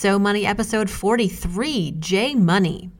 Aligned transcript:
So 0.00 0.18
Money 0.18 0.46
episode 0.46 0.88
43 0.88 1.96
J 1.98 2.34
Money. 2.34 2.90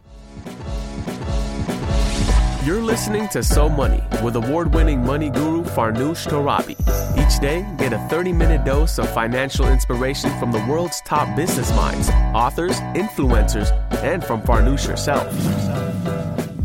You're 2.63 2.83
listening 2.83 3.27
to 3.29 3.43
So 3.43 3.71
Money 3.71 4.03
with 4.23 4.37
award 4.37 4.75
winning 4.75 5.03
money 5.03 5.31
guru 5.31 5.65
Farnoosh 5.65 6.29
Torabi. 6.29 6.77
Each 7.17 7.41
day, 7.41 7.67
get 7.79 7.95
a 7.95 7.99
30 8.11 8.35
minute 8.35 8.67
dose 8.67 8.99
of 8.99 9.09
financial 9.15 9.67
inspiration 9.69 10.31
from 10.39 10.53
the 10.53 10.63
world's 10.69 11.01
top 11.07 11.35
business 11.35 11.75
minds, 11.75 12.11
authors, 12.35 12.79
influencers, 12.93 13.73
and 14.03 14.23
from 14.23 14.43
Farnoosh 14.43 14.87
herself. 14.87 15.33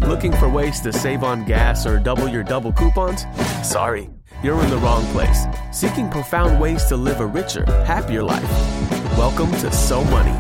Looking 0.02 0.34
for 0.34 0.50
ways 0.50 0.82
to 0.82 0.92
save 0.92 1.24
on 1.24 1.46
gas 1.46 1.86
or 1.86 1.98
double 1.98 2.28
your 2.28 2.44
double 2.44 2.74
coupons? 2.74 3.26
Sorry, 3.64 4.10
you're 4.44 4.62
in 4.62 4.70
the 4.70 4.80
wrong 4.80 5.06
place. 5.14 5.46
Seeking 5.72 6.10
profound 6.10 6.60
ways 6.60 6.84
to 6.88 6.98
live 6.98 7.22
a 7.22 7.26
richer, 7.26 7.64
happier 7.86 8.22
life. 8.22 8.85
Welcome 9.18 9.50
to 9.54 9.72
So 9.72 10.04
Money. 10.04 10.38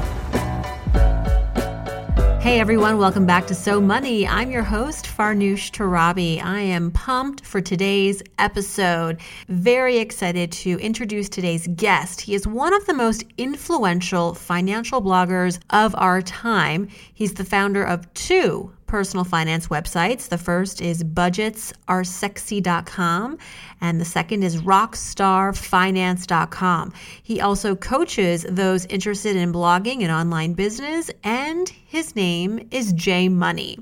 Hey 2.41 2.59
everyone, 2.59 2.97
welcome 2.97 3.25
back 3.25 3.47
to 3.47 3.55
So 3.55 3.79
Money. 3.79 4.27
I'm 4.27 4.51
your 4.51 4.63
host, 4.63 5.05
Farnoosh 5.05 5.71
Torabi. 5.71 6.43
I 6.43 6.59
am 6.59 6.91
pumped 6.91 7.45
for 7.45 7.61
today's 7.61 8.21
episode. 8.37 9.21
Very 9.47 9.97
excited 9.99 10.51
to 10.51 10.77
introduce 10.79 11.29
today's 11.29 11.67
guest. 11.67 12.19
He 12.19 12.35
is 12.35 12.45
one 12.45 12.73
of 12.73 12.85
the 12.85 12.93
most 12.93 13.23
influential 13.37 14.33
financial 14.33 15.01
bloggers 15.01 15.57
of 15.69 15.95
our 15.95 16.21
time. 16.21 16.89
He's 17.13 17.35
the 17.35 17.45
founder 17.45 17.83
of 17.83 18.13
two 18.13 18.73
personal 18.95 19.25
finance 19.25 19.67
websites. 19.67 20.29
The 20.29 20.37
first 20.37 20.79
is 20.79 21.03
budgetsaresexy.com 21.03 23.37
and 23.81 23.99
the 23.99 24.05
second 24.05 24.43
is 24.43 24.61
rockstarfinance.com. 24.61 26.93
He 27.21 27.41
also 27.41 27.75
coaches 27.75 28.45
those 28.47 28.85
interested 28.85 29.35
in 29.35 29.51
blogging 29.51 30.01
and 30.01 30.13
online 30.13 30.53
business 30.53 31.11
and 31.25 31.67
his 31.67 32.15
name 32.15 32.69
is 32.71 32.93
J 32.93 33.27
Money. 33.27 33.79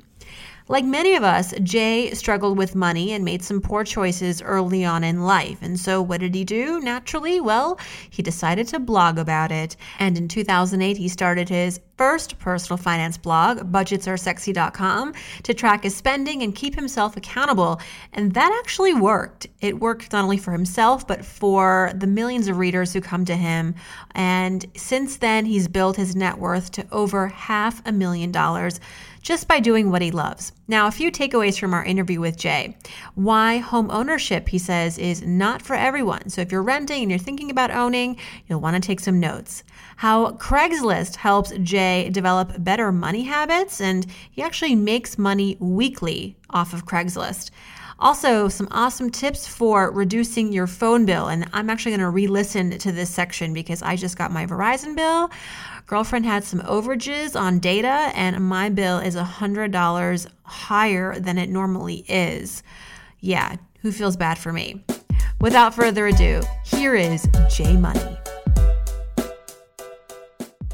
Like 0.69 0.85
many 0.85 1.15
of 1.15 1.23
us, 1.23 1.53
Jay 1.61 2.13
struggled 2.13 2.57
with 2.57 2.73
money 2.73 3.11
and 3.11 3.25
made 3.25 3.43
some 3.43 3.59
poor 3.59 3.83
choices 3.83 4.41
early 4.41 4.85
on 4.85 5.03
in 5.03 5.23
life. 5.23 5.57
And 5.61 5.77
so, 5.77 6.01
what 6.01 6.21
did 6.21 6.33
he 6.33 6.45
do? 6.45 6.79
Naturally, 6.79 7.41
well, 7.41 7.77
he 8.09 8.23
decided 8.23 8.67
to 8.69 8.79
blog 8.79 9.17
about 9.17 9.51
it. 9.51 9.75
And 9.99 10.17
in 10.17 10.29
2008, 10.29 10.95
he 10.95 11.09
started 11.09 11.49
his 11.49 11.81
first 11.97 12.39
personal 12.39 12.77
finance 12.77 13.17
blog, 13.17 13.71
budgetsaresexy.com, 13.71 15.13
to 15.43 15.53
track 15.53 15.83
his 15.83 15.95
spending 15.95 16.41
and 16.41 16.55
keep 16.55 16.75
himself 16.75 17.17
accountable. 17.17 17.81
And 18.13 18.33
that 18.33 18.57
actually 18.63 18.93
worked. 18.93 19.47
It 19.59 19.79
worked 19.79 20.13
not 20.13 20.23
only 20.23 20.37
for 20.37 20.51
himself, 20.53 21.05
but 21.05 21.25
for 21.25 21.91
the 21.95 22.07
millions 22.07 22.47
of 22.47 22.57
readers 22.57 22.93
who 22.93 23.01
come 23.01 23.25
to 23.25 23.35
him. 23.35 23.75
And 24.15 24.65
since 24.75 25.17
then, 25.17 25.45
he's 25.45 25.67
built 25.67 25.97
his 25.97 26.15
net 26.15 26.37
worth 26.37 26.71
to 26.71 26.85
over 26.91 27.27
half 27.27 27.81
a 27.85 27.91
million 27.91 28.31
dollars 28.31 28.79
just 29.23 29.47
by 29.47 29.59
doing 29.59 29.89
what 29.89 30.01
he 30.01 30.11
loves. 30.11 30.51
Now, 30.67 30.85
a 30.85 30.91
few 30.91 31.11
takeaways 31.11 31.57
from 31.59 31.73
our 31.73 31.83
interview 31.83 32.19
with 32.19 32.37
Jay. 32.37 32.77
Why 33.15 33.57
home 33.57 33.89
ownership, 33.89 34.49
he 34.49 34.59
says, 34.59 34.97
is 34.97 35.23
not 35.23 35.61
for 35.61 35.75
everyone. 35.75 36.29
So 36.29 36.41
if 36.41 36.51
you're 36.51 36.61
renting 36.61 37.01
and 37.01 37.09
you're 37.09 37.19
thinking 37.19 37.49
about 37.49 37.71
owning, 37.71 38.17
you'll 38.47 38.61
want 38.61 38.75
to 38.75 38.85
take 38.85 38.99
some 38.99 39.19
notes. 39.19 39.63
How 39.95 40.31
Craigslist 40.31 41.15
helps 41.15 41.51
Jay 41.63 42.09
develop 42.11 42.63
better 42.63 42.91
money 42.91 43.23
habits, 43.23 43.81
and 43.81 44.05
he 44.29 44.41
actually 44.41 44.75
makes 44.75 45.17
money 45.17 45.57
weekly 45.59 46.37
off 46.49 46.73
of 46.73 46.85
Craigslist. 46.85 47.49
Also, 48.03 48.49
some 48.49 48.67
awesome 48.71 49.09
tips 49.09 49.47
for 49.47 49.89
reducing 49.89 50.51
your 50.51 50.67
phone 50.67 51.05
bill. 51.05 51.29
And 51.29 51.47
I'm 51.53 51.69
actually 51.69 51.91
going 51.91 52.01
to 52.01 52.09
re 52.09 52.27
listen 52.27 52.77
to 52.77 52.91
this 52.91 53.09
section 53.09 53.53
because 53.53 53.81
I 53.81 53.95
just 53.95 54.17
got 54.17 54.29
my 54.29 54.45
Verizon 54.45 54.93
bill. 54.93 55.31
Girlfriend 55.85 56.25
had 56.25 56.43
some 56.43 56.59
overages 56.63 57.39
on 57.39 57.59
data, 57.59 58.11
and 58.13 58.45
my 58.45 58.67
bill 58.67 58.99
is 58.99 59.15
$100 59.15 60.27
higher 60.43 61.17
than 61.17 61.37
it 61.37 61.49
normally 61.49 62.03
is. 62.09 62.61
Yeah, 63.21 63.55
who 63.79 63.93
feels 63.93 64.17
bad 64.17 64.37
for 64.37 64.51
me? 64.51 64.83
Without 65.39 65.73
further 65.73 66.07
ado, 66.07 66.41
here 66.65 66.95
is 66.95 67.25
J 67.49 67.77
Money. 67.77 68.17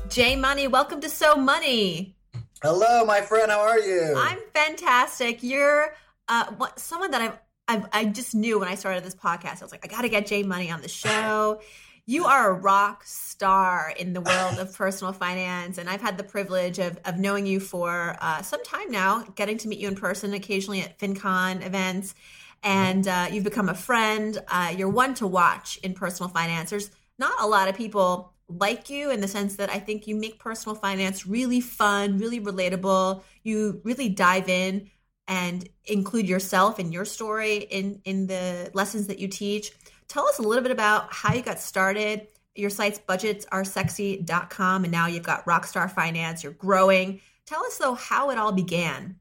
J 0.10 0.36
Money, 0.36 0.68
welcome 0.68 1.00
to 1.02 1.10
So 1.10 1.36
Money. 1.36 2.16
Hello, 2.64 3.06
my 3.06 3.22
friend. 3.22 3.52
How 3.52 3.60
are 3.60 3.80
you? 3.80 4.16
I'm 4.18 4.40
fantastic. 4.52 5.44
You're 5.44 5.94
uh, 6.30 6.46
what, 6.58 6.80
someone 6.80 7.12
that 7.12 7.22
I've, 7.22 7.40
I've, 7.68 7.90
I 7.92 8.06
just 8.06 8.34
knew 8.34 8.60
when 8.60 8.70
I 8.70 8.76
started 8.76 9.04
this 9.04 9.16
podcast. 9.16 9.62
I 9.62 9.66
was 9.66 9.72
like, 9.72 9.84
I 9.84 9.88
got 9.88 10.02
to 10.02 10.10
get 10.10 10.28
J 10.28 10.44
Money 10.44 10.72
on 10.72 10.82
the 10.82 10.88
show. 10.88 11.60
You 12.06 12.26
are 12.26 12.50
a 12.50 12.54
rock 12.54 13.04
star 13.06 13.94
in 13.98 14.14
the 14.14 14.22
world 14.22 14.58
of 14.58 14.74
personal 14.74 15.14
finance, 15.14 15.78
and 15.78 15.88
I've 15.88 16.02
had 16.02 16.18
the 16.18 16.24
privilege 16.24 16.80
of, 16.80 16.98
of 17.06 17.18
knowing 17.18 17.46
you 17.46 17.60
for 17.60 18.16
uh, 18.20 18.42
some 18.42 18.64
time 18.64 18.90
now, 18.90 19.24
getting 19.36 19.58
to 19.60 19.68
meet 19.68 19.80
you 19.80 19.88
in 19.88 19.96
person 19.96 20.34
occasionally 20.34 20.82
at 20.82 20.98
FinCon 20.98 21.64
events, 21.64 22.16
and 22.64 23.08
uh, 23.08 23.28
you've 23.32 23.44
become 23.44 23.70
a 23.70 23.76
friend. 23.76 24.40
Uh, 24.48 24.74
you're 24.76 24.90
one 24.90 25.14
to 25.16 25.28
watch 25.28 25.78
in 25.84 25.94
personal 25.94 26.30
finance. 26.30 26.72
There's 26.72 26.90
not 27.20 27.34
a 27.42 27.48
lot 27.48 27.68
of 27.68 27.76
people 27.76 28.34
like 28.48 28.90
you 28.90 29.12
in 29.12 29.22
the 29.22 29.28
sense 29.28 29.58
that 29.58 29.70
I 29.70 29.78
think 29.78 30.08
you 30.08 30.16
make 30.16 30.40
personal 30.40 30.76
finance 30.76 31.28
really 31.28 31.62
fun, 31.62 32.18
really 32.18 32.42
relatable. 32.42 33.22
You 33.44 33.82
really 33.84 34.10
dive 34.10 34.50
in 34.50 34.90
and 35.30 35.70
include 35.86 36.28
yourself 36.28 36.80
and 36.80 36.92
your 36.92 37.06
story 37.06 37.58
in 37.58 38.02
in 38.04 38.28
the 38.28 38.70
lessons 38.74 39.08
that 39.08 39.20
you 39.20 39.30
teach. 39.30 39.72
Tell 40.10 40.28
us 40.28 40.40
a 40.40 40.42
little 40.42 40.64
bit 40.64 40.72
about 40.72 41.14
how 41.14 41.34
you 41.34 41.44
got 41.44 41.60
started. 41.60 42.28
Your 42.56 42.72
site's 42.72 43.00
budgetsaresexy.com, 43.00 44.84
and 44.84 44.92
now 44.92 45.06
you've 45.06 45.24
got 45.24 45.46
Rockstar 45.46 45.90
Finance. 45.90 46.44
You're 46.44 46.52
growing. 46.54 47.22
Tell 47.46 47.64
us, 47.64 47.78
though, 47.78 47.94
how 47.94 48.32
it 48.32 48.40
all 48.40 48.52
began. 48.52 49.16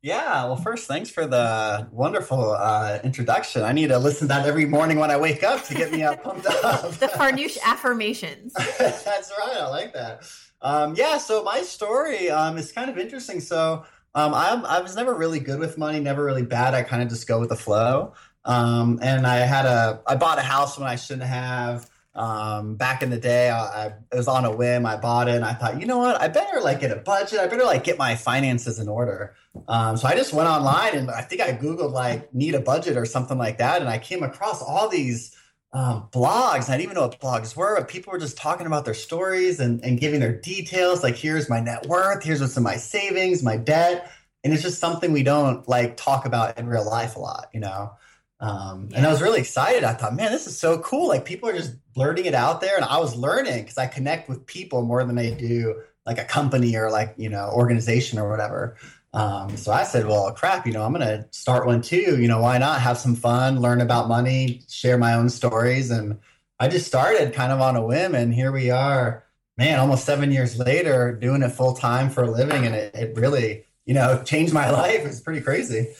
Yeah, 0.00 0.44
well, 0.44 0.56
first, 0.56 0.88
thanks 0.88 1.10
for 1.10 1.26
the 1.26 1.88
wonderful 1.92 2.52
uh, 2.52 2.98
introduction. 3.04 3.62
I 3.62 3.72
need 3.72 3.88
to 3.88 3.98
listen 3.98 4.28
to 4.28 4.34
that 4.34 4.46
every 4.46 4.66
morning 4.66 4.98
when 4.98 5.10
I 5.10 5.16
wake 5.16 5.42
up 5.42 5.64
to 5.64 5.74
get 5.74 5.92
me 5.92 6.02
up 6.02 6.22
pumped 6.22 6.46
up. 6.46 6.90
the 6.98 7.06
Farnoosh 7.06 7.58
affirmations. 7.64 8.52
That's 8.78 9.32
right. 9.38 9.56
I 9.56 9.68
like 9.68 9.92
that. 9.92 10.24
Um, 10.62 10.94
yeah, 10.96 11.18
so 11.18 11.42
my 11.42 11.62
story 11.62 12.30
um, 12.30 12.56
is 12.56 12.72
kind 12.72 12.90
of 12.90 12.98
interesting. 12.98 13.40
So 13.40 13.84
um, 14.14 14.34
I, 14.34 14.62
I 14.66 14.80
was 14.80 14.94
never 14.96 15.14
really 15.14 15.40
good 15.40 15.58
with 15.58 15.76
money, 15.76 16.00
never 16.00 16.24
really 16.24 16.44
bad. 16.44 16.74
I 16.74 16.82
kind 16.82 17.02
of 17.02 17.08
just 17.08 17.26
go 17.26 17.40
with 17.40 17.48
the 17.48 17.56
flow. 17.56 18.14
Um, 18.44 18.98
and 19.02 19.26
I 19.26 19.36
had 19.38 19.66
a, 19.66 20.00
I 20.06 20.16
bought 20.16 20.38
a 20.38 20.42
house 20.42 20.78
when 20.78 20.88
I 20.88 20.96
shouldn't 20.96 21.26
have. 21.26 21.88
Um, 22.16 22.76
back 22.76 23.02
in 23.02 23.10
the 23.10 23.18
day, 23.18 23.50
I, 23.50 23.58
I, 23.58 23.86
it 23.86 24.16
was 24.16 24.28
on 24.28 24.44
a 24.44 24.54
whim. 24.54 24.86
I 24.86 24.96
bought 24.96 25.26
it, 25.28 25.34
and 25.34 25.44
I 25.44 25.52
thought, 25.52 25.80
you 25.80 25.86
know 25.86 25.98
what? 25.98 26.20
I 26.20 26.28
better 26.28 26.60
like 26.60 26.78
get 26.78 26.92
a 26.92 26.96
budget. 27.00 27.40
I 27.40 27.48
better 27.48 27.64
like 27.64 27.82
get 27.82 27.98
my 27.98 28.14
finances 28.14 28.78
in 28.78 28.88
order. 28.88 29.34
Um, 29.66 29.96
so 29.96 30.06
I 30.06 30.14
just 30.14 30.32
went 30.32 30.48
online, 30.48 30.94
and 30.94 31.10
I 31.10 31.22
think 31.22 31.40
I 31.40 31.52
googled 31.52 31.90
like 31.90 32.32
need 32.32 32.54
a 32.54 32.60
budget 32.60 32.96
or 32.96 33.04
something 33.04 33.36
like 33.36 33.58
that, 33.58 33.80
and 33.80 33.90
I 33.90 33.98
came 33.98 34.22
across 34.22 34.62
all 34.62 34.88
these 34.88 35.36
um, 35.74 36.08
blogs. 36.12 36.68
I 36.68 36.72
didn't 36.72 36.82
even 36.82 36.94
know 36.94 37.02
what 37.02 37.20
blogs 37.20 37.56
were, 37.56 37.76
but 37.76 37.88
people 37.88 38.12
were 38.12 38.18
just 38.18 38.36
talking 38.36 38.66
about 38.66 38.84
their 38.84 38.94
stories 38.94 39.58
and, 39.58 39.84
and 39.84 39.98
giving 39.98 40.20
their 40.20 40.34
details. 40.34 41.02
Like, 41.02 41.16
here's 41.16 41.50
my 41.50 41.58
net 41.60 41.86
worth. 41.86 42.22
Here's 42.22 42.40
what's 42.40 42.56
in 42.56 42.62
my 42.62 42.76
savings, 42.76 43.42
my 43.42 43.56
debt, 43.56 44.10
and 44.44 44.52
it's 44.52 44.62
just 44.62 44.78
something 44.78 45.12
we 45.12 45.24
don't 45.24 45.68
like 45.68 45.96
talk 45.96 46.26
about 46.26 46.58
in 46.58 46.68
real 46.68 46.86
life 46.86 47.16
a 47.16 47.18
lot, 47.18 47.48
you 47.52 47.60
know. 47.60 47.92
Um, 48.38 48.88
yeah. 48.90 48.98
And 48.98 49.06
I 49.06 49.10
was 49.10 49.20
really 49.20 49.40
excited. 49.40 49.84
I 49.84 49.94
thought, 49.94 50.14
man, 50.14 50.30
this 50.30 50.46
is 50.46 50.56
so 50.56 50.78
cool. 50.78 51.08
Like 51.08 51.24
people 51.24 51.48
are 51.48 51.56
just 51.56 51.74
blurting 51.92 52.26
it 52.26 52.34
out 52.34 52.60
there, 52.60 52.76
and 52.76 52.84
I 52.84 52.98
was 52.98 53.16
learning 53.16 53.62
because 53.62 53.78
I 53.78 53.86
connect 53.86 54.28
with 54.28 54.46
people 54.46 54.82
more 54.82 55.02
than 55.04 55.18
I 55.18 55.30
do 55.30 55.82
like 56.06 56.18
a 56.18 56.24
company 56.24 56.76
or 56.76 56.90
like 56.90 57.14
you 57.16 57.30
know 57.30 57.50
organization 57.52 58.18
or 58.18 58.28
whatever. 58.30 58.76
Um, 59.14 59.56
so 59.56 59.72
I 59.72 59.84
said, 59.84 60.06
well, 60.06 60.30
crap, 60.32 60.66
you 60.66 60.72
know, 60.72 60.82
I'm 60.82 60.92
going 60.92 61.06
to 61.06 61.26
start 61.30 61.66
one 61.66 61.80
too. 61.80 62.20
You 62.20 62.28
know, 62.28 62.40
why 62.40 62.58
not 62.58 62.80
have 62.82 62.98
some 62.98 63.14
fun, 63.14 63.60
learn 63.60 63.80
about 63.80 64.08
money, 64.08 64.62
share 64.68 64.98
my 64.98 65.14
own 65.14 65.30
stories, 65.30 65.90
and 65.90 66.18
I 66.60 66.68
just 66.68 66.86
started 66.86 67.32
kind 67.32 67.52
of 67.52 67.60
on 67.60 67.76
a 67.76 67.84
whim, 67.84 68.14
and 68.14 68.34
here 68.34 68.52
we 68.52 68.70
are. 68.70 69.24
Man, 69.56 69.78
almost 69.78 70.04
seven 70.04 70.32
years 70.32 70.58
later, 70.58 71.16
doing 71.16 71.42
it 71.42 71.50
full 71.50 71.74
time 71.74 72.10
for 72.10 72.24
a 72.24 72.30
living, 72.30 72.66
and 72.66 72.74
it, 72.74 72.94
it 72.94 73.16
really, 73.16 73.64
you 73.86 73.94
know, 73.94 74.22
changed 74.26 74.52
my 74.52 74.70
life. 74.82 75.06
It's 75.06 75.20
pretty 75.20 75.40
crazy 75.40 75.94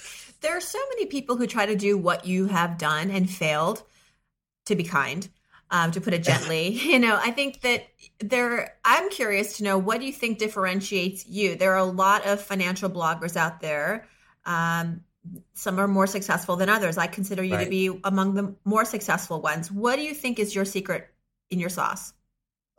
there 0.44 0.54
are 0.54 0.60
so 0.60 0.78
many 0.90 1.06
people 1.06 1.36
who 1.36 1.46
try 1.46 1.64
to 1.64 1.74
do 1.74 1.96
what 1.96 2.26
you 2.26 2.46
have 2.46 2.76
done 2.76 3.10
and 3.10 3.28
failed 3.30 3.82
to 4.66 4.76
be 4.76 4.84
kind 4.84 5.26
um, 5.70 5.90
to 5.90 6.00
put 6.00 6.12
it 6.12 6.22
gently 6.22 6.68
you 6.92 6.98
know 6.98 7.18
i 7.20 7.30
think 7.30 7.62
that 7.62 7.84
there 8.20 8.76
i'm 8.84 9.10
curious 9.10 9.56
to 9.56 9.64
know 9.64 9.78
what 9.78 10.00
do 10.00 10.06
you 10.06 10.12
think 10.12 10.38
differentiates 10.38 11.26
you 11.26 11.56
there 11.56 11.72
are 11.72 11.78
a 11.78 11.84
lot 11.84 12.26
of 12.26 12.40
financial 12.40 12.88
bloggers 12.88 13.36
out 13.36 13.60
there 13.60 14.06
um, 14.46 15.00
some 15.54 15.78
are 15.78 15.88
more 15.88 16.06
successful 16.06 16.56
than 16.56 16.68
others 16.68 16.96
i 16.96 17.06
consider 17.06 17.42
you 17.42 17.54
right. 17.54 17.64
to 17.64 17.70
be 17.70 18.00
among 18.04 18.34
the 18.34 18.54
more 18.64 18.84
successful 18.84 19.40
ones 19.40 19.70
what 19.70 19.96
do 19.96 20.02
you 20.02 20.14
think 20.14 20.38
is 20.38 20.54
your 20.54 20.64
secret 20.64 21.08
in 21.50 21.58
your 21.58 21.70
sauce 21.70 22.12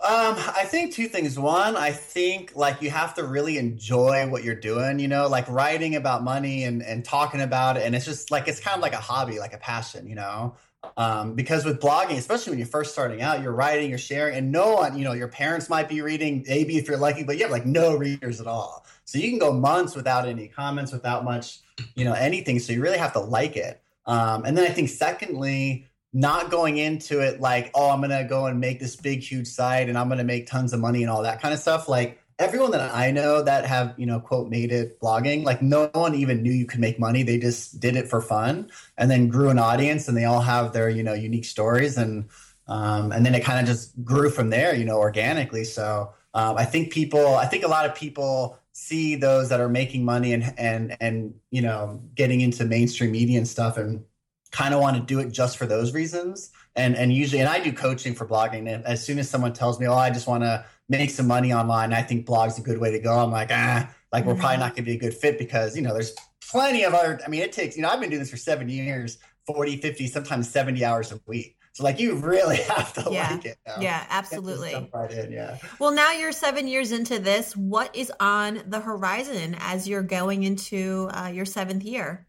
um, 0.04 0.36
I 0.38 0.66
think 0.66 0.94
two 0.94 1.08
things. 1.08 1.40
One, 1.40 1.78
I 1.78 1.92
think 1.92 2.54
like 2.54 2.82
you 2.82 2.90
have 2.90 3.14
to 3.16 3.24
really 3.24 3.58
enjoy 3.58 4.28
what 4.28 4.44
you're 4.44 4.54
doing, 4.54 5.00
you 5.00 5.08
know, 5.08 5.28
like 5.28 5.48
writing 5.48 5.96
about 5.96 6.22
money 6.22 6.66
and, 6.66 6.84
and 6.84 7.04
talking 7.04 7.40
about 7.40 7.78
it. 7.78 7.84
And 7.84 7.96
it's 7.96 8.04
just 8.04 8.30
like, 8.30 8.50
it's 8.50 8.60
kind 8.60 8.76
of 8.76 8.82
like 8.82 8.94
a 8.94 8.98
hobby, 8.98 9.40
like 9.40 9.54
a 9.54 9.58
passion, 9.58 10.06
you 10.06 10.16
know? 10.16 10.58
Um, 10.98 11.34
because 11.34 11.66
with 11.66 11.80
blogging, 11.80 12.18
especially 12.18 12.52
when 12.52 12.60
you're 12.60 12.68
first 12.68 12.92
starting 12.94 13.22
out, 13.22 13.42
you're 13.42 13.52
writing, 13.52 13.90
you're 13.90 13.98
sharing, 13.98 14.36
and 14.36 14.52
no 14.52 14.76
one, 14.76 14.98
you 14.98 15.04
know, 15.04 15.14
your 15.14 15.28
parents 15.28 15.70
might 15.70 15.90
be 15.90 16.02
reading, 16.02 16.46
maybe 16.48 16.78
if 16.78 16.88
you're 16.88 16.98
lucky, 16.98 17.24
but 17.24 17.38
you 17.38 17.44
have 17.44 17.52
like 17.52 17.66
no 17.66 17.96
readers 17.96 18.40
at 18.42 18.48
all. 18.48 18.86
So 19.06 19.18
you 19.18 19.30
can 19.30 19.40
go 19.40 19.54
months 19.54 19.96
without 19.96 20.28
any 20.28 20.48
comments, 20.48 20.92
without 20.92 21.24
much, 21.24 21.60
you 21.96 22.06
know, 22.06 22.14
anything. 22.14 22.60
So 22.60 22.74
you 22.74 22.82
really 22.82 22.98
have 22.98 23.14
to 23.14 23.20
like 23.20 23.56
it. 23.56 23.82
Um, 24.06 24.46
and 24.46 24.58
then 24.58 24.70
I 24.70 24.74
think, 24.74 24.90
secondly, 24.90 25.88
not 26.14 26.50
going 26.50 26.78
into 26.78 27.20
it 27.20 27.42
like, 27.42 27.72
oh, 27.76 27.90
I'm 27.90 28.02
gonna 28.02 28.24
go 28.24 28.46
and 28.46 28.60
make 28.60 28.80
this 28.80 28.96
big, 28.96 29.20
huge 29.22 29.48
site, 29.48 29.90
and 29.90 29.98
I'm 29.98 30.08
gonna 30.08 30.24
make 30.24 30.48
tons 30.48 30.74
of 30.74 30.80
money 30.80 31.04
and 31.04 31.12
all 31.12 31.24
that 31.24 31.42
kind 31.42 31.54
of 31.54 31.60
stuff. 31.60 31.90
Like 31.90 32.20
everyone 32.38 32.72
that 32.72 32.94
I 32.94 33.12
know 33.12 33.42
that 33.42 33.66
have, 33.66 33.94
you 33.98 34.06
know, 34.06 34.20
quote, 34.20 34.50
made 34.50 34.72
it 34.72 35.00
blogging, 35.00 35.46
like 35.46 35.62
no 35.62 35.90
one 35.94 36.16
even 36.16 36.42
knew 36.42 36.52
you 36.52 36.66
could 36.66 36.82
make 36.82 37.00
money. 37.00 37.24
They 37.24 37.38
just 37.38 37.80
did 37.80 37.96
it 37.96 38.10
for 38.10 38.22
fun 38.22 38.70
and 38.98 39.10
then 39.10 39.30
grew 39.30 39.50
an 39.50 39.60
audience 39.60 40.08
and 40.08 40.18
they 40.18 40.26
all 40.26 40.42
have 40.42 40.74
their, 40.74 40.90
you 40.90 41.02
know, 41.02 41.14
unique 41.14 41.46
stories. 41.46 41.98
And, 41.98 42.30
um, 42.68 43.12
and 43.12 43.26
then 43.26 43.36
it 43.36 43.44
kind 43.44 43.60
of 43.60 43.66
just 43.66 44.04
grew 44.04 44.30
from 44.30 44.50
there, 44.50 44.76
you 44.76 44.84
know, 44.84 44.98
organically. 44.98 45.64
So 45.64 46.14
um, 46.34 46.58
I 46.58 46.66
think 46.66 46.92
people, 46.92 47.36
I 47.36 47.46
think 47.46 47.64
a 47.64 47.70
lot 47.70 47.86
of 47.86 47.96
people 47.96 48.60
see 48.74 49.16
those 49.16 49.48
that 49.48 49.62
are 49.62 49.70
making 49.70 50.04
money 50.04 50.34
and, 50.34 50.54
and, 50.58 50.98
and, 51.00 51.34
you 51.52 51.62
know, 51.62 52.02
getting 52.16 52.42
into 52.42 52.66
mainstream 52.66 53.12
media 53.12 53.38
and 53.38 53.48
stuff 53.48 53.78
and 53.78 54.04
kind 54.52 54.74
of 54.74 54.82
want 54.82 54.98
to 54.98 55.04
do 55.04 55.20
it 55.20 55.32
just 55.32 55.58
for 55.58 55.66
those 55.66 55.94
reasons. 55.94 56.52
And, 56.76 56.98
and 56.98 57.14
usually, 57.14 57.40
and 57.40 57.48
I 57.48 57.60
do 57.60 57.72
coaching 57.72 58.14
for 58.14 58.28
blogging. 58.28 58.70
And 58.74 58.84
as 58.86 59.02
soon 59.02 59.20
as 59.20 59.30
someone 59.30 59.54
tells 59.54 59.80
me, 59.80 59.88
oh, 59.88 59.94
I 59.94 60.10
just 60.10 60.28
want 60.28 60.44
to, 60.44 60.66
make 60.90 61.10
some 61.10 61.28
money 61.28 61.54
online. 61.54 61.94
I 61.94 62.02
think 62.02 62.26
blog's 62.26 62.58
a 62.60 62.62
good 62.62 62.78
way 62.78 62.92
to 62.92 63.00
go. 63.00 63.18
I'm 63.18 63.32
like, 63.32 63.50
ah, 63.52 63.90
like 64.12 64.26
we're 64.26 64.36
probably 64.36 64.54
mm-hmm. 64.54 64.60
not 64.62 64.76
going 64.76 64.86
to 64.86 64.92
be 64.92 64.96
a 64.96 65.00
good 65.00 65.14
fit 65.14 65.38
because, 65.38 65.76
you 65.76 65.82
know, 65.82 65.94
there's 65.94 66.14
plenty 66.50 66.84
of 66.84 66.94
other, 66.94 67.20
I 67.26 67.30
mean, 67.30 67.42
it 67.42 67.52
takes, 67.52 67.76
you 67.76 67.82
know, 67.82 67.90
I've 67.90 68.00
been 68.00 68.10
doing 68.10 68.22
this 68.22 68.32
for 68.32 68.38
seven 68.38 68.70
years, 68.70 69.18
40, 69.48 69.78
50, 69.78 70.08
sometimes 70.08 70.50
70 70.50 70.86
hours 70.86 71.12
a 71.12 71.20
week. 71.26 71.58
So 71.74 71.84
like 71.84 72.00
you 72.00 72.16
really 72.16 72.56
have 72.76 72.94
to 72.94 73.10
yeah. 73.12 73.32
like 73.32 73.46
it. 73.46 73.58
Yeah, 73.82 74.06
absolutely. 74.10 74.90
Right 74.94 75.12
in, 75.12 75.32
yeah. 75.32 75.58
Well, 75.80 75.92
now 75.92 76.14
you're 76.14 76.32
seven 76.32 76.68
years 76.68 76.94
into 76.94 77.20
this. 77.20 77.56
What 77.58 77.94
is 77.94 78.12
on 78.20 78.62
the 78.68 78.80
horizon 78.80 79.58
as 79.60 79.88
you're 79.88 80.04
going 80.04 80.44
into 80.44 81.10
uh, 81.12 81.28
your 81.28 81.46
seventh 81.46 81.84
year? 81.84 82.28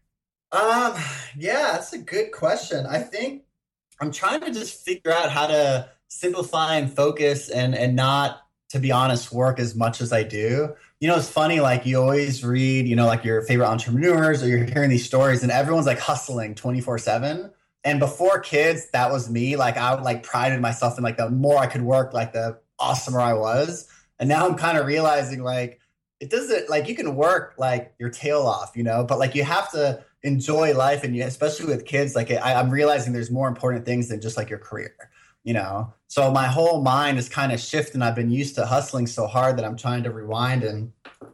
Um, 0.51 0.95
yeah, 1.37 1.71
that's 1.73 1.93
a 1.93 1.97
good 1.97 2.31
question. 2.31 2.85
I 2.85 2.99
think 2.99 3.43
I'm 4.01 4.11
trying 4.11 4.41
to 4.41 4.51
just 4.51 4.83
figure 4.83 5.11
out 5.11 5.29
how 5.29 5.47
to 5.47 5.89
simplify 6.09 6.75
and 6.75 6.93
focus 6.93 7.49
and 7.49 7.75
and 7.75 7.95
not 7.95 8.46
to 8.69 8.79
be 8.79 8.91
honest, 8.91 9.31
work 9.31 9.59
as 9.59 9.75
much 9.75 10.01
as 10.01 10.11
I 10.11 10.23
do. 10.23 10.73
You 10.99 11.07
know, 11.07 11.15
it's 11.15 11.29
funny, 11.29 11.59
like 11.59 11.85
you 11.85 11.99
always 11.99 12.43
read, 12.43 12.87
you 12.87 12.95
know, 12.95 13.05
like 13.05 13.23
your 13.23 13.41
favorite 13.41 13.67
entrepreneurs 13.67 14.43
or 14.43 14.47
you're 14.47 14.65
hearing 14.65 14.89
these 14.89 15.05
stories 15.05 15.43
and 15.43 15.51
everyone's 15.51 15.85
like 15.85 15.99
hustling 15.99 16.55
24 16.55 16.97
7. 16.97 17.51
And 17.83 17.99
before 17.99 18.39
kids, 18.39 18.89
that 18.91 19.11
was 19.11 19.29
me. 19.29 19.55
Like 19.55 19.77
I 19.77 19.95
would 19.95 20.03
like 20.03 20.23
prided 20.23 20.59
myself 20.59 20.97
in 20.97 21.03
like 21.03 21.17
the 21.17 21.29
more 21.29 21.57
I 21.57 21.67
could 21.67 21.83
work, 21.83 22.13
like 22.13 22.33
the 22.33 22.59
awesomer 22.79 23.21
I 23.21 23.33
was. 23.33 23.87
And 24.19 24.27
now 24.27 24.47
I'm 24.47 24.55
kind 24.55 24.77
of 24.77 24.85
realizing 24.85 25.43
like 25.43 25.79
it 26.19 26.29
doesn't 26.29 26.69
like 26.69 26.89
you 26.89 26.95
can 26.95 27.15
work 27.15 27.53
like 27.57 27.93
your 27.99 28.09
tail 28.09 28.41
off, 28.41 28.75
you 28.75 28.83
know, 28.83 29.03
but 29.03 29.19
like 29.19 29.35
you 29.35 29.43
have 29.43 29.71
to 29.71 30.03
enjoy 30.23 30.75
life 30.75 31.03
and 31.03 31.15
you, 31.15 31.23
especially 31.23 31.67
with 31.67 31.85
kids, 31.85 32.15
like 32.15 32.31
I, 32.31 32.55
I'm 32.55 32.69
realizing 32.69 33.13
there's 33.13 33.31
more 33.31 33.47
important 33.47 33.85
things 33.85 34.09
than 34.09 34.19
just 34.19 34.35
like 34.35 34.49
your 34.49 34.59
career 34.59 34.95
you 35.47 35.53
know 35.53 35.93
so 36.07 36.31
my 36.31 36.47
whole 36.47 36.81
mind 36.81 37.17
is 37.17 37.27
kind 37.27 37.51
of 37.51 37.59
shifting. 37.59 38.01
I've 38.01 38.15
been 38.15 38.31
used 38.31 38.55
to 38.55 38.65
hustling 38.65 39.07
so 39.07 39.27
hard 39.27 39.57
that 39.57 39.65
i'm 39.65 39.77
trying 39.77 40.03
to 40.03 40.11
rewind 40.11 40.63
and 40.63 40.91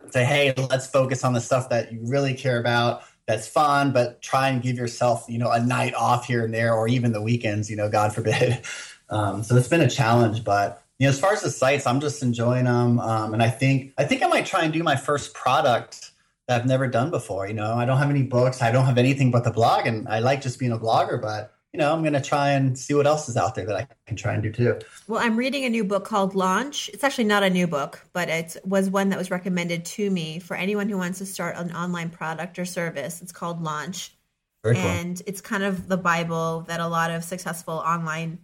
say 0.10 0.25
hey 0.25 0.54
let's 0.70 0.88
focus 0.88 1.24
on 1.24 1.34
the 1.34 1.42
stuff 1.42 1.70
that 1.70 1.92
you 1.92 2.00
really 2.04 2.34
care 2.34 2.60
about 2.60 3.04
that's 3.28 3.48
fun 3.48 3.92
but 3.92 4.22
try 4.22 4.50
and 4.50 4.62
give 4.62 4.78
yourself 4.78 5.25
you 5.28 5.38
know 5.38 5.52
a 5.52 5.60
night 5.60 5.94
off 5.96 6.25
here 6.25 6.44
and 6.44 6.54
there 6.54 6.74
or 6.74 6.88
even 6.88 7.12
the 7.12 7.22
weekends 7.22 7.70
you 7.70 7.75
know 7.75 7.90
god 7.90 8.14
forbid. 8.14 8.62
Um, 9.10 9.44
so 9.44 9.56
it's 9.58 9.68
been 9.68 9.81
a 9.81 9.90
challenge 9.90 10.44
but 10.44 10.81
you 10.98 11.06
know 11.06 11.12
as 11.12 11.19
far 11.19 11.34
as 11.34 11.42
the 11.42 11.52
sites 11.52 11.86
i'm 11.86 12.00
just 12.00 12.24
enjoying 12.24 12.66
them 12.66 13.00
um, 13.00 13.34
and 13.34 13.44
i 13.44 13.50
think 13.50 13.94
i 13.98 14.06
think 14.06 14.24
i 14.24 14.28
might 14.28 14.46
try 14.46 14.64
and 14.64 14.74
do 14.74 14.81
my 14.81 14.96
first 14.96 15.36
product 15.36 16.12
that 16.48 16.62
i've 16.62 16.66
never 16.66 16.88
done 16.88 17.12
before 17.12 17.46
you 17.46 17.54
know? 17.54 17.74
I 17.74 17.86
don't 17.86 17.98
have 18.00 18.10
any 18.10 18.24
books. 18.24 18.62
I 18.62 18.72
don't 18.72 18.86
have 18.86 18.98
anything 18.98 19.30
but 19.30 19.44
the 19.44 19.52
blog 19.52 19.86
and 19.86 20.08
i 20.08 20.19
like 20.19 20.42
just 20.42 20.58
being 20.58 20.72
a 20.72 20.80
blogger 20.80 21.22
but 21.22 21.53
you 21.74 21.80
know, 21.80 21.92
I'm 21.92 22.02
going 22.02 22.14
to 22.14 22.22
try 22.22 22.52
and 22.52 22.78
see 22.78 22.94
what 22.94 23.08
else 23.08 23.28
is 23.28 23.36
out 23.36 23.56
there 23.56 23.66
that 23.66 23.75
I 23.75 23.88
can 24.06 24.16
try 24.16 24.34
and 24.34 24.44
do 24.44 24.52
too. 24.52 24.80
Well, 25.08 25.20
I'm 25.20 25.36
reading 25.36 25.66
a 25.66 25.70
new 25.70 25.84
book 25.84 26.06
called 26.06 26.36
Launch. 26.36 26.88
It's 26.94 27.04
actually 27.04 27.24
not 27.24 27.42
a 27.42 27.50
new 27.50 27.66
book, 27.66 28.00
but 28.14 28.30
it 28.30 28.56
was 28.64 28.92
one 28.92 29.10
that 29.10 29.18
was 29.18 29.31
recommended 29.31 29.84
to 29.86 30.10
me 30.10 30.38
for 30.38 30.56
anyone 30.56 30.88
who 30.88 30.98
wants 30.98 31.18
to 31.18 31.25
start 31.25 31.56
an 31.58 31.75
online 31.75 32.12
product 32.12 32.60
or 32.60 32.66
service. 32.66 33.24
It's 33.24 33.31
called 33.31 33.64
Launch. 33.64 34.16
Very 34.64 34.78
and 34.78 35.18
cool. 35.18 35.24
it's 35.25 35.42
kind 35.42 35.64
of 35.64 35.88
the 35.88 35.98
Bible 35.98 36.62
that 36.68 36.80
a 36.80 36.88
lot 36.88 37.10
of 37.10 37.24
successful 37.24 37.74
online 37.74 38.38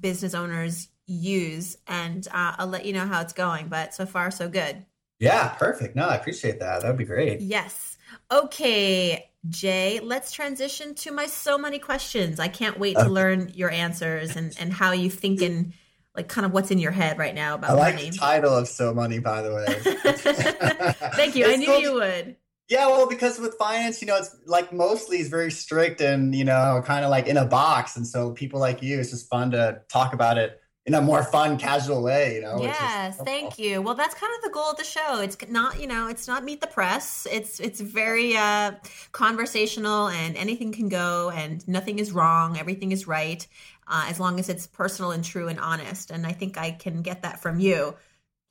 business 0.00 0.34
owners 0.34 0.88
use. 1.06 1.78
And 1.86 2.26
uh, 2.28 2.56
I'll 2.58 2.66
let 2.66 2.84
you 2.84 2.92
know 2.92 3.06
how 3.06 3.20
it's 3.20 3.32
going, 3.32 3.68
but 3.68 3.94
so 3.94 4.06
far, 4.06 4.32
so 4.32 4.48
good. 4.48 4.84
Yeah, 5.20 5.50
perfect. 5.50 5.94
No, 5.94 6.08
I 6.08 6.16
appreciate 6.16 6.58
that. 6.58 6.82
That 6.82 6.88
would 6.88 6.98
be 6.98 7.04
great. 7.04 7.40
Yes. 7.40 7.96
Okay. 8.30 9.30
Jay, 9.48 10.00
let's 10.00 10.32
transition 10.32 10.94
to 10.96 11.12
my 11.12 11.26
So 11.26 11.58
Money 11.58 11.78
questions. 11.78 12.40
I 12.40 12.48
can't 12.48 12.78
wait 12.78 12.96
to 12.96 13.08
learn 13.08 13.52
your 13.54 13.70
answers 13.70 14.36
and, 14.36 14.54
and 14.58 14.72
how 14.72 14.92
you 14.92 15.10
think 15.10 15.42
and 15.42 15.72
like 16.14 16.28
kind 16.28 16.46
of 16.46 16.52
what's 16.52 16.70
in 16.70 16.78
your 16.78 16.92
head 16.92 17.18
right 17.18 17.34
now 17.34 17.54
about 17.54 17.70
I 17.70 17.74
like 17.74 17.94
money. 17.96 18.10
the 18.10 18.16
title 18.16 18.56
of 18.56 18.68
So 18.68 18.94
Money, 18.94 19.18
by 19.18 19.42
the 19.42 19.54
way. 19.54 19.66
Thank 21.16 21.34
you. 21.34 21.46
I 21.46 21.56
knew 21.56 21.72
you 21.74 21.94
would. 21.94 22.36
Yeah, 22.68 22.86
well, 22.86 23.06
because 23.06 23.38
with 23.38 23.56
finance, 23.58 24.00
you 24.00 24.06
know, 24.06 24.16
it's 24.16 24.34
like 24.46 24.72
mostly 24.72 25.18
is 25.18 25.28
very 25.28 25.50
strict 25.50 26.00
and 26.00 26.34
you 26.34 26.44
know, 26.44 26.82
kind 26.86 27.04
of 27.04 27.10
like 27.10 27.26
in 27.26 27.36
a 27.36 27.44
box, 27.44 27.96
and 27.96 28.06
so 28.06 28.30
people 28.32 28.58
like 28.58 28.82
you, 28.82 29.00
it's 29.00 29.10
just 29.10 29.28
fun 29.28 29.50
to 29.50 29.82
talk 29.90 30.14
about 30.14 30.38
it 30.38 30.58
in 30.86 30.92
a 30.94 31.00
more 31.00 31.22
fun, 31.22 31.56
casual 31.56 32.02
way, 32.02 32.36
you 32.36 32.40
know. 32.42 32.60
Yes, 32.60 33.16
thank 33.24 33.58
you. 33.58 33.80
Well, 33.80 33.94
that's 33.94 34.14
kind 34.14 34.32
of 34.36 34.42
the 34.42 34.50
goal 34.50 34.70
of 34.70 34.76
the 34.76 34.84
show. 34.84 35.20
It's 35.20 35.36
not, 35.48 35.80
you 35.80 35.86
know, 35.86 36.08
it's 36.08 36.28
not 36.28 36.44
meet 36.44 36.60
the 36.60 36.66
press. 36.66 37.26
It's 37.30 37.58
it's 37.58 37.80
very 37.80 38.36
uh, 38.36 38.72
conversational, 39.12 40.08
and 40.08 40.36
anything 40.36 40.72
can 40.72 40.88
go, 40.88 41.30
and 41.30 41.66
nothing 41.66 41.98
is 41.98 42.12
wrong. 42.12 42.58
Everything 42.58 42.92
is 42.92 43.06
right, 43.06 43.46
uh, 43.86 44.06
as 44.08 44.20
long 44.20 44.38
as 44.38 44.48
it's 44.48 44.66
personal 44.66 45.10
and 45.12 45.24
true 45.24 45.48
and 45.48 45.58
honest. 45.58 46.10
And 46.10 46.26
I 46.26 46.32
think 46.32 46.58
I 46.58 46.72
can 46.72 47.00
get 47.00 47.22
that 47.22 47.40
from 47.40 47.60
you. 47.60 47.94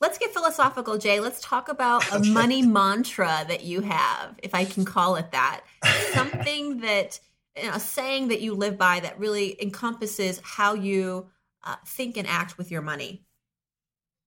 Let's 0.02 0.18
get 0.18 0.34
philosophical, 0.34 0.98
Jay. 0.98 1.20
Let's 1.20 1.40
talk 1.40 1.70
about 1.70 2.04
a 2.12 2.20
money 2.20 2.62
mantra 2.64 3.46
that 3.48 3.64
you 3.64 3.82
have, 3.82 4.38
if 4.42 4.56
I 4.56 4.66
can 4.66 4.86
call 4.86 5.16
it 5.16 5.32
that. 5.32 5.62
Something 6.14 6.80
that 6.80 7.20
you 7.62 7.70
a 7.72 7.80
saying 7.80 8.30
that 8.30 8.42
you 8.42 8.56
live 8.56 8.78
by 8.78 9.00
that 9.02 9.20
really 9.20 9.62
encompasses 9.62 10.42
how 10.44 10.74
you 10.74 11.28
uh, 11.64 11.76
think 11.86 12.18
and 12.18 12.28
act 12.28 12.58
with 12.58 12.72
your 12.72 12.82
money? 12.82 13.26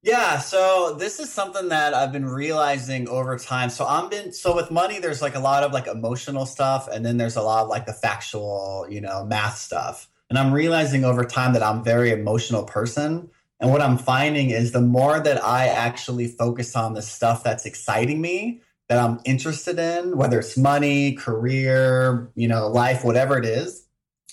Yeah, 0.03 0.39
so 0.39 0.95
this 0.97 1.19
is 1.19 1.33
something 1.33 1.69
that 1.71 1.93
I've 1.93 2.13
been 2.13 2.27
realizing 2.27 3.09
over 3.09 3.37
time. 3.37 3.71
So 3.71 3.85
I'm 3.87 4.09
been 4.09 4.33
so 4.33 4.55
with 4.55 4.71
money, 4.71 5.01
there's 5.01 5.21
like 5.21 5.35
a 5.35 5.41
lot 5.41 5.65
of 5.65 5.73
like 5.73 5.89
emotional 5.89 6.47
stuff, 6.47 6.87
and 6.87 7.05
then 7.05 7.17
there's 7.17 7.35
a 7.35 7.43
lot 7.43 7.65
of 7.65 7.69
like 7.69 7.87
the 7.87 7.93
factual, 7.93 8.87
you 8.89 9.01
know, 9.01 9.25
math 9.25 9.57
stuff. 9.57 10.09
And 10.31 10.39
I'm 10.39 10.53
realizing 10.53 11.05
over 11.05 11.25
time 11.25 11.55
that 11.55 11.63
I'm 11.63 11.83
very 11.83 12.11
emotional 12.11 12.65
person. 12.65 13.31
And 13.59 13.71
what 13.71 13.81
I'm 13.81 13.99
finding 13.99 14.51
is 14.51 14.73
the 14.73 14.81
more 14.81 15.19
that 15.19 15.43
I 15.43 15.67
actually 15.67 16.29
focus 16.29 16.77
on 16.77 16.95
the 16.95 17.03
stuff 17.03 17.43
that's 17.43 17.65
exciting 17.65 18.21
me, 18.21 18.61
that 18.89 18.99
I'm 18.99 19.21
interested 19.25 19.79
in, 19.79 20.17
whether 20.17 20.39
it's 20.39 20.57
money, 20.57 21.15
career, 21.15 22.31
you 22.35 22.47
know, 22.47 22.69
life, 22.69 23.03
whatever 23.03 23.39
it 23.39 23.45
is, 23.45 23.87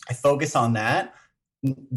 I 0.10 0.14
focus 0.14 0.56
on 0.56 0.74
that 0.74 1.16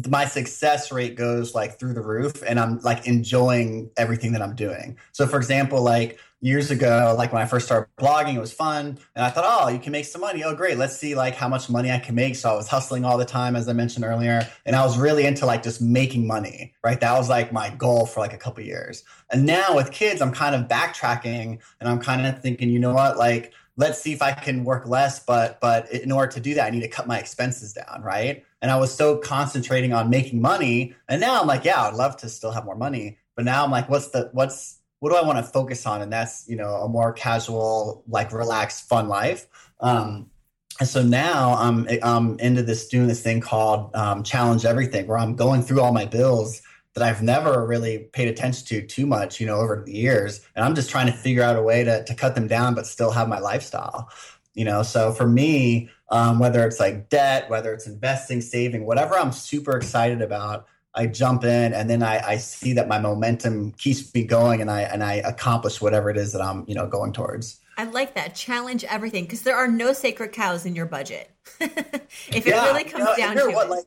my 0.09 0.25
success 0.25 0.91
rate 0.91 1.15
goes 1.15 1.53
like 1.53 1.77
through 1.77 1.93
the 1.93 2.01
roof 2.01 2.41
and 2.47 2.59
i'm 2.59 2.79
like 2.79 3.05
enjoying 3.05 3.89
everything 3.97 4.31
that 4.31 4.41
i'm 4.41 4.55
doing. 4.55 4.97
So 5.11 5.27
for 5.27 5.37
example 5.37 5.81
like 5.81 6.19
years 6.39 6.71
ago 6.71 7.15
like 7.17 7.33
when 7.33 7.41
i 7.41 7.45
first 7.45 7.65
started 7.65 7.89
blogging 7.97 8.35
it 8.35 8.39
was 8.39 8.53
fun 8.53 8.97
and 9.15 9.25
i 9.25 9.29
thought 9.29 9.43
oh 9.45 9.67
you 9.67 9.79
can 9.79 9.91
make 9.91 10.05
some 10.05 10.21
money. 10.21 10.43
Oh 10.43 10.55
great. 10.55 10.77
Let's 10.77 10.97
see 10.97 11.15
like 11.15 11.35
how 11.35 11.49
much 11.49 11.69
money 11.69 11.91
i 11.91 11.99
can 11.99 12.15
make. 12.15 12.35
So 12.37 12.49
i 12.49 12.55
was 12.55 12.67
hustling 12.69 13.03
all 13.03 13.17
the 13.17 13.25
time 13.25 13.55
as 13.57 13.67
i 13.67 13.73
mentioned 13.73 14.05
earlier 14.05 14.47
and 14.65 14.75
i 14.75 14.85
was 14.85 14.97
really 14.97 15.25
into 15.25 15.45
like 15.45 15.63
just 15.63 15.81
making 15.81 16.25
money 16.25 16.73
right? 16.83 17.01
That 17.01 17.17
was 17.17 17.27
like 17.27 17.51
my 17.51 17.69
goal 17.71 18.05
for 18.05 18.21
like 18.21 18.33
a 18.33 18.37
couple 18.37 18.63
years. 18.63 19.03
And 19.31 19.45
now 19.45 19.75
with 19.75 19.91
kids 19.91 20.21
i'm 20.21 20.31
kind 20.31 20.55
of 20.55 20.69
backtracking 20.69 21.59
and 21.81 21.89
i'm 21.89 21.99
kind 21.99 22.25
of 22.25 22.41
thinking 22.41 22.69
you 22.69 22.79
know 22.79 22.93
what? 22.93 23.17
Like 23.17 23.51
let's 23.77 24.01
see 24.01 24.11
if 24.11 24.21
I 24.21 24.33
can 24.33 24.63
work 24.63 24.87
less, 24.87 25.19
but 25.23 25.61
but 25.61 25.89
in 25.91 26.11
order 26.11 26.31
to 26.33 26.39
do 26.39 26.55
that, 26.55 26.65
I 26.65 26.69
need 26.71 26.81
to 26.81 26.87
cut 26.87 27.07
my 27.07 27.19
expenses 27.19 27.73
down, 27.73 28.01
right? 28.03 28.43
And 28.61 28.71
I 28.71 28.77
was 28.77 28.93
so 28.93 29.17
concentrating 29.17 29.93
on 29.93 30.09
making 30.09 30.41
money, 30.41 30.95
and 31.07 31.21
now 31.21 31.39
I'm 31.39 31.47
like, 31.47 31.63
yeah, 31.63 31.83
I'd 31.83 31.93
love 31.93 32.17
to 32.17 32.29
still 32.29 32.51
have 32.51 32.65
more 32.65 32.75
money, 32.75 33.17
but 33.35 33.45
now 33.45 33.63
I'm 33.63 33.71
like, 33.71 33.89
what's 33.89 34.09
the 34.09 34.29
what's 34.33 34.79
what 34.99 35.11
do 35.11 35.15
I 35.15 35.21
want 35.21 35.37
to 35.37 35.43
focus 35.43 35.85
on? 35.85 36.01
And 36.01 36.11
that's 36.11 36.45
you 36.49 36.55
know 36.55 36.75
a 36.75 36.89
more 36.89 37.13
casual, 37.13 38.03
like 38.07 38.33
relaxed, 38.33 38.89
fun 38.89 39.07
life. 39.07 39.47
Um, 39.79 40.31
and 40.79 40.89
so 40.89 41.03
now 41.03 41.55
I'm 41.55 41.87
I'm 42.03 42.39
into 42.39 42.63
this 42.63 42.87
doing 42.87 43.07
this 43.07 43.21
thing 43.21 43.41
called 43.41 43.95
um, 43.95 44.23
challenge 44.23 44.65
everything, 44.65 45.07
where 45.07 45.17
I'm 45.19 45.35
going 45.35 45.61
through 45.61 45.81
all 45.81 45.93
my 45.93 46.05
bills 46.05 46.61
that 46.97 47.07
I've 47.07 47.21
never 47.21 47.63
really 47.63 48.09
paid 48.11 48.27
attention 48.27 48.65
to 48.67 48.81
too 48.81 49.05
much, 49.05 49.39
you 49.39 49.45
know, 49.45 49.57
over 49.57 49.83
the 49.85 49.93
years. 49.93 50.41
And 50.55 50.65
I'm 50.65 50.73
just 50.73 50.89
trying 50.89 51.05
to 51.05 51.13
figure 51.13 51.43
out 51.43 51.55
a 51.55 51.61
way 51.61 51.83
to, 51.83 52.03
to 52.03 52.15
cut 52.15 52.33
them 52.33 52.47
down, 52.47 52.73
but 52.73 52.87
still 52.87 53.11
have 53.11 53.29
my 53.29 53.37
lifestyle, 53.37 54.09
you 54.55 54.65
know? 54.65 54.81
So 54.81 55.11
for 55.11 55.27
me, 55.27 55.91
um, 56.09 56.39
whether 56.39 56.65
it's 56.65 56.79
like 56.79 57.09
debt, 57.09 57.51
whether 57.51 57.71
it's 57.71 57.85
investing, 57.85 58.41
saving, 58.41 58.83
whatever 58.87 59.13
I'm 59.13 59.31
super 59.31 59.77
excited 59.77 60.23
about. 60.23 60.65
I 60.95 61.05
jump 61.05 61.43
in 61.43 61.73
and 61.75 61.87
then 61.87 62.01
I, 62.01 62.27
I 62.27 62.37
see 62.37 62.73
that 62.73 62.87
my 62.87 62.97
momentum 62.97 63.73
keeps 63.73 64.11
me 64.15 64.23
going 64.23 64.61
and 64.61 64.71
I 64.71 64.81
and 64.81 65.03
I 65.03 65.15
accomplish 65.15 65.79
whatever 65.79 66.09
it 66.09 66.17
is 66.17 66.33
that 66.33 66.41
I'm 66.41 66.65
you 66.67 66.73
know 66.73 66.87
going 66.87 67.13
towards. 67.13 67.59
I 67.77 67.83
like 67.83 68.15
that. 68.15 68.33
Challenge 68.33 68.83
everything 68.85 69.25
because 69.25 69.43
there 69.43 69.55
are 69.55 69.67
no 69.67 69.93
sacred 69.93 70.31
cows 70.31 70.65
in 70.65 70.75
your 70.75 70.87
budget. 70.87 71.29
if 71.59 72.01
it 72.31 72.47
yeah, 72.47 72.65
really 72.65 72.83
comes 72.83 73.03
you 73.03 73.05
know, 73.05 73.15
down 73.15 73.35
to 73.35 73.53
what, 73.53 73.67
it. 73.67 73.69
Like, 73.69 73.85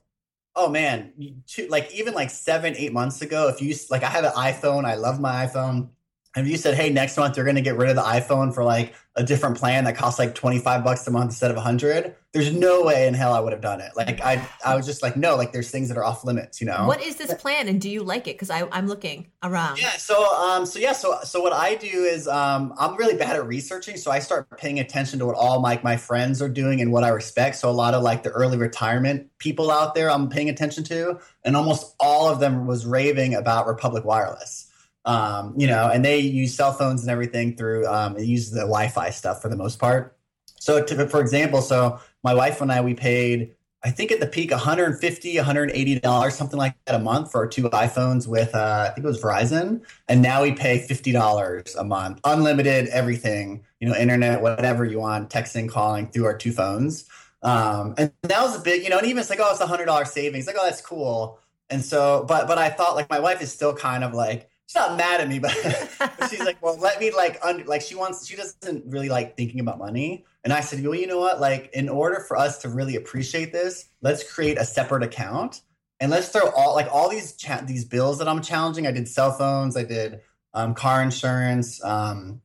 oh 0.61 0.69
man, 0.69 1.13
two, 1.47 1.67
like 1.69 1.93
even 1.95 2.13
like 2.13 2.29
seven, 2.31 2.75
eight 2.77 2.93
months 2.93 3.23
ago, 3.23 3.49
if 3.49 3.63
you 3.63 3.75
like, 3.91 4.03
I 4.03 4.11
have 4.11 4.25
an 4.25 4.33
iPhone. 4.33 4.85
I 4.85 4.95
love 4.95 5.19
my 5.19 5.47
iPhone. 5.47 5.89
And 6.37 6.47
if 6.47 6.51
you 6.53 6.59
said, 6.59 6.75
hey, 6.75 6.91
next 6.91 7.17
month 7.17 7.37
you're 7.37 7.45
going 7.45 7.57
to 7.57 7.63
get 7.63 7.77
rid 7.77 7.89
of 7.89 7.97
the 7.97 8.03
iPhone 8.03 8.55
for 8.55 8.63
like 8.63 8.95
a 9.17 9.25
different 9.25 9.57
plan 9.57 9.85
that 9.85 9.97
costs 9.97 10.19
like 10.19 10.35
25 10.35 10.85
bucks 10.85 11.07
a 11.07 11.11
month 11.11 11.31
instead 11.31 11.51
of 11.51 11.57
100, 11.57 12.15
there's 12.33 12.53
no 12.53 12.83
way 12.83 13.09
in 13.09 13.15
hell 13.15 13.33
I 13.33 13.41
would 13.41 13.53
have 13.53 13.61
done 13.61 13.81
it. 13.81 13.93
Like 13.97 14.21
I 14.21 14.47
I 14.65 14.77
was 14.77 14.87
just 14.87 15.03
like, 15.03 15.17
no, 15.17 15.37
like 15.37 15.53
there's 15.53 15.71
things 15.71 15.89
that 15.89 15.99
are 15.99 16.05
off 16.05 16.25
limits, 16.25 16.61
you 16.61 16.67
know. 16.67 16.87
What 16.87 17.03
is 17.03 17.17
this 17.17 17.35
plan 17.35 17.67
and 17.67 17.81
do 17.81 17.91
you 17.91 18.03
like 18.03 18.29
it? 18.29 18.39
I 18.51 18.69
I'm 18.71 18.87
looking 18.87 19.27
around. 19.43 19.81
Yeah, 19.81 19.91
so 19.91 20.25
um 20.37 20.65
so 20.65 20.79
yeah, 20.79 20.93
so 20.93 21.19
so 21.25 21.41
what 21.41 21.53
I 21.53 21.75
do 21.75 22.05
is 22.05 22.29
um 22.29 22.73
I'm 22.79 22.97
really 22.97 23.17
bad 23.17 23.37
at 23.37 23.47
researching, 23.47 23.97
so 23.97 24.11
I 24.11 24.21
start 24.21 24.49
paying 24.59 24.79
attention 24.79 25.19
to 25.19 25.27
what 25.27 25.35
all 25.35 25.61
my 25.61 25.81
my 25.83 25.97
friends 25.97 26.41
are 26.41 26.49
doing 26.49 26.81
and 26.81 26.93
what 26.93 27.03
I 27.03 27.09
respect. 27.09 27.57
So 27.57 27.69
a 27.69 27.73
lot 27.73 27.95
of 27.95 28.03
like 28.03 28.23
the 28.23 28.31
early 28.31 28.59
retirement 28.59 29.29
people 29.39 29.71
out 29.71 29.95
there 29.95 30.11
I'm 30.11 30.29
paying 30.29 30.49
attention 30.49 30.85
to, 30.85 31.19
and 31.45 31.57
almost 31.57 31.97
all 31.99 32.29
of 32.29 32.39
them 32.39 32.67
was 32.67 32.87
raving 32.87 33.35
about 33.35 33.67
Republic 33.67 34.05
Wireless 34.05 34.71
um, 35.05 35.55
you 35.57 35.67
know, 35.67 35.89
and 35.89 36.05
they 36.05 36.19
use 36.19 36.55
cell 36.55 36.73
phones 36.73 37.03
and 37.03 37.11
everything 37.11 37.57
through 37.57 37.87
um, 37.87 38.17
it 38.17 38.25
uses 38.25 38.53
the 38.53 38.61
Wi-Fi 38.61 39.11
stuff 39.11 39.41
for 39.41 39.49
the 39.49 39.57
most 39.57 39.79
part. 39.79 40.17
So, 40.61 40.85
to, 40.85 41.09
for 41.09 41.21
example, 41.21 41.63
so 41.63 41.99
my 42.23 42.35
wife 42.35 42.61
and 42.61 42.71
I 42.71 42.81
we 42.81 42.95
paid 42.95 43.55
I 43.83 43.91
think 43.91 44.13
at 44.13 44.21
the 44.21 44.27
peak 44.27 44.51
150 44.51 45.37
180 45.37 46.01
dollars 46.01 46.35
something 46.35 46.59
like 46.59 46.75
that 46.85 46.95
a 46.95 46.99
month 46.99 47.33
for 47.33 47.39
our 47.39 47.49
two 47.49 47.63
iPhones 47.71 48.27
with 48.27 48.55
uh, 48.55 48.89
I 48.89 48.95
think 48.95 49.05
it 49.05 49.09
was 49.09 49.21
Verizon, 49.21 49.83
and 50.09 50.21
now 50.21 50.43
we 50.43 50.53
pay 50.53 50.79
fifty 50.79 51.13
dollars 51.13 51.75
a 51.77 51.85
month, 51.85 52.21
unlimited 52.25 52.89
everything, 52.89 53.65
you 53.81 53.89
know, 53.89 53.95
internet, 53.95 54.43
whatever 54.43 54.85
you 54.85 55.01
want, 55.01 55.31
texting, 55.31 55.69
calling 55.69 56.09
through 56.09 56.27
our 56.27 56.37
two 56.37 56.53
phones. 56.53 57.09
Um, 57.43 57.95
and 57.97 58.13
that 58.23 58.43
was 58.43 58.61
a 58.61 58.63
big, 58.63 58.83
you 58.83 58.91
know, 58.91 58.99
and 58.99 59.07
even 59.07 59.21
it's 59.21 59.31
like, 59.31 59.41
oh, 59.41 59.51
it's 59.51 59.61
a 59.61 59.67
hundred 59.67 59.87
dollar 59.87 60.05
savings, 60.05 60.47
like, 60.47 60.57
oh, 60.59 60.65
that's 60.65 60.83
cool. 60.83 61.39
And 61.71 61.83
so, 61.83 62.27
but 62.29 62.47
but 62.47 62.59
I 62.59 62.69
thought 62.69 62.97
like 62.97 63.09
my 63.09 63.21
wife 63.21 63.41
is 63.41 63.51
still 63.51 63.75
kind 63.75 64.05
of 64.05 64.13
like 64.13 64.51
she's 64.71 64.77
not 64.77 64.97
mad 64.97 65.21
at 65.21 65.29
me, 65.29 65.41
but, 65.41 65.51
she's 66.31 66.41
like, 66.41 66.63
well, 66.63 66.79
let 66.79 67.01
me 67.01 67.11
like 67.11 67.39
under 67.43 67.65
like 67.65 67.83
she 67.83 67.97
wants 67.97 68.27
she 68.27 68.37
doesn't 68.37 68.85
really 68.87 69.09
like 69.09 69.37
thinking 69.37 69.59
about 69.59 69.79
money. 69.79 70.25
And 70.45 70.53
I 70.53 70.61
said, 70.61 70.83
well, 70.85 70.95
you 70.95 71.07
know 71.07 71.19
what? 71.19 71.41
Like, 71.41 71.71
in 71.73 71.89
order 71.89 72.21
for 72.21 72.37
us 72.37 72.59
to 72.59 72.69
really 72.69 72.97
appreciate 72.97 73.53
this, 73.53 73.89
let's 74.01 74.33
create 74.33 74.59
a 74.59 74.65
separate 74.65 75.03
account 75.03 75.63
and 75.99 76.11
let's 76.11 76.29
throw 76.29 76.51
all 76.51 76.75
like 76.75 76.89
all 76.93 77.11
these 77.11 77.35
cha- 77.35 77.63
these 77.63 77.85
bills 77.85 78.19
that 78.19 78.29
I'm 78.29 78.43
challenging. 78.43 78.87
I 78.87 78.93
did 78.93 79.09
cell 79.09 79.33
phones, 79.33 79.77
I 79.77 79.83
did 79.83 80.21
um, 80.55 80.75
car 80.75 81.03
insurance, 81.03 81.83
um, 81.85 82.41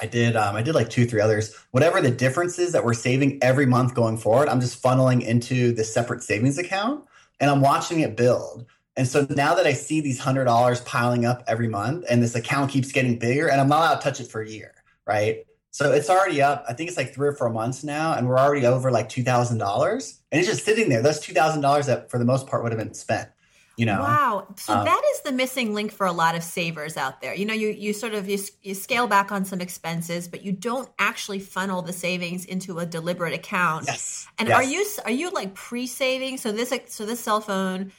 I 0.00 0.06
did 0.06 0.36
um, 0.36 0.56
I 0.56 0.62
did 0.62 0.74
like 0.74 0.88
two 0.88 1.04
three 1.04 1.20
others. 1.20 1.54
Whatever 1.72 2.00
the 2.00 2.10
differences 2.10 2.72
that 2.72 2.84
we're 2.84 2.94
saving 2.94 3.40
every 3.42 3.66
month 3.66 3.94
going 3.94 4.16
forward, 4.16 4.48
I'm 4.48 4.60
just 4.60 4.82
funneling 4.82 5.22
into 5.22 5.72
this 5.72 5.92
separate 5.92 6.22
savings 6.22 6.56
account 6.56 7.04
and 7.40 7.50
I'm 7.50 7.60
watching 7.60 8.00
it 8.00 8.16
build. 8.16 8.64
And 8.98 9.06
so 9.06 9.26
now 9.30 9.54
that 9.54 9.64
I 9.66 9.72
see 9.72 10.00
these 10.00 10.18
hundred 10.18 10.44
dollars 10.46 10.80
piling 10.80 11.24
up 11.24 11.44
every 11.46 11.68
month 11.68 12.04
and 12.10 12.20
this 12.20 12.34
account 12.34 12.70
keeps 12.70 12.90
getting 12.90 13.16
bigger 13.16 13.48
and 13.48 13.60
I'm 13.60 13.68
not 13.68 13.78
allowed 13.78 13.94
to 13.94 14.02
touch 14.02 14.20
it 14.20 14.26
for 14.26 14.42
a 14.42 14.48
year, 14.48 14.74
right? 15.06 15.46
So 15.70 15.92
it's 15.92 16.10
already 16.10 16.42
up. 16.42 16.64
I 16.68 16.72
think 16.72 16.88
it's 16.88 16.96
like 16.96 17.14
three 17.14 17.28
or 17.28 17.32
four 17.32 17.50
months 17.50 17.84
now, 17.84 18.14
and 18.14 18.28
we're 18.28 18.38
already 18.38 18.66
over 18.66 18.90
like 18.90 19.08
two 19.08 19.22
thousand 19.22 19.58
dollars. 19.58 20.18
And 20.32 20.40
it's 20.40 20.48
just 20.48 20.64
sitting 20.64 20.88
there. 20.88 21.02
Those 21.02 21.20
two 21.20 21.32
thousand 21.32 21.60
dollars 21.60 21.86
that 21.86 22.10
for 22.10 22.18
the 22.18 22.24
most 22.24 22.48
part 22.48 22.64
would 22.64 22.72
have 22.72 22.80
been 22.80 22.94
spent. 22.94 23.28
You 23.76 23.86
know. 23.86 24.00
Wow. 24.00 24.48
So 24.56 24.74
um, 24.74 24.84
that 24.84 25.00
is 25.14 25.20
the 25.20 25.30
missing 25.30 25.74
link 25.74 25.92
for 25.92 26.04
a 26.04 26.10
lot 26.10 26.34
of 26.34 26.42
savers 26.42 26.96
out 26.96 27.20
there. 27.20 27.32
You 27.32 27.46
know, 27.46 27.54
you 27.54 27.68
you 27.68 27.92
sort 27.92 28.14
of 28.14 28.28
you, 28.28 28.38
you 28.62 28.74
scale 28.74 29.06
back 29.06 29.30
on 29.30 29.44
some 29.44 29.60
expenses, 29.60 30.26
but 30.26 30.42
you 30.42 30.50
don't 30.50 30.88
actually 30.98 31.38
funnel 31.38 31.82
the 31.82 31.92
savings 31.92 32.44
into 32.44 32.80
a 32.80 32.86
deliberate 32.86 33.34
account. 33.34 33.84
Yes. 33.86 34.26
And 34.38 34.48
yes. 34.48 34.56
are 34.56 34.64
you 34.64 34.86
are 35.04 35.12
you 35.12 35.30
like 35.30 35.54
pre-saving? 35.54 36.38
So 36.38 36.50
this 36.50 36.74
so 36.88 37.06
this 37.06 37.20
cell 37.20 37.40
phone 37.40 37.92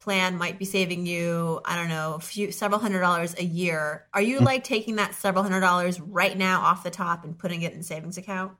plan 0.00 0.38
might 0.38 0.58
be 0.58 0.64
saving 0.64 1.06
you 1.06 1.60
i 1.64 1.76
don't 1.76 1.88
know 1.88 2.14
a 2.14 2.20
few 2.20 2.50
several 2.52 2.80
hundred 2.80 3.00
dollars 3.00 3.34
a 3.38 3.44
year. 3.44 4.06
Are 4.14 4.22
you 4.22 4.40
mm. 4.40 4.44
like 4.44 4.64
taking 4.64 4.96
that 4.96 5.14
several 5.14 5.42
hundred 5.42 5.60
dollars 5.60 6.00
right 6.00 6.36
now 6.36 6.60
off 6.60 6.82
the 6.82 6.90
top 6.90 7.24
and 7.24 7.38
putting 7.38 7.62
it 7.62 7.72
in 7.72 7.82
savings 7.82 8.16
account? 8.18 8.52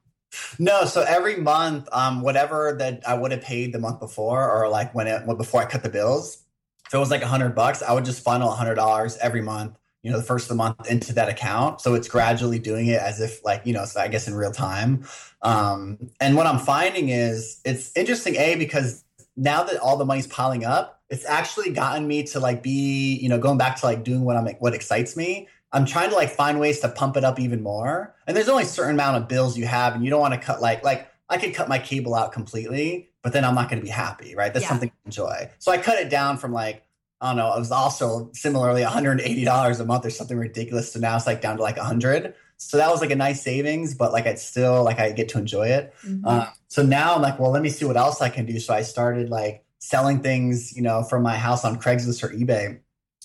No 0.58 0.84
so 0.84 1.02
every 1.02 1.36
month 1.36 1.88
um 1.92 2.20
whatever 2.20 2.76
that 2.78 3.02
i 3.06 3.14
would 3.14 3.32
have 3.32 3.42
paid 3.42 3.72
the 3.72 3.78
month 3.78 4.00
before 4.00 4.50
or 4.50 4.68
like 4.68 4.94
when 4.94 5.06
it 5.06 5.26
before 5.36 5.62
i 5.62 5.64
cut 5.64 5.82
the 5.82 5.88
bills 5.88 6.44
if 6.86 6.94
it 6.94 6.98
was 6.98 7.10
like 7.10 7.22
a 7.22 7.26
hundred 7.26 7.54
bucks 7.54 7.82
i 7.82 7.92
would 7.92 8.04
just 8.04 8.22
funnel 8.22 8.50
a 8.50 8.54
hundred 8.54 8.76
dollars 8.76 9.16
every 9.18 9.42
month 9.42 9.76
you 10.02 10.10
know 10.10 10.16
the 10.16 10.24
first 10.24 10.44
of 10.44 10.48
the 10.50 10.54
month 10.54 10.90
into 10.90 11.12
that 11.14 11.28
account. 11.28 11.80
So 11.80 11.94
it's 11.94 12.08
gradually 12.08 12.58
doing 12.58 12.86
it 12.86 13.00
as 13.00 13.20
if 13.20 13.44
like 13.44 13.62
you 13.64 13.72
know 13.72 13.84
so 13.84 14.00
i 14.00 14.08
guess 14.08 14.28
in 14.28 14.34
real 14.34 14.52
time. 14.52 15.04
Um 15.42 16.10
and 16.20 16.36
what 16.36 16.46
i'm 16.46 16.58
finding 16.58 17.10
is 17.10 17.60
it's 17.64 17.94
interesting 17.96 18.36
a 18.36 18.56
because 18.56 19.04
now 19.36 19.62
that 19.64 19.78
all 19.78 19.96
the 19.96 20.04
money's 20.04 20.26
piling 20.26 20.64
up 20.64 21.00
it's 21.10 21.24
actually 21.24 21.70
gotten 21.70 22.06
me 22.06 22.22
to 22.22 22.40
like 22.40 22.62
be, 22.62 23.16
you 23.16 23.28
know, 23.28 23.38
going 23.38 23.58
back 23.58 23.76
to 23.80 23.86
like 23.86 24.04
doing 24.04 24.22
what 24.22 24.36
I'm 24.36 24.46
what 24.60 24.74
excites 24.74 25.16
me. 25.16 25.48
I'm 25.72 25.84
trying 25.84 26.10
to 26.10 26.16
like 26.16 26.30
find 26.30 26.58
ways 26.58 26.80
to 26.80 26.88
pump 26.88 27.16
it 27.16 27.24
up 27.24 27.38
even 27.38 27.62
more. 27.62 28.14
And 28.26 28.36
there's 28.36 28.48
only 28.48 28.62
a 28.62 28.66
certain 28.66 28.94
amount 28.94 29.16
of 29.16 29.28
bills 29.28 29.58
you 29.58 29.66
have, 29.66 29.94
and 29.94 30.04
you 30.04 30.10
don't 30.10 30.20
want 30.20 30.34
to 30.34 30.40
cut 30.40 30.62
like 30.62 30.84
like 30.84 31.10
I 31.28 31.36
could 31.36 31.52
cut 31.52 31.68
my 31.68 31.78
cable 31.78 32.14
out 32.14 32.32
completely, 32.32 33.10
but 33.22 33.32
then 33.32 33.44
I'm 33.44 33.54
not 33.54 33.68
going 33.68 33.80
to 33.80 33.84
be 33.84 33.90
happy, 33.90 34.34
right? 34.34 34.52
That's 34.52 34.64
yeah. 34.64 34.68
something 34.68 34.88
to 34.88 34.96
enjoy. 35.04 35.50
So 35.58 35.72
I 35.72 35.78
cut 35.78 35.98
it 35.98 36.10
down 36.10 36.38
from 36.38 36.52
like 36.52 36.84
I 37.20 37.28
don't 37.28 37.36
know, 37.36 37.54
it 37.54 37.58
was 37.58 37.72
also 37.72 38.30
similarly 38.32 38.82
$180 38.82 39.80
a 39.80 39.84
month 39.84 40.06
or 40.06 40.10
something 40.10 40.38
ridiculous. 40.38 40.92
So 40.92 41.00
now 41.00 41.16
it's 41.16 41.26
like 41.26 41.42
down 41.42 41.58
to 41.58 41.62
like 41.62 41.76
100. 41.76 42.34
So 42.56 42.78
that 42.78 42.88
was 42.90 43.00
like 43.00 43.10
a 43.10 43.16
nice 43.16 43.42
savings, 43.42 43.94
but 43.94 44.12
like 44.12 44.26
I'd 44.26 44.38
still 44.38 44.84
like 44.84 44.98
I 44.98 45.10
get 45.12 45.28
to 45.30 45.38
enjoy 45.38 45.68
it. 45.68 45.92
Mm-hmm. 46.04 46.26
Uh, 46.26 46.46
so 46.70 46.84
now 46.84 47.16
I'm 47.16 47.20
like, 47.20 47.38
well, 47.40 47.50
let 47.50 47.62
me 47.62 47.68
see 47.68 47.84
what 47.84 47.96
else 47.96 48.22
I 48.22 48.28
can 48.28 48.46
do. 48.46 48.60
So 48.60 48.72
I 48.72 48.82
started 48.82 49.28
like 49.28 49.64
selling 49.80 50.20
things, 50.20 50.76
you 50.76 50.82
know, 50.82 51.02
from 51.02 51.24
my 51.24 51.36
house 51.36 51.64
on 51.64 51.80
Craigslist 51.80 52.22
or 52.22 52.28
eBay. 52.28 52.78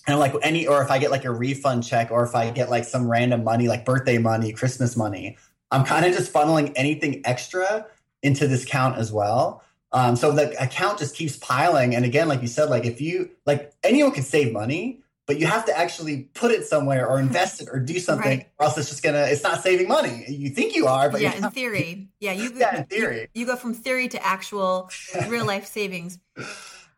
And 0.08 0.18
like 0.18 0.34
any, 0.42 0.66
or 0.66 0.82
if 0.82 0.90
I 0.90 0.98
get 0.98 1.12
like 1.12 1.24
a 1.24 1.30
refund 1.30 1.84
check, 1.84 2.10
or 2.10 2.24
if 2.24 2.34
I 2.34 2.50
get 2.50 2.70
like 2.70 2.84
some 2.84 3.08
random 3.08 3.44
money, 3.44 3.68
like 3.68 3.84
birthday 3.84 4.18
money, 4.18 4.52
Christmas 4.52 4.96
money, 4.96 5.36
I'm 5.70 5.84
kind 5.84 6.04
of 6.04 6.12
just 6.12 6.32
funneling 6.32 6.72
anything 6.74 7.22
extra 7.24 7.86
into 8.20 8.48
this 8.48 8.64
account 8.64 8.98
as 8.98 9.12
well. 9.12 9.62
Um, 9.92 10.16
so 10.16 10.32
the 10.32 10.60
account 10.62 10.98
just 10.98 11.14
keeps 11.14 11.36
piling. 11.36 11.94
And 11.94 12.04
again, 12.04 12.26
like 12.26 12.42
you 12.42 12.48
said, 12.48 12.68
like 12.68 12.84
if 12.84 13.00
you 13.00 13.30
like 13.46 13.72
anyone 13.84 14.10
can 14.10 14.24
save 14.24 14.52
money, 14.52 15.02
but 15.26 15.40
you 15.40 15.46
have 15.46 15.64
to 15.66 15.76
actually 15.76 16.28
put 16.34 16.52
it 16.52 16.64
somewhere 16.64 17.08
or 17.08 17.18
invest 17.18 17.60
it 17.60 17.68
or 17.72 17.80
do 17.80 17.98
something 17.98 18.38
right. 18.38 18.48
or 18.58 18.66
else 18.66 18.78
it's 18.78 18.88
just 18.88 19.02
gonna 19.02 19.26
it's 19.28 19.42
not 19.42 19.62
saving 19.62 19.88
money. 19.88 20.24
You 20.28 20.50
think 20.50 20.74
you 20.74 20.86
are 20.86 21.10
but 21.10 21.20
yeah 21.20 21.34
in 21.34 21.50
theory. 21.50 22.08
Yeah 22.20 22.32
you 22.32 22.52
yeah 22.56 22.78
in 22.78 22.84
theory. 22.84 23.28
you, 23.34 23.40
you, 23.40 23.46
go 23.46 23.56
from 23.56 23.74
theory 23.74 24.08
to 24.08 24.24
actual 24.24 24.90
real 25.28 25.44
life 25.44 25.66
savings. 25.66 26.18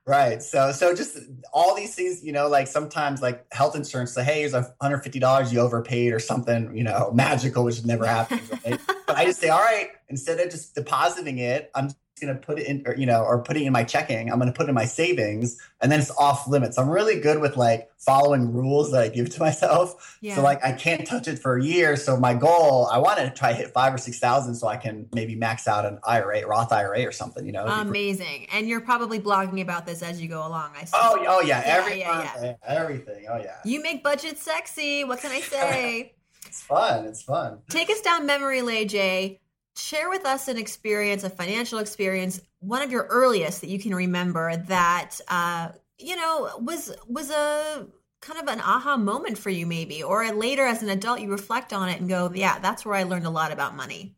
Right. 0.06 0.42
So 0.42 0.72
so 0.72 0.94
just 0.94 1.18
all 1.52 1.74
these 1.74 1.94
things 1.94 2.22
you 2.24 2.32
know 2.32 2.48
like 2.48 2.66
sometimes 2.66 3.22
like 3.22 3.46
health 3.52 3.74
insurance 3.74 4.12
say 4.12 4.24
hey 4.24 4.40
here's 4.40 4.54
a 4.54 4.74
$150 4.82 5.52
you 5.52 5.60
overpaid 5.60 6.12
or 6.12 6.18
something 6.18 6.76
you 6.76 6.84
know 6.84 7.10
magical 7.12 7.64
which 7.64 7.84
never 7.84 8.06
happens 8.06 8.50
right? 8.64 8.80
but 9.06 9.16
i 9.16 9.24
just 9.24 9.40
say 9.40 9.48
all 9.48 9.60
right 9.60 9.90
instead 10.08 10.38
of 10.40 10.50
just 10.50 10.74
depositing 10.74 11.38
it 11.38 11.70
i'm 11.74 11.90
going 12.18 12.34
to 12.34 12.40
put 12.40 12.58
it 12.58 12.66
in, 12.66 12.82
or, 12.86 12.94
you 12.94 13.06
know, 13.06 13.22
or 13.22 13.42
putting 13.42 13.64
in 13.64 13.72
my 13.72 13.84
checking. 13.84 14.30
I'm 14.30 14.38
going 14.38 14.52
to 14.52 14.56
put 14.56 14.68
in 14.68 14.74
my 14.74 14.84
savings, 14.84 15.58
and 15.80 15.90
then 15.90 16.00
it's 16.00 16.10
off 16.12 16.46
limits. 16.48 16.78
I'm 16.78 16.88
really 16.88 17.20
good 17.20 17.40
with 17.40 17.56
like 17.56 17.90
following 17.98 18.52
rules 18.52 18.92
that 18.92 19.02
I 19.02 19.08
give 19.08 19.30
to 19.30 19.40
myself. 19.48 20.18
Yeah. 20.20 20.36
So 20.36 20.42
like 20.42 20.64
I 20.64 20.72
can't 20.72 21.06
touch 21.06 21.28
it 21.28 21.38
for 21.38 21.56
a 21.56 21.64
year. 21.64 21.96
So 21.96 22.16
my 22.16 22.34
goal, 22.34 22.86
I 22.86 22.98
want 22.98 23.18
to 23.18 23.30
try 23.30 23.52
hit 23.52 23.72
five 23.72 23.94
or 23.94 23.98
six 23.98 24.18
thousand, 24.18 24.54
so 24.54 24.66
I 24.68 24.76
can 24.76 25.08
maybe 25.12 25.34
max 25.34 25.66
out 25.68 25.84
an 25.84 25.98
IRA, 26.04 26.46
Roth 26.46 26.72
IRA, 26.72 27.04
or 27.04 27.12
something. 27.12 27.46
You 27.46 27.52
know, 27.52 27.66
amazing. 27.66 28.46
And 28.52 28.68
you're 28.68 28.80
probably 28.80 29.20
blogging 29.20 29.60
about 29.60 29.86
this 29.86 30.02
as 30.02 30.20
you 30.20 30.28
go 30.28 30.46
along. 30.46 30.72
I 30.76 30.84
see. 30.84 30.92
Oh, 30.94 31.24
oh 31.28 31.40
yeah, 31.40 31.60
yeah 31.60 31.76
every 31.76 31.98
yeah, 32.00 32.14
month, 32.14 32.30
yeah. 32.42 32.54
everything. 32.66 33.26
Oh 33.30 33.38
yeah. 33.38 33.56
You 33.64 33.82
make 33.82 34.02
budget 34.02 34.38
sexy. 34.38 35.04
What 35.04 35.20
can 35.20 35.30
I 35.30 35.40
say? 35.40 36.14
it's 36.46 36.62
fun. 36.62 37.04
It's 37.04 37.22
fun. 37.22 37.58
Take 37.68 37.90
us 37.90 38.00
down 38.00 38.24
memory 38.26 38.62
lane, 38.62 38.88
Jay 38.88 39.40
share 39.78 40.10
with 40.10 40.26
us 40.26 40.48
an 40.48 40.58
experience, 40.58 41.24
a 41.24 41.30
financial 41.30 41.78
experience, 41.78 42.40
one 42.60 42.82
of 42.82 42.90
your 42.90 43.04
earliest 43.04 43.60
that 43.60 43.70
you 43.70 43.78
can 43.78 43.94
remember 43.94 44.56
that 44.56 45.20
uh, 45.28 45.68
you 45.98 46.16
know 46.16 46.50
was 46.60 46.94
was 47.06 47.30
a 47.30 47.86
kind 48.20 48.40
of 48.40 48.48
an 48.48 48.60
aha 48.60 48.96
moment 48.96 49.38
for 49.38 49.50
you, 49.50 49.66
maybe, 49.66 50.02
or 50.02 50.30
later 50.32 50.66
as 50.66 50.82
an 50.82 50.88
adult 50.88 51.20
you 51.20 51.30
reflect 51.30 51.72
on 51.72 51.88
it 51.88 52.00
and 52.00 52.08
go, 52.08 52.30
"Yeah, 52.34 52.58
that's 52.58 52.84
where 52.84 52.94
I 52.94 53.04
learned 53.04 53.26
a 53.26 53.30
lot 53.30 53.52
about 53.52 53.76
money." 53.76 54.16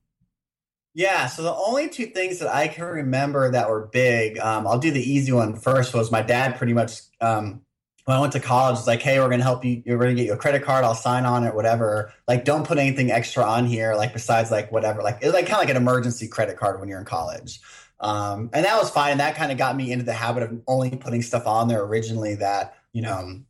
Yeah, 0.92 1.26
so 1.26 1.42
the 1.42 1.54
only 1.54 1.88
two 1.88 2.06
things 2.06 2.40
that 2.40 2.52
I 2.52 2.66
can 2.66 2.84
remember 2.84 3.52
that 3.52 3.70
were 3.70 3.86
big, 3.92 4.38
um, 4.40 4.66
I'll 4.66 4.78
do 4.78 4.90
the 4.90 5.00
easy 5.00 5.30
one 5.30 5.54
first. 5.54 5.94
Was 5.94 6.10
my 6.10 6.22
dad 6.22 6.56
pretty 6.56 6.72
much 6.72 7.00
um, 7.20 7.62
when 8.04 8.16
I 8.16 8.20
went 8.20 8.32
to 8.34 8.40
college, 8.40 8.78
it's 8.78 8.86
like, 8.86 9.02
hey, 9.02 9.18
we're 9.20 9.28
gonna 9.28 9.42
help 9.42 9.64
you. 9.64 9.82
You're 9.84 9.98
gonna 9.98 10.14
get 10.14 10.30
a 10.30 10.36
credit 10.36 10.62
card. 10.62 10.84
I'll 10.84 10.94
sign 10.94 11.24
on 11.24 11.44
it, 11.44 11.54
whatever. 11.54 12.12
Like, 12.28 12.44
don't 12.44 12.66
put 12.66 12.78
anything 12.78 13.10
extra 13.10 13.44
on 13.44 13.66
here, 13.66 13.94
like 13.94 14.12
besides 14.12 14.50
like 14.50 14.72
whatever. 14.72 15.02
Like, 15.02 15.18
it's 15.22 15.32
like 15.32 15.46
kind 15.46 15.54
of 15.54 15.68
like 15.68 15.70
an 15.70 15.76
emergency 15.76 16.28
credit 16.28 16.56
card 16.56 16.80
when 16.80 16.88
you're 16.88 16.98
in 16.98 17.04
college. 17.04 17.60
Um, 18.00 18.50
and 18.52 18.64
that 18.64 18.78
was 18.78 18.90
fine. 18.90 19.12
And 19.12 19.20
That 19.20 19.36
kind 19.36 19.52
of 19.52 19.58
got 19.58 19.76
me 19.76 19.92
into 19.92 20.04
the 20.04 20.12
habit 20.12 20.42
of 20.42 20.60
only 20.66 20.96
putting 20.96 21.22
stuff 21.22 21.46
on 21.46 21.68
there 21.68 21.82
originally 21.82 22.34
that 22.36 22.76
you 22.92 23.02
know 23.02 23.40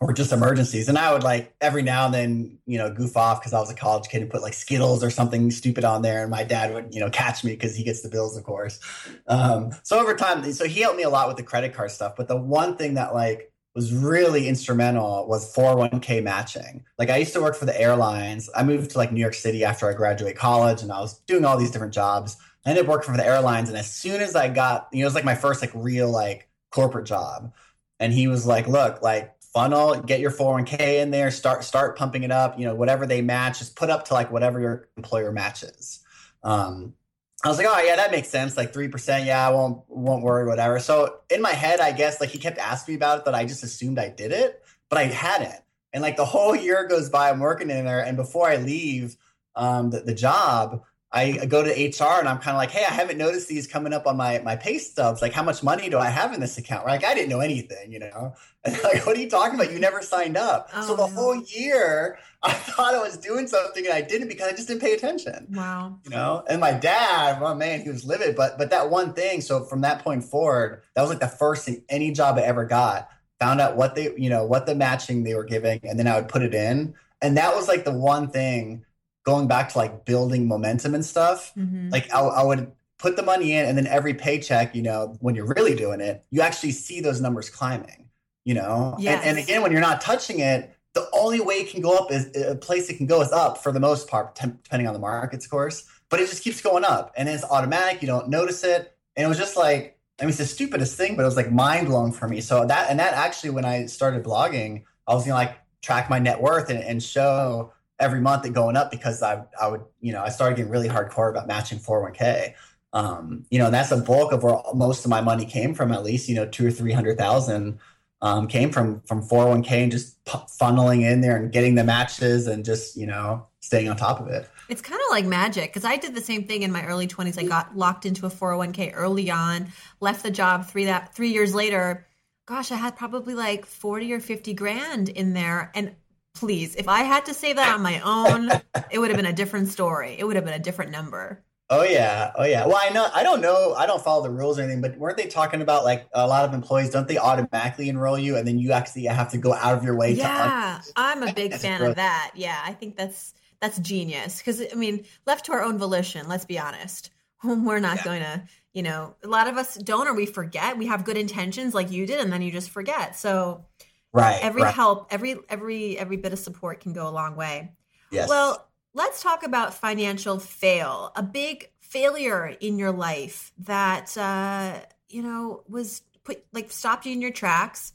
or 0.00 0.14
just 0.14 0.32
emergencies. 0.32 0.88
And 0.88 0.96
I 0.96 1.12
would 1.12 1.22
like 1.22 1.54
every 1.60 1.82
now 1.82 2.06
and 2.06 2.14
then, 2.14 2.58
you 2.64 2.78
know, 2.78 2.90
goof 2.90 3.18
off 3.18 3.40
because 3.40 3.52
I 3.52 3.60
was 3.60 3.70
a 3.70 3.74
college 3.74 4.08
kid 4.08 4.22
and 4.22 4.30
put 4.30 4.40
like 4.40 4.54
Skittles 4.54 5.04
or 5.04 5.10
something 5.10 5.50
stupid 5.50 5.84
on 5.84 6.00
there. 6.00 6.22
And 6.22 6.30
my 6.30 6.42
dad 6.42 6.72
would, 6.72 6.94
you 6.94 7.00
know, 7.00 7.10
catch 7.10 7.44
me 7.44 7.52
because 7.52 7.76
he 7.76 7.84
gets 7.84 8.00
the 8.00 8.08
bills, 8.08 8.34
of 8.36 8.44
course. 8.44 8.80
Um, 9.26 9.72
so 9.82 10.00
over 10.00 10.14
time, 10.14 10.50
so 10.54 10.64
he 10.64 10.80
helped 10.80 10.96
me 10.96 11.02
a 11.02 11.10
lot 11.10 11.28
with 11.28 11.36
the 11.36 11.42
credit 11.42 11.74
card 11.74 11.90
stuff. 11.90 12.14
But 12.16 12.28
the 12.28 12.36
one 12.36 12.76
thing 12.76 12.94
that 12.94 13.14
like 13.14 13.49
was 13.74 13.94
really 13.94 14.48
instrumental 14.48 15.26
was 15.28 15.54
401k 15.54 16.22
matching. 16.22 16.84
Like 16.98 17.10
I 17.10 17.18
used 17.18 17.32
to 17.34 17.40
work 17.40 17.56
for 17.56 17.66
the 17.66 17.80
airlines. 17.80 18.50
I 18.54 18.64
moved 18.64 18.90
to 18.92 18.98
like 18.98 19.12
New 19.12 19.20
York 19.20 19.34
City 19.34 19.64
after 19.64 19.88
I 19.88 19.94
graduated 19.94 20.38
college 20.38 20.82
and 20.82 20.90
I 20.90 21.00
was 21.00 21.20
doing 21.20 21.44
all 21.44 21.56
these 21.56 21.70
different 21.70 21.94
jobs. 21.94 22.36
I 22.66 22.70
ended 22.70 22.84
up 22.84 22.90
working 22.90 23.12
for 23.12 23.16
the 23.16 23.26
airlines. 23.26 23.68
And 23.68 23.78
as 23.78 23.90
soon 23.90 24.20
as 24.20 24.34
I 24.34 24.48
got, 24.48 24.88
you 24.92 24.98
know, 24.98 25.02
it 25.02 25.06
was 25.06 25.14
like 25.14 25.24
my 25.24 25.36
first 25.36 25.60
like 25.60 25.70
real 25.74 26.10
like 26.10 26.48
corporate 26.70 27.06
job. 27.06 27.52
And 28.00 28.12
he 28.12 28.26
was 28.26 28.46
like, 28.46 28.66
look, 28.66 29.02
like 29.02 29.34
funnel, 29.52 30.00
get 30.00 30.20
your 30.20 30.30
401k 30.30 31.02
in 31.02 31.10
there, 31.10 31.30
start 31.30 31.64
start 31.64 31.96
pumping 31.96 32.22
it 32.22 32.32
up, 32.32 32.58
you 32.58 32.64
know, 32.64 32.74
whatever 32.74 33.06
they 33.06 33.22
match, 33.22 33.58
just 33.58 33.76
put 33.76 33.90
up 33.90 34.06
to 34.06 34.14
like 34.14 34.32
whatever 34.32 34.58
your 34.60 34.88
employer 34.96 35.32
matches. 35.32 36.00
Um, 36.42 36.94
I 37.42 37.48
was 37.48 37.56
like, 37.56 37.66
oh 37.68 37.80
yeah, 37.80 37.96
that 37.96 38.10
makes 38.10 38.28
sense. 38.28 38.56
Like 38.56 38.72
three 38.72 38.88
percent, 38.88 39.24
yeah, 39.24 39.46
I 39.46 39.50
won't 39.50 39.82
won't 39.88 40.22
worry, 40.22 40.46
whatever. 40.46 40.78
So 40.78 41.20
in 41.30 41.40
my 41.40 41.52
head, 41.52 41.80
I 41.80 41.92
guess 41.92 42.20
like 42.20 42.30
he 42.30 42.38
kept 42.38 42.58
asking 42.58 42.94
me 42.94 42.96
about 42.96 43.18
it, 43.18 43.24
but 43.24 43.34
I 43.34 43.44
just 43.44 43.62
assumed 43.62 43.98
I 43.98 44.10
did 44.10 44.32
it, 44.32 44.62
but 44.88 44.98
I 44.98 45.04
hadn't. 45.04 45.60
And 45.92 46.02
like 46.02 46.16
the 46.16 46.24
whole 46.24 46.54
year 46.54 46.86
goes 46.86 47.08
by, 47.08 47.30
I'm 47.30 47.40
working 47.40 47.70
in 47.70 47.84
there, 47.84 48.04
and 48.04 48.16
before 48.16 48.48
I 48.48 48.56
leave 48.56 49.16
um, 49.56 49.90
the, 49.90 50.00
the 50.00 50.14
job, 50.14 50.82
I 51.12 51.44
go 51.46 51.64
to 51.64 51.70
HR 51.70 52.20
and 52.20 52.28
I'm 52.28 52.38
kind 52.38 52.54
of 52.54 52.58
like, 52.58 52.70
hey, 52.70 52.84
I 52.84 52.92
haven't 52.92 53.18
noticed 53.18 53.48
these 53.48 53.66
coming 53.66 53.92
up 53.92 54.06
on 54.06 54.16
my 54.16 54.38
my 54.40 54.54
pay 54.54 54.78
stubs. 54.78 55.20
Like, 55.20 55.32
how 55.32 55.42
much 55.42 55.62
money 55.62 55.90
do 55.90 55.98
I 55.98 56.08
have 56.08 56.32
in 56.32 56.40
this 56.40 56.56
account? 56.56 56.86
Like, 56.86 57.04
I 57.04 57.14
didn't 57.14 57.30
know 57.30 57.40
anything, 57.40 57.92
you 57.92 57.98
know. 57.98 58.34
And 58.62 58.78
like, 58.84 59.06
what 59.06 59.16
are 59.16 59.20
you 59.20 59.30
talking 59.30 59.54
about? 59.54 59.72
You 59.72 59.78
never 59.78 60.02
signed 60.02 60.36
up. 60.36 60.68
Oh, 60.74 60.88
so 60.88 60.94
the 60.94 61.06
no. 61.06 61.14
whole 61.14 61.36
year, 61.44 62.18
I 62.42 62.52
thought 62.52 62.94
I 62.94 62.98
was 62.98 63.16
doing 63.16 63.46
something 63.46 63.86
and 63.86 63.94
I 63.94 64.02
didn't 64.02 64.28
because 64.28 64.48
I 64.48 64.54
just 64.54 64.68
didn't 64.68 64.82
pay 64.82 64.92
attention. 64.92 65.46
Wow. 65.48 65.98
You 66.04 66.10
know. 66.10 66.44
And 66.46 66.60
my 66.60 66.72
dad, 66.72 67.40
well, 67.40 67.54
man, 67.54 67.80
he 67.80 67.88
was 67.88 68.04
livid. 68.04 68.36
But 68.36 68.58
but 68.58 68.68
that 68.68 68.90
one 68.90 69.14
thing. 69.14 69.40
So 69.40 69.64
from 69.64 69.80
that 69.80 70.04
point 70.04 70.24
forward, 70.24 70.82
that 70.94 71.00
was 71.00 71.08
like 71.08 71.20
the 71.20 71.26
first 71.26 71.64
thing 71.64 71.82
any 71.88 72.12
job 72.12 72.36
I 72.36 72.42
ever 72.42 72.66
got. 72.66 73.08
Found 73.38 73.62
out 73.62 73.76
what 73.76 73.94
they, 73.94 74.14
you 74.18 74.28
know, 74.28 74.44
what 74.44 74.66
the 74.66 74.74
matching 74.74 75.24
they 75.24 75.34
were 75.34 75.44
giving, 75.44 75.80
and 75.84 75.98
then 75.98 76.06
I 76.06 76.16
would 76.16 76.28
put 76.28 76.42
it 76.42 76.52
in. 76.52 76.92
And 77.22 77.38
that 77.38 77.56
was 77.56 77.66
like 77.66 77.86
the 77.86 77.92
one 77.92 78.28
thing 78.28 78.84
going 79.24 79.48
back 79.48 79.70
to 79.70 79.78
like 79.78 80.04
building 80.04 80.48
momentum 80.48 80.94
and 80.94 81.04
stuff, 81.04 81.52
mm-hmm. 81.56 81.90
like 81.90 82.12
I, 82.12 82.20
I, 82.20 82.42
would 82.42 82.72
put 82.98 83.16
the 83.16 83.22
money 83.22 83.52
in 83.52 83.66
and 83.66 83.76
then 83.76 83.86
every 83.86 84.14
paycheck, 84.14 84.74
you 84.74 84.82
know, 84.82 85.16
when 85.20 85.34
you're 85.34 85.46
really 85.46 85.74
doing 85.74 86.00
it, 86.00 86.24
you 86.30 86.40
actually 86.40 86.72
see 86.72 87.00
those 87.00 87.20
numbers 87.20 87.50
climbing, 87.50 88.08
you 88.44 88.54
know? 88.54 88.96
Yes. 88.98 89.24
And, 89.24 89.36
and 89.36 89.44
again, 89.44 89.62
when 89.62 89.72
you're 89.72 89.80
not 89.80 90.00
touching 90.00 90.40
it, 90.40 90.74
the 90.94 91.08
only 91.12 91.40
way 91.40 91.56
it 91.56 91.70
can 91.70 91.80
go 91.80 91.96
up 91.96 92.10
is 92.10 92.30
a 92.36 92.56
place 92.56 92.90
it 92.90 92.96
can 92.96 93.06
go 93.06 93.22
is 93.22 93.30
up 93.30 93.58
for 93.58 93.72
the 93.72 93.80
most 93.80 94.08
part, 94.08 94.34
depending 94.34 94.86
on 94.86 94.92
the 94.92 94.98
markets, 94.98 95.44
of 95.44 95.50
course. 95.50 95.86
But 96.08 96.20
it 96.20 96.28
just 96.28 96.42
keeps 96.42 96.60
going 96.60 96.84
up 96.84 97.12
and 97.16 97.28
it's 97.28 97.44
automatic. 97.44 98.02
You 98.02 98.08
don't 98.08 98.28
notice 98.28 98.64
it. 98.64 98.96
And 99.16 99.24
it 99.24 99.28
was 99.28 99.38
just 99.38 99.56
like, 99.56 99.98
I 100.18 100.24
mean, 100.24 100.30
it's 100.30 100.38
the 100.38 100.46
stupidest 100.46 100.96
thing, 100.96 101.16
but 101.16 101.22
it 101.22 101.26
was 101.26 101.36
like 101.36 101.50
mind 101.50 101.86
blowing 101.86 102.12
for 102.12 102.28
me. 102.28 102.40
So 102.40 102.66
that, 102.66 102.90
and 102.90 102.98
that 102.98 103.14
actually, 103.14 103.50
when 103.50 103.64
I 103.64 103.86
started 103.86 104.24
blogging, 104.24 104.84
I 105.06 105.14
was 105.14 105.24
gonna 105.24 105.34
like 105.34 105.56
track 105.82 106.10
my 106.10 106.18
net 106.18 106.40
worth 106.40 106.68
and, 106.68 106.80
and 106.80 107.02
show 107.02 107.72
every 108.00 108.20
month 108.20 108.44
it 108.46 108.52
going 108.52 108.76
up 108.76 108.90
because 108.90 109.22
I 109.22 109.44
I 109.60 109.68
would 109.68 109.82
you 110.00 110.12
know 110.12 110.22
I 110.22 110.30
started 110.30 110.56
getting 110.56 110.72
really 110.72 110.88
hardcore 110.88 111.30
about 111.30 111.46
matching 111.46 111.78
401k. 111.78 112.54
Um, 112.92 113.44
you 113.50 113.60
know, 113.60 113.66
and 113.66 113.74
that's 113.74 113.90
the 113.90 113.98
bulk 113.98 114.32
of 114.32 114.42
where 114.42 114.58
most 114.74 115.04
of 115.04 115.10
my 115.10 115.20
money 115.20 115.44
came 115.44 115.74
from. 115.74 115.92
At 115.92 116.02
least 116.02 116.28
you 116.28 116.34
know 116.34 116.46
two 116.46 116.66
or 116.66 116.70
three 116.70 116.92
hundred 116.92 117.18
thousand 117.18 117.78
um, 118.22 118.48
came 118.48 118.70
from 118.70 119.00
from 119.02 119.22
401k 119.22 119.70
and 119.70 119.92
just 119.92 120.22
funneling 120.24 121.02
in 121.02 121.20
there 121.20 121.36
and 121.36 121.52
getting 121.52 121.74
the 121.74 121.84
matches 121.84 122.46
and 122.46 122.64
just 122.64 122.96
you 122.96 123.06
know 123.06 123.46
staying 123.60 123.88
on 123.88 123.96
top 123.96 124.20
of 124.20 124.28
it. 124.28 124.48
It's 124.68 124.82
kind 124.82 125.00
of 125.00 125.10
like 125.10 125.24
magic 125.24 125.70
because 125.70 125.84
I 125.84 125.96
did 125.96 126.14
the 126.14 126.20
same 126.20 126.44
thing 126.44 126.62
in 126.62 126.70
my 126.70 126.84
early 126.86 127.08
20s. 127.08 127.38
I 127.38 127.44
got 127.44 127.76
locked 127.76 128.06
into 128.06 128.26
a 128.26 128.30
401k 128.30 128.92
early 128.94 129.30
on, 129.30 129.72
left 130.00 130.22
the 130.22 130.30
job 130.30 130.66
three 130.66 130.84
that 130.84 131.14
three 131.14 131.30
years 131.30 131.54
later. 131.54 132.06
Gosh, 132.46 132.72
I 132.72 132.76
had 132.76 132.96
probably 132.96 133.34
like 133.34 133.64
40 133.64 134.12
or 134.12 134.20
50 134.20 134.54
grand 134.54 135.08
in 135.08 135.34
there. 135.34 135.70
And 135.74 135.94
please, 136.34 136.76
if 136.76 136.88
I 136.88 137.02
had 137.02 137.26
to 137.26 137.34
say 137.34 137.52
that 137.52 137.74
on 137.74 137.82
my 137.82 138.00
own, 138.00 138.50
it 138.90 138.98
would 138.98 139.10
have 139.10 139.16
been 139.16 139.26
a 139.26 139.32
different 139.32 139.68
story. 139.68 140.16
It 140.18 140.24
would 140.24 140.36
have 140.36 140.44
been 140.44 140.54
a 140.54 140.58
different 140.58 140.90
number. 140.90 141.42
Oh 141.72 141.84
yeah, 141.84 142.32
oh 142.36 142.44
yeah. 142.44 142.66
Well, 142.66 142.78
I 142.80 142.88
know 142.88 143.08
I 143.14 143.22
don't 143.22 143.40
know. 143.40 143.74
I 143.74 143.86
don't 143.86 144.02
follow 144.02 144.24
the 144.24 144.30
rules 144.30 144.58
or 144.58 144.62
anything, 144.62 144.80
but 144.80 144.98
weren't 144.98 145.16
they 145.16 145.28
talking 145.28 145.62
about 145.62 145.84
like 145.84 146.08
a 146.12 146.26
lot 146.26 146.44
of 146.44 146.52
employees? 146.52 146.90
Don't 146.90 147.06
they 147.06 147.16
automatically 147.16 147.88
enroll 147.88 148.18
you, 148.18 148.36
and 148.36 148.46
then 148.46 148.58
you 148.58 148.72
actually 148.72 149.04
have 149.04 149.30
to 149.30 149.38
go 149.38 149.54
out 149.54 149.78
of 149.78 149.84
your 149.84 149.96
way? 149.96 150.12
Yeah, 150.12 150.80
to 150.84 150.92
I'm 150.96 151.22
a 151.22 151.32
big 151.34 151.54
fan 151.54 151.82
of 151.82 151.94
that. 151.94 152.32
Yeah, 152.34 152.60
I 152.64 152.72
think 152.72 152.96
that's 152.96 153.34
that's 153.60 153.78
genius 153.78 154.38
because 154.38 154.60
I 154.60 154.74
mean, 154.74 155.04
left 155.26 155.44
to 155.46 155.52
our 155.52 155.62
own 155.62 155.78
volition. 155.78 156.26
Let's 156.28 156.44
be 156.44 156.58
honest, 156.58 157.10
we're 157.44 157.78
not 157.78 157.98
yeah. 157.98 158.04
going 158.04 158.20
to. 158.22 158.42
You 158.72 158.84
know, 158.84 159.16
a 159.24 159.26
lot 159.26 159.48
of 159.48 159.56
us 159.56 159.76
don't, 159.76 160.06
or 160.06 160.14
we 160.14 160.26
forget. 160.26 160.78
We 160.78 160.86
have 160.86 161.04
good 161.04 161.16
intentions, 161.16 161.74
like 161.74 161.90
you 161.90 162.06
did, 162.06 162.20
and 162.20 162.32
then 162.32 162.40
you 162.40 162.52
just 162.52 162.70
forget. 162.70 163.16
So 163.16 163.64
Right. 164.12 164.42
Every 164.42 164.62
right. 164.62 164.74
help, 164.74 165.08
every 165.10 165.36
every 165.48 165.98
every 165.98 166.16
bit 166.16 166.32
of 166.32 166.38
support 166.38 166.80
can 166.80 166.92
go 166.92 167.08
a 167.08 167.10
long 167.10 167.36
way. 167.36 167.72
Yes. 168.10 168.28
Well, 168.28 168.68
let's 168.92 169.22
talk 169.22 169.44
about 169.44 169.74
financial 169.74 170.38
fail. 170.38 171.12
A 171.14 171.22
big 171.22 171.70
failure 171.80 172.56
in 172.60 172.78
your 172.78 172.92
life 172.92 173.52
that 173.58 174.16
uh, 174.16 174.80
you 175.08 175.22
know 175.22 175.62
was 175.68 176.02
put 176.24 176.44
like 176.52 176.70
stopped 176.70 177.06
you 177.06 177.12
in 177.12 177.22
your 177.22 177.30
tracks. 177.30 177.92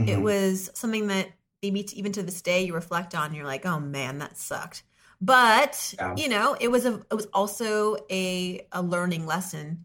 Mm-hmm. 0.00 0.08
It 0.08 0.20
was 0.22 0.70
something 0.74 1.08
that 1.08 1.28
maybe 1.62 1.86
even 1.98 2.12
to 2.12 2.22
this 2.22 2.40
day 2.40 2.64
you 2.64 2.74
reflect 2.74 3.14
on. 3.14 3.34
You're 3.34 3.46
like, 3.46 3.66
oh 3.66 3.78
man, 3.78 4.18
that 4.18 4.38
sucked. 4.38 4.84
But 5.20 5.94
yeah. 5.98 6.14
you 6.16 6.28
know, 6.28 6.56
it 6.58 6.68
was 6.68 6.86
a 6.86 7.00
it 7.10 7.14
was 7.14 7.26
also 7.32 7.96
a 8.10 8.66
a 8.72 8.82
learning 8.82 9.26
lesson 9.26 9.84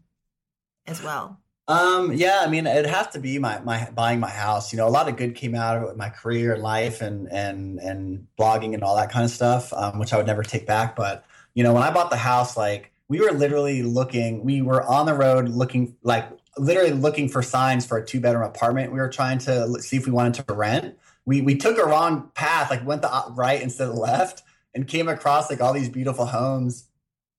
as 0.86 1.02
well. 1.02 1.40
Um, 1.68 2.14
yeah, 2.14 2.40
I 2.42 2.48
mean, 2.48 2.66
it'd 2.66 2.86
have 2.86 3.10
to 3.10 3.20
be 3.20 3.38
my, 3.38 3.60
my 3.60 3.90
buying 3.90 4.20
my 4.20 4.30
house. 4.30 4.72
You 4.72 4.78
know, 4.78 4.88
a 4.88 4.90
lot 4.90 5.06
of 5.06 5.16
good 5.16 5.34
came 5.34 5.54
out 5.54 5.76
of 5.76 5.90
it 5.90 5.96
my 5.98 6.08
career 6.08 6.54
and 6.54 6.62
life 6.62 7.02
and 7.02 7.30
and 7.30 7.78
and 7.78 8.26
blogging 8.38 8.72
and 8.72 8.82
all 8.82 8.96
that 8.96 9.10
kind 9.12 9.24
of 9.24 9.30
stuff, 9.30 9.70
um, 9.74 9.98
which 9.98 10.14
I 10.14 10.16
would 10.16 10.26
never 10.26 10.42
take 10.42 10.66
back. 10.66 10.96
But 10.96 11.26
you 11.52 11.62
know, 11.62 11.74
when 11.74 11.82
I 11.82 11.90
bought 11.90 12.08
the 12.08 12.16
house, 12.16 12.56
like 12.56 12.90
we 13.08 13.20
were 13.20 13.32
literally 13.32 13.82
looking, 13.82 14.42
we 14.44 14.62
were 14.62 14.82
on 14.82 15.04
the 15.04 15.12
road 15.12 15.50
looking, 15.50 15.94
like 16.02 16.26
literally 16.56 16.92
looking 16.92 17.28
for 17.28 17.42
signs 17.42 17.84
for 17.84 17.98
a 17.98 18.06
two 18.06 18.20
bedroom 18.20 18.44
apartment. 18.44 18.90
We 18.90 18.98
were 18.98 19.10
trying 19.10 19.38
to 19.40 19.80
see 19.82 19.98
if 19.98 20.06
we 20.06 20.12
wanted 20.12 20.42
to 20.46 20.54
rent. 20.54 20.96
We 21.26 21.42
we 21.42 21.54
took 21.56 21.76
a 21.76 21.84
wrong 21.84 22.30
path, 22.34 22.70
like 22.70 22.86
went 22.86 23.02
the 23.02 23.24
right 23.36 23.60
instead 23.60 23.88
of 23.88 23.94
left, 23.94 24.42
and 24.74 24.88
came 24.88 25.06
across 25.06 25.50
like 25.50 25.60
all 25.60 25.74
these 25.74 25.90
beautiful 25.90 26.24
homes. 26.24 26.86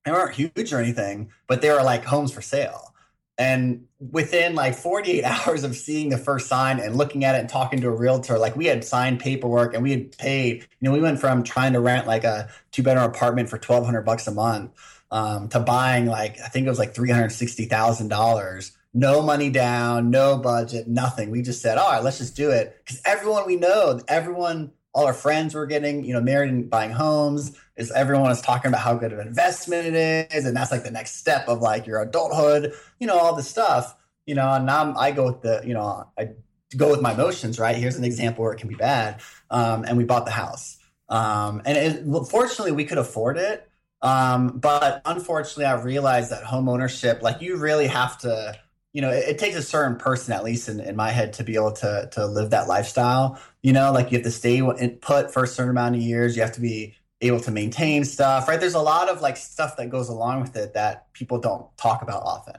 They 0.06 0.12
weren't 0.12 0.36
huge 0.36 0.72
or 0.72 0.80
anything, 0.80 1.32
but 1.48 1.62
they 1.62 1.72
were 1.72 1.82
like 1.82 2.06
homes 2.06 2.32
for 2.32 2.42
sale 2.44 2.89
and 3.40 3.86
within 4.12 4.54
like 4.54 4.76
48 4.76 5.24
hours 5.48 5.64
of 5.64 5.76
seeing 5.76 6.10
the 6.10 6.18
first 6.18 6.48
sign 6.48 6.80
and 6.80 6.96
looking 6.96 7.24
at 7.24 7.36
it 7.36 7.40
and 7.40 7.50
talking 7.50 7.80
to 7.82 7.88
a 7.88 7.96
realtor, 7.96 8.38
like 8.38 8.56
we 8.56 8.66
had 8.66 8.84
signed 8.84 9.20
paperwork 9.20 9.74
and 9.74 9.82
we 9.82 9.92
had 9.92 10.18
paid, 10.18 10.62
you 10.62 10.68
know, 10.82 10.92
we 10.92 11.00
went 11.00 11.20
from 11.20 11.44
trying 11.44 11.74
to 11.74 11.80
rent 11.80 12.06
like 12.06 12.26
a 12.26 12.50
two 12.72 12.84
bedroom 12.84 13.06
apartment 13.06 13.50
for 13.50 13.56
1200 13.56 14.02
bucks 14.02 14.28
a 14.28 14.32
month 14.32 14.72
um, 15.10 15.48
to 15.50 15.60
buying 15.62 16.06
like, 16.06 16.40
I 16.42 16.50
think 16.50 16.68
it 16.68 16.70
was 16.70 16.78
like 16.78 16.94
$360,000. 16.94 18.72
No 18.94 19.22
money 19.22 19.50
down, 19.50 20.10
no 20.10 20.38
budget, 20.38 20.88
nothing. 20.88 21.32
We 21.32 21.42
just 21.42 21.62
said, 21.62 21.78
all 21.78 21.92
right, 21.92 22.04
let's 22.04 22.18
just 22.18 22.36
do 22.36 22.52
it. 22.52 22.76
Because 22.84 23.02
everyone 23.06 23.46
we 23.46 23.56
know, 23.56 24.02
everyone 24.08 24.72
all 24.94 25.06
our 25.06 25.14
friends 25.14 25.54
were 25.54 25.66
getting, 25.66 26.04
you 26.04 26.14
know, 26.14 26.22
married 26.22 26.50
and 26.50 26.70
buying 26.70 26.92
homes. 26.92 27.58
Is 27.76 27.92
everyone 27.92 28.32
is 28.32 28.42
talking 28.42 28.70
about 28.70 28.82
how 28.82 28.96
good 28.96 29.14
of 29.14 29.20
an 29.20 29.28
investment 29.28 29.88
it 29.88 30.30
is, 30.34 30.46
and 30.46 30.56
that's 30.56 30.72
like 30.72 30.84
the 30.84 30.92
next 30.92 31.18
step 31.18 31.48
of 31.48 31.62
like 31.62 31.88
your 31.88 32.02
adulthood, 32.02 32.74
you 33.00 33.08
know, 33.08 33.18
all 33.18 33.36
this 33.36 33.48
stuff, 33.48 33.96
you 34.26 34.36
know. 34.36 34.52
And 34.52 34.66
now 34.66 34.94
I 34.98 35.12
go 35.12 35.26
with 35.28 35.42
the, 35.42 35.62
you 35.66 35.74
know, 35.74 36.08
I 36.18 36.30
go 36.76 36.90
with 36.90 37.02
my 37.02 37.14
emotions, 37.14 37.60
right? 37.60 37.76
Here's 37.76 37.96
an 37.96 38.04
example 38.04 38.44
where 38.44 38.54
it 38.54 38.60
can 38.60 38.70
be 38.70 38.76
bad, 38.76 39.22
um, 39.50 39.86
and 39.86 39.98
we 39.98 40.04
bought 40.04 40.26
the 40.26 40.32
house, 40.32 40.78
um, 41.08 41.62
and 41.66 41.78
it, 41.78 42.28
fortunately 42.30 42.74
we 42.74 42.86
could 42.86 42.98
afford 42.98 43.38
it, 43.38 43.70
um, 44.02 44.60
but 44.60 45.02
unfortunately 45.06 45.66
I 45.66 45.82
realized 45.82 46.32
that 46.32 46.44
home 46.44 46.68
ownership, 46.68 47.22
like 47.22 47.42
you 47.42 47.58
really 47.58 47.88
have 47.88 48.18
to 48.20 48.60
you 48.94 49.02
know, 49.02 49.12
it, 49.12 49.30
it, 49.30 49.38
takes 49.38 49.56
a 49.56 49.62
certain 49.62 49.98
person, 49.98 50.34
at 50.34 50.44
least 50.44 50.68
in, 50.68 50.80
in 50.80 50.96
my 50.96 51.12
head, 51.12 51.34
to 51.34 51.44
be 51.44 51.56
able 51.56 51.74
to 51.74 52.10
to 52.14 52.26
live 52.26 52.50
that 52.52 52.68
lifestyle. 52.68 53.40
You 53.62 53.74
know, 53.74 53.92
like 53.92 54.12
you 54.12 54.18
have 54.18 54.26
to 54.26 54.32
stay 54.32 54.62
put 55.02 55.32
for 55.32 55.44
a 55.44 55.48
certain 55.48 55.70
amount 55.70 55.96
of 55.96 56.02
years. 56.02 56.36
You 56.36 56.42
have 56.42 56.54
to 56.54 56.62
be 56.62 56.96
able 57.22 57.40
to 57.42 57.52
maintain 57.52 58.06
stuff, 58.06 58.48
right? 58.48 58.60
There's 58.60 58.76
a 58.76 58.82
lot 58.82 59.10
of 59.10 59.22
like 59.22 59.38
stuff 59.38 59.78
that 59.78 59.90
goes 59.90 60.10
along 60.10 60.42
with 60.42 60.56
it 60.56 60.74
that 60.74 61.12
people 61.14 61.40
don't 61.40 61.66
talk 61.78 62.02
about 62.02 62.24
often. 62.24 62.56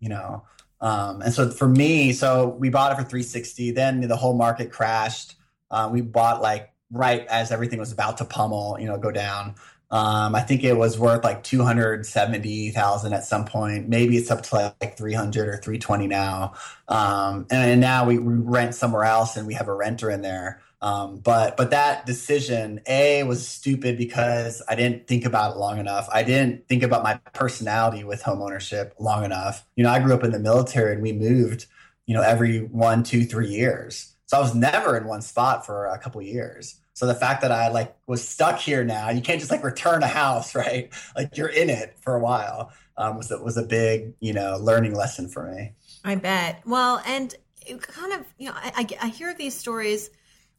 You 0.00 0.10
know, 0.10 0.44
Um, 0.80 1.22
and 1.22 1.32
so 1.32 1.50
for 1.50 1.68
me, 1.68 2.12
so 2.12 2.48
we 2.48 2.70
bought 2.70 2.92
it 2.92 2.96
for 2.96 3.02
360. 3.02 3.72
Then 3.72 4.00
the 4.00 4.16
whole 4.16 4.34
market 4.34 4.70
crashed. 4.70 5.34
Uh, 5.70 5.88
we 5.92 6.00
bought 6.00 6.40
like 6.40 6.72
right 6.90 7.26
as 7.26 7.52
everything 7.52 7.78
was 7.78 7.92
about 7.92 8.18
to 8.18 8.24
pummel, 8.24 8.78
you 8.80 8.86
know, 8.86 8.96
go 8.98 9.10
down. 9.10 9.54
Um, 9.90 10.34
I 10.34 10.40
think 10.40 10.64
it 10.64 10.76
was 10.76 10.98
worth 10.98 11.24
like 11.24 11.42
270,000 11.42 13.12
at 13.14 13.24
some 13.24 13.46
point. 13.46 13.88
Maybe 13.88 14.18
it's 14.18 14.30
up 14.30 14.42
to 14.44 14.74
like 14.80 14.98
300 14.98 15.48
or 15.48 15.56
320 15.56 16.06
now. 16.06 16.52
Um, 16.88 17.46
and, 17.50 17.70
and, 17.70 17.80
now 17.80 18.04
we, 18.04 18.18
we, 18.18 18.34
rent 18.34 18.74
somewhere 18.74 19.04
else 19.04 19.36
and 19.36 19.46
we 19.46 19.54
have 19.54 19.66
a 19.66 19.74
renter 19.74 20.10
in 20.10 20.20
there. 20.20 20.60
Um, 20.80 21.18
but 21.18 21.56
but 21.56 21.70
that 21.70 22.06
decision, 22.06 22.80
A, 22.86 23.22
was 23.24 23.46
stupid 23.48 23.96
because 23.98 24.62
I 24.68 24.74
didn't 24.74 25.08
think 25.08 25.24
about 25.24 25.56
it 25.56 25.58
long 25.58 25.78
enough. 25.78 26.08
I 26.12 26.22
didn't 26.22 26.68
think 26.68 26.82
about 26.82 27.02
my 27.02 27.14
personality 27.32 28.04
with 28.04 28.22
home 28.22 28.42
ownership 28.42 28.94
long 28.98 29.24
enough. 29.24 29.66
You 29.74 29.84
know, 29.84 29.90
I 29.90 30.00
grew 30.00 30.14
up 30.14 30.22
in 30.22 30.30
the 30.30 30.38
military 30.38 30.92
and 30.92 31.02
we 31.02 31.12
moved, 31.12 31.66
you 32.06 32.14
know, 32.14 32.22
every 32.22 32.60
one, 32.60 33.02
two, 33.02 33.24
three 33.24 33.48
years. 33.48 34.14
So 34.26 34.36
I 34.36 34.40
was 34.40 34.54
never 34.54 34.96
in 34.96 35.06
one 35.06 35.22
spot 35.22 35.64
for 35.64 35.86
a 35.86 35.98
couple 35.98 36.20
years. 36.22 36.78
So 36.98 37.06
the 37.06 37.14
fact 37.14 37.42
that 37.42 37.52
I 37.52 37.68
like 37.68 37.94
was 38.08 38.26
stuck 38.26 38.58
here 38.58 38.82
now, 38.82 39.10
you 39.10 39.20
can't 39.20 39.38
just 39.38 39.52
like 39.52 39.62
return 39.62 40.02
a 40.02 40.08
house, 40.08 40.52
right? 40.56 40.92
Like 41.14 41.36
you're 41.36 41.46
in 41.46 41.70
it 41.70 41.96
for 42.00 42.16
a 42.16 42.18
while. 42.18 42.72
Um, 42.96 43.16
was 43.16 43.30
was 43.30 43.56
a 43.56 43.62
big 43.62 44.14
you 44.18 44.32
know 44.32 44.58
learning 44.60 44.96
lesson 44.96 45.28
for 45.28 45.48
me. 45.48 45.74
I 46.04 46.16
bet. 46.16 46.60
Well, 46.66 47.00
and 47.06 47.32
kind 47.80 48.14
of 48.14 48.26
you 48.36 48.48
know 48.48 48.54
I, 48.56 48.72
I, 49.00 49.06
I 49.06 49.08
hear 49.10 49.32
these 49.32 49.54
stories 49.54 50.10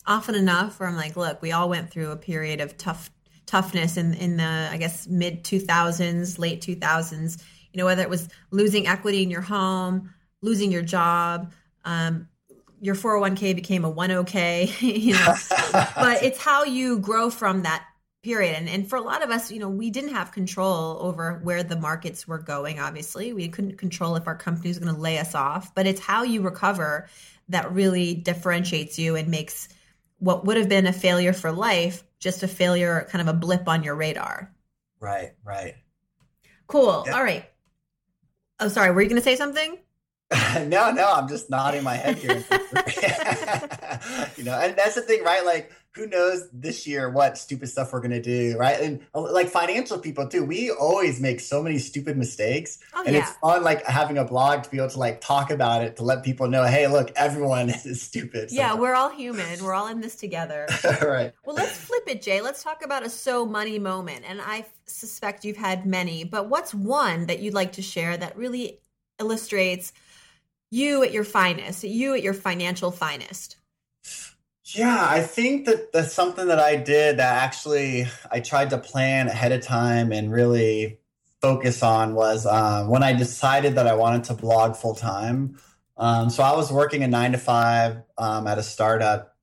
often 0.07 0.33
enough 0.33 0.79
where 0.79 0.87
I'm 0.87 0.95
like, 0.95 1.17
look, 1.17 1.41
we 1.41 1.51
all 1.51 1.67
went 1.67 1.91
through 1.91 2.11
a 2.11 2.15
period 2.15 2.61
of 2.61 2.77
tough 2.77 3.11
toughness 3.45 3.97
in 3.97 4.13
in 4.13 4.37
the 4.37 4.69
I 4.71 4.77
guess 4.77 5.07
mid 5.07 5.43
2000s, 5.43 6.39
late 6.39 6.61
2000s. 6.61 7.43
You 7.73 7.79
know 7.79 7.85
whether 7.85 8.01
it 8.01 8.09
was 8.09 8.29
losing 8.51 8.87
equity 8.87 9.23
in 9.23 9.29
your 9.29 9.41
home, 9.41 10.13
losing 10.41 10.71
your 10.71 10.83
job. 10.83 11.51
Um, 11.83 12.29
your 12.81 12.95
401k 12.95 13.55
became 13.55 13.85
a 13.85 13.91
10k 13.91 14.81
you 15.01 15.13
know. 15.13 15.35
But 15.95 16.23
it's 16.23 16.39
how 16.39 16.63
you 16.63 16.99
grow 16.99 17.29
from 17.29 17.63
that 17.63 17.85
period. 18.23 18.55
And, 18.55 18.67
and 18.67 18.89
for 18.89 18.97
a 18.97 19.01
lot 19.01 19.23
of 19.23 19.29
us 19.29 19.51
you 19.51 19.59
know 19.59 19.69
we 19.69 19.89
didn't 19.89 20.13
have 20.13 20.31
control 20.31 20.97
over 21.01 21.39
where 21.43 21.63
the 21.63 21.75
markets 21.75 22.27
were 22.27 22.39
going 22.39 22.79
obviously. 22.79 23.33
We 23.33 23.47
couldn't 23.49 23.77
control 23.77 24.15
if 24.15 24.27
our 24.27 24.35
company 24.35 24.69
was 24.69 24.79
going 24.79 24.93
to 24.93 24.99
lay 24.99 25.17
us 25.17 25.35
off. 25.35 25.73
But 25.75 25.87
it's 25.87 26.01
how 26.01 26.23
you 26.23 26.41
recover 26.41 27.07
that 27.49 27.71
really 27.71 28.13
differentiates 28.13 28.99
you 28.99 29.15
and 29.15 29.29
makes 29.29 29.69
what 30.19 30.45
would 30.45 30.57
have 30.57 30.69
been 30.69 30.85
a 30.85 30.93
failure 30.93 31.33
for 31.33 31.51
life 31.51 32.03
just 32.19 32.43
a 32.43 32.47
failure 32.47 33.07
kind 33.09 33.21
of 33.21 33.33
a 33.33 33.37
blip 33.37 33.67
on 33.67 33.83
your 33.83 33.95
radar. 33.95 34.53
Right 34.99 35.31
right. 35.43 35.75
Cool. 36.67 37.03
Yeah. 37.07 37.15
all 37.15 37.23
right. 37.23 37.45
Oh 38.59 38.67
sorry. 38.67 38.91
Were 38.91 39.01
you 39.01 39.09
going 39.09 39.21
to 39.21 39.23
say 39.23 39.35
something 39.35 39.77
no, 40.67 40.91
no, 40.91 41.11
I'm 41.11 41.27
just 41.27 41.49
nodding 41.49 41.83
my 41.83 41.95
head 41.95 42.17
here. 42.17 42.35
you 44.37 44.43
know, 44.43 44.59
and 44.59 44.75
that's 44.75 44.93
the 44.93 45.01
thing, 45.01 45.23
right? 45.23 45.43
Like, 45.43 45.71
who 45.95 46.05
knows 46.05 46.47
this 46.53 46.85
year 46.85 47.09
what 47.09 47.35
stupid 47.35 47.67
stuff 47.67 47.91
we're 47.91 47.99
gonna 47.99 48.21
do, 48.21 48.55
right? 48.57 48.79
And 48.79 49.01
uh, 49.15 49.31
like 49.33 49.49
financial 49.49 49.97
people 49.97 50.27
too, 50.27 50.45
we 50.45 50.69
always 50.69 51.19
make 51.19 51.39
so 51.39 51.63
many 51.63 51.79
stupid 51.79 52.15
mistakes, 52.15 52.77
oh, 52.93 53.03
and 53.05 53.15
yeah. 53.15 53.21
it's 53.21 53.31
fun 53.37 53.63
like 53.63 53.83
having 53.85 54.19
a 54.19 54.23
blog 54.23 54.63
to 54.63 54.69
be 54.69 54.77
able 54.77 54.89
to 54.89 54.99
like 54.99 55.19
talk 55.19 55.49
about 55.49 55.83
it 55.83 55.95
to 55.97 56.03
let 56.03 56.23
people 56.23 56.47
know, 56.47 56.63
hey, 56.63 56.85
look, 56.85 57.11
everyone 57.15 57.69
is 57.85 57.99
stupid. 57.99 58.51
Yeah, 58.51 58.75
we're 58.75 58.93
all 58.93 59.09
human. 59.09 59.63
We're 59.63 59.73
all 59.73 59.87
in 59.87 59.99
this 59.99 60.15
together. 60.15 60.67
right. 61.01 61.33
Well, 61.43 61.55
let's 61.55 61.75
flip 61.75 62.03
it, 62.05 62.21
Jay. 62.21 62.41
Let's 62.41 62.61
talk 62.61 62.85
about 62.85 63.03
a 63.03 63.09
so 63.09 63.47
money 63.47 63.79
moment, 63.79 64.25
and 64.27 64.39
I 64.41 64.67
suspect 64.85 65.43
you've 65.43 65.57
had 65.57 65.87
many, 65.87 66.23
but 66.23 66.49
what's 66.49 66.71
one 66.71 67.25
that 67.25 67.39
you'd 67.39 67.55
like 67.55 67.73
to 67.73 67.81
share 67.81 68.15
that 68.15 68.37
really 68.37 68.79
illustrates? 69.19 69.91
You 70.71 71.03
at 71.03 71.11
your 71.11 71.23
finest, 71.23 71.83
you 71.83 72.13
at 72.13 72.21
your 72.21 72.33
financial 72.33 72.91
finest? 72.91 73.57
Yeah, 74.65 75.07
I 75.09 75.21
think 75.21 75.65
that 75.65 75.91
that's 75.91 76.13
something 76.13 76.47
that 76.47 76.59
I 76.59 76.75
did 76.75 77.17
that 77.17 77.43
actually 77.43 78.05
I 78.31 78.39
tried 78.39 78.69
to 78.69 78.77
plan 78.77 79.27
ahead 79.27 79.51
of 79.51 79.61
time 79.61 80.11
and 80.11 80.31
really 80.31 80.99
focus 81.41 81.81
on 81.81 82.13
was 82.13 82.45
um, 82.45 82.89
when 82.89 83.01
I 83.01 83.13
decided 83.13 83.75
that 83.75 83.87
I 83.87 83.95
wanted 83.95 84.25
to 84.25 84.35
blog 84.35 84.75
full 84.75 84.93
time. 84.93 85.57
Um, 85.97 86.29
so 86.29 86.43
I 86.43 86.55
was 86.55 86.71
working 86.71 87.03
a 87.03 87.07
nine 87.07 87.31
to 87.31 87.37
five 87.37 88.03
um, 88.17 88.45
at 88.45 88.57
a 88.57 88.63
startup 88.63 89.35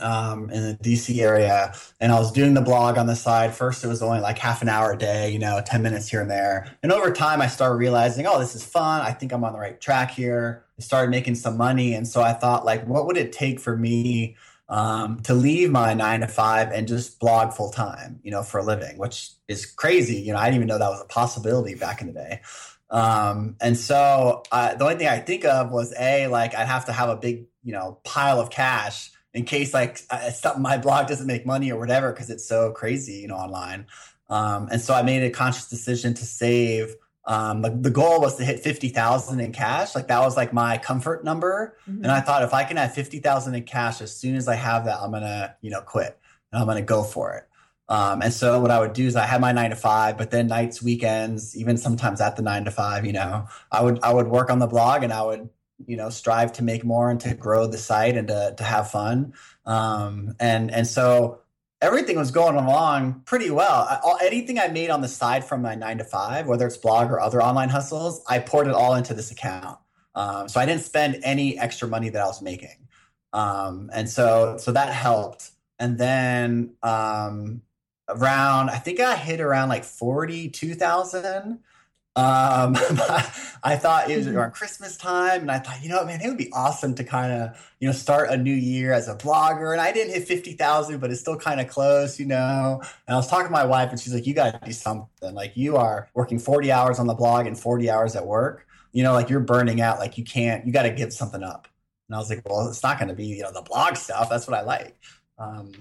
um, 0.00 0.50
in 0.50 0.62
the 0.62 0.74
DC 0.76 1.20
area, 1.20 1.74
and 2.00 2.12
I 2.12 2.18
was 2.18 2.32
doing 2.32 2.54
the 2.54 2.60
blog 2.60 2.98
on 2.98 3.06
the 3.06 3.16
side. 3.16 3.54
First, 3.54 3.84
it 3.84 3.88
was 3.88 4.02
only 4.02 4.20
like 4.20 4.38
half 4.38 4.62
an 4.62 4.68
hour 4.68 4.92
a 4.92 4.98
day, 4.98 5.30
you 5.30 5.38
know, 5.38 5.60
10 5.64 5.82
minutes 5.82 6.08
here 6.08 6.20
and 6.20 6.30
there. 6.30 6.74
And 6.82 6.92
over 6.92 7.12
time, 7.12 7.40
I 7.40 7.46
started 7.46 7.76
realizing, 7.76 8.26
oh, 8.26 8.38
this 8.38 8.54
is 8.54 8.64
fun. 8.64 9.02
I 9.02 9.12
think 9.12 9.32
I'm 9.32 9.44
on 9.44 9.52
the 9.52 9.58
right 9.58 9.80
track 9.80 10.10
here. 10.10 10.64
I 10.78 10.82
started 10.82 11.10
making 11.10 11.34
some 11.34 11.56
money. 11.56 11.94
And 11.94 12.08
so 12.08 12.22
I 12.22 12.32
thought, 12.32 12.64
like, 12.64 12.86
what 12.86 13.06
would 13.06 13.16
it 13.16 13.32
take 13.32 13.60
for 13.60 13.76
me 13.76 14.36
um, 14.68 15.20
to 15.24 15.34
leave 15.34 15.70
my 15.70 15.92
nine 15.92 16.20
to 16.20 16.28
five 16.28 16.70
and 16.72 16.88
just 16.88 17.20
blog 17.20 17.52
full 17.52 17.70
time, 17.70 18.20
you 18.22 18.30
know, 18.30 18.42
for 18.42 18.58
a 18.58 18.62
living, 18.64 18.96
which 18.96 19.30
is 19.46 19.66
crazy. 19.66 20.16
You 20.16 20.32
know, 20.32 20.38
I 20.38 20.46
didn't 20.46 20.56
even 20.56 20.68
know 20.68 20.78
that 20.78 20.88
was 20.88 21.02
a 21.02 21.04
possibility 21.04 21.74
back 21.74 22.00
in 22.00 22.06
the 22.06 22.14
day. 22.14 22.40
Um, 22.88 23.56
and 23.60 23.76
so 23.76 24.42
uh, 24.50 24.74
the 24.74 24.84
only 24.84 24.96
thing 24.96 25.08
I 25.08 25.18
think 25.18 25.44
of 25.44 25.70
was 25.70 25.94
a 25.98 26.26
like 26.28 26.54
I'd 26.54 26.66
have 26.66 26.86
to 26.86 26.92
have 26.92 27.08
a 27.08 27.16
big 27.16 27.46
you 27.62 27.72
know 27.72 27.98
pile 28.04 28.40
of 28.40 28.50
cash 28.50 29.11
in 29.34 29.44
case 29.44 29.72
like 29.72 29.98
something 30.32 30.62
my 30.62 30.76
blog 30.76 31.06
doesn't 31.06 31.26
make 31.26 31.46
money 31.46 31.72
or 31.72 31.78
whatever 31.78 32.12
because 32.12 32.30
it's 32.30 32.46
so 32.46 32.70
crazy, 32.72 33.14
you 33.14 33.28
know, 33.28 33.36
online. 33.36 33.86
Um, 34.28 34.68
and 34.70 34.80
so 34.80 34.94
I 34.94 35.02
made 35.02 35.22
a 35.22 35.30
conscious 35.30 35.68
decision 35.68 36.14
to 36.14 36.24
save. 36.24 36.94
Um, 37.24 37.62
the, 37.62 37.70
the 37.70 37.90
goal 37.90 38.20
was 38.20 38.36
to 38.36 38.44
hit 38.44 38.60
fifty 38.60 38.88
thousand 38.88 39.40
in 39.40 39.52
cash. 39.52 39.94
Like 39.94 40.08
that 40.08 40.20
was 40.20 40.36
like 40.36 40.52
my 40.52 40.78
comfort 40.78 41.24
number. 41.24 41.76
Mm-hmm. 41.88 42.04
And 42.04 42.12
I 42.12 42.20
thought 42.20 42.42
if 42.42 42.52
I 42.52 42.64
can 42.64 42.76
have 42.76 42.94
fifty 42.94 43.20
thousand 43.20 43.54
in 43.54 43.64
cash, 43.64 44.00
as 44.00 44.14
soon 44.14 44.34
as 44.36 44.48
I 44.48 44.54
have 44.54 44.84
that, 44.86 45.00
I'm 45.00 45.12
gonna 45.12 45.56
you 45.60 45.70
know 45.70 45.80
quit 45.80 46.18
and 46.50 46.60
I'm 46.60 46.66
gonna 46.66 46.82
go 46.82 47.02
for 47.02 47.34
it. 47.34 47.44
Um, 47.88 48.22
and 48.22 48.32
so 48.32 48.58
what 48.58 48.70
I 48.70 48.80
would 48.80 48.94
do 48.94 49.06
is 49.06 49.16
I 49.16 49.26
had 49.26 49.40
my 49.40 49.52
nine 49.52 49.70
to 49.70 49.76
five, 49.76 50.16
but 50.16 50.30
then 50.30 50.46
nights, 50.46 50.82
weekends, 50.82 51.56
even 51.56 51.76
sometimes 51.76 52.20
at 52.20 52.36
the 52.36 52.42
nine 52.42 52.64
to 52.64 52.70
five, 52.70 53.04
you 53.04 53.12
know, 53.12 53.46
I 53.70 53.82
would 53.82 54.02
I 54.02 54.12
would 54.12 54.28
work 54.28 54.50
on 54.50 54.58
the 54.58 54.66
blog 54.66 55.02
and 55.02 55.12
I 55.12 55.22
would 55.22 55.48
you 55.86 55.96
know 55.96 56.10
strive 56.10 56.52
to 56.54 56.64
make 56.64 56.84
more 56.84 57.10
and 57.10 57.20
to 57.20 57.34
grow 57.34 57.66
the 57.66 57.78
site 57.78 58.16
and 58.16 58.28
to, 58.28 58.54
to 58.56 58.64
have 58.64 58.90
fun. 58.90 59.34
Um, 59.66 60.34
and 60.40 60.70
and 60.70 60.86
so 60.86 61.40
everything 61.80 62.16
was 62.16 62.30
going 62.30 62.56
along 62.56 63.22
pretty 63.26 63.50
well. 63.50 63.86
I, 63.88 64.24
anything 64.24 64.58
i 64.58 64.68
made 64.68 64.90
on 64.90 65.00
the 65.00 65.08
side 65.08 65.44
from 65.44 65.62
my 65.62 65.74
nine 65.74 65.98
to 65.98 66.04
five 66.04 66.46
whether 66.46 66.66
it's 66.66 66.76
blog 66.76 67.10
or 67.10 67.20
other 67.20 67.42
online 67.42 67.68
hustles 67.68 68.22
i 68.28 68.38
poured 68.38 68.68
it 68.68 68.74
all 68.74 68.94
into 68.94 69.12
this 69.14 69.30
account. 69.30 69.78
Um, 70.14 70.48
so 70.48 70.60
i 70.60 70.66
didn't 70.66 70.82
spend 70.82 71.20
any 71.22 71.58
extra 71.58 71.88
money 71.88 72.08
that 72.08 72.22
i 72.22 72.26
was 72.26 72.40
making. 72.40 72.88
Um, 73.32 73.90
and 73.92 74.08
so 74.08 74.56
so 74.58 74.72
that 74.72 74.92
helped. 74.92 75.50
And 75.78 75.98
then 75.98 76.74
um, 76.82 77.62
around 78.08 78.70
i 78.70 78.78
think 78.78 79.00
i 79.00 79.16
hit 79.16 79.40
around 79.40 79.68
like 79.68 79.84
42000 79.84 81.58
um, 82.14 82.76
I 83.64 83.76
thought 83.76 84.10
it 84.10 84.16
was 84.16 84.26
mm-hmm. 84.26 84.36
around 84.36 84.52
Christmas 84.52 84.96
time, 84.98 85.42
and 85.42 85.50
I 85.50 85.58
thought, 85.58 85.82
you 85.82 85.88
know, 85.88 86.04
man, 86.04 86.20
it 86.20 86.28
would 86.28 86.36
be 86.36 86.50
awesome 86.52 86.94
to 86.96 87.04
kind 87.04 87.32
of, 87.32 87.72
you 87.80 87.86
know, 87.86 87.92
start 87.92 88.28
a 88.28 88.36
new 88.36 88.52
year 88.52 88.92
as 88.92 89.08
a 89.08 89.14
blogger. 89.14 89.72
And 89.72 89.80
I 89.80 89.92
didn't 89.92 90.12
hit 90.12 90.28
fifty 90.28 90.52
thousand, 90.52 91.00
but 91.00 91.10
it's 91.10 91.20
still 91.20 91.38
kind 91.38 91.58
of 91.60 91.68
close, 91.68 92.20
you 92.20 92.26
know. 92.26 92.82
And 93.06 93.14
I 93.14 93.16
was 93.16 93.28
talking 93.28 93.46
to 93.46 93.52
my 93.52 93.64
wife, 93.64 93.90
and 93.90 93.98
she's 93.98 94.12
like, 94.12 94.26
"You 94.26 94.34
got 94.34 94.60
to 94.60 94.66
do 94.66 94.72
something. 94.72 95.34
Like, 95.34 95.56
you 95.56 95.76
are 95.76 96.10
working 96.12 96.38
forty 96.38 96.70
hours 96.70 96.98
on 96.98 97.06
the 97.06 97.14
blog 97.14 97.46
and 97.46 97.58
forty 97.58 97.88
hours 97.88 98.14
at 98.14 98.26
work. 98.26 98.66
You 98.92 99.02
know, 99.02 99.14
like 99.14 99.30
you're 99.30 99.40
burning 99.40 99.80
out. 99.80 99.98
Like, 99.98 100.18
you 100.18 100.24
can't. 100.24 100.66
You 100.66 100.72
got 100.72 100.82
to 100.82 100.90
give 100.90 101.12
something 101.12 101.42
up." 101.42 101.66
And 102.08 102.16
I 102.16 102.18
was 102.18 102.28
like, 102.28 102.46
"Well, 102.46 102.68
it's 102.68 102.82
not 102.82 102.98
going 102.98 103.08
to 103.08 103.14
be, 103.14 103.26
you 103.26 103.42
know, 103.42 103.52
the 103.52 103.62
blog 103.62 103.96
stuff. 103.96 104.28
That's 104.28 104.46
what 104.46 104.58
I 104.58 104.62
like." 104.62 104.98
Um, 105.38 105.72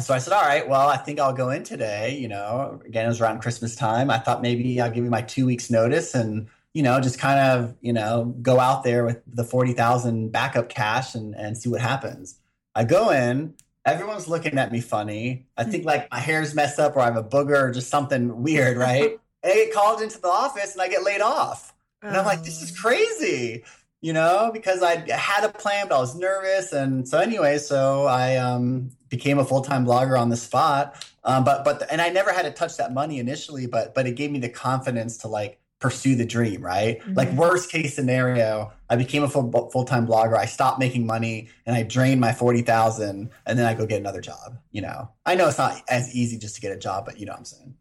so 0.00 0.12
I 0.12 0.18
said, 0.18 0.32
all 0.32 0.42
right, 0.42 0.68
well, 0.68 0.88
I 0.88 0.96
think 0.96 1.18
I'll 1.18 1.32
go 1.32 1.50
in 1.50 1.62
today. 1.62 2.18
You 2.18 2.28
know, 2.28 2.80
again, 2.84 3.06
it 3.06 3.08
was 3.08 3.20
around 3.20 3.40
Christmas 3.40 3.74
time. 3.74 4.10
I 4.10 4.18
thought 4.18 4.42
maybe 4.42 4.80
I'll 4.80 4.90
give 4.90 5.04
you 5.04 5.10
my 5.10 5.22
two 5.22 5.46
weeks 5.46 5.70
notice 5.70 6.14
and, 6.14 6.48
you 6.74 6.82
know, 6.82 7.00
just 7.00 7.18
kind 7.18 7.40
of, 7.40 7.74
you 7.80 7.92
know, 7.92 8.34
go 8.42 8.60
out 8.60 8.84
there 8.84 9.04
with 9.04 9.22
the 9.26 9.44
40,000 9.44 10.30
backup 10.30 10.68
cash 10.68 11.14
and, 11.14 11.34
and 11.34 11.56
see 11.56 11.70
what 11.70 11.80
happens. 11.80 12.38
I 12.74 12.84
go 12.84 13.10
in, 13.10 13.54
everyone's 13.86 14.28
looking 14.28 14.58
at 14.58 14.70
me 14.70 14.82
funny. 14.82 15.46
I 15.56 15.64
think 15.64 15.86
like 15.86 16.10
my 16.10 16.18
hair's 16.18 16.54
messed 16.54 16.78
up 16.78 16.94
or 16.94 17.00
I 17.00 17.06
have 17.06 17.16
a 17.16 17.24
booger 17.24 17.62
or 17.62 17.70
just 17.70 17.88
something 17.88 18.42
weird, 18.42 18.76
right? 18.76 19.18
I 19.44 19.54
get 19.54 19.72
called 19.72 20.02
into 20.02 20.20
the 20.20 20.28
office 20.28 20.72
and 20.72 20.82
I 20.82 20.88
get 20.88 21.04
laid 21.04 21.22
off. 21.22 21.72
And 22.02 22.14
I'm 22.14 22.26
like, 22.26 22.42
this 22.42 22.60
is 22.60 22.70
oh. 22.76 22.80
crazy 22.80 23.64
you 24.02 24.12
know, 24.12 24.50
because 24.52 24.82
I 24.82 25.10
had 25.10 25.42
a 25.42 25.48
plan, 25.48 25.88
but 25.88 25.96
I 25.96 25.98
was 25.98 26.14
nervous. 26.14 26.72
And 26.72 27.08
so 27.08 27.18
anyway, 27.18 27.58
so 27.58 28.04
I 28.04 28.36
um, 28.36 28.90
became 29.08 29.38
a 29.38 29.44
full-time 29.44 29.86
blogger 29.86 30.18
on 30.18 30.28
the 30.28 30.36
spot. 30.36 31.06
Um, 31.24 31.44
but, 31.44 31.64
but, 31.64 31.90
and 31.90 32.00
I 32.00 32.08
never 32.08 32.32
had 32.32 32.42
to 32.42 32.50
touch 32.50 32.76
that 32.76 32.92
money 32.92 33.18
initially, 33.18 33.66
but, 33.66 33.94
but 33.94 34.06
it 34.06 34.16
gave 34.16 34.30
me 34.30 34.38
the 34.38 34.48
confidence 34.48 35.18
to 35.18 35.28
like 35.28 35.60
pursue 35.78 36.14
the 36.14 36.24
dream, 36.24 36.62
right? 36.62 37.00
Mm-hmm. 37.00 37.14
Like 37.14 37.30
worst 37.32 37.70
case 37.70 37.94
scenario, 37.94 38.72
I 38.88 38.96
became 38.96 39.22
a 39.22 39.28
full, 39.28 39.70
full-time 39.70 40.06
blogger. 40.06 40.36
I 40.36 40.46
stopped 40.46 40.78
making 40.78 41.06
money 41.06 41.48
and 41.66 41.76
I 41.76 41.82
drained 41.82 42.20
my 42.20 42.32
40,000 42.32 43.30
and 43.46 43.58
then 43.58 43.66
I 43.66 43.74
go 43.74 43.86
get 43.86 44.00
another 44.00 44.20
job. 44.20 44.58
You 44.72 44.82
know, 44.82 45.10
I 45.24 45.34
know 45.34 45.48
it's 45.48 45.58
not 45.58 45.82
as 45.88 46.14
easy 46.14 46.38
just 46.38 46.54
to 46.56 46.60
get 46.60 46.72
a 46.72 46.78
job, 46.78 47.04
but 47.04 47.18
you 47.18 47.26
know 47.26 47.32
what 47.32 47.40
I'm 47.40 47.44
saying? 47.44 47.74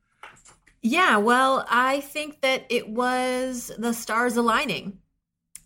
Yeah, 0.82 1.18
well, 1.18 1.66
I 1.68 2.02
think 2.02 2.42
that 2.42 2.66
it 2.70 2.90
was 2.90 3.72
the 3.78 3.92
stars 3.92 4.38
aligning 4.38 5.00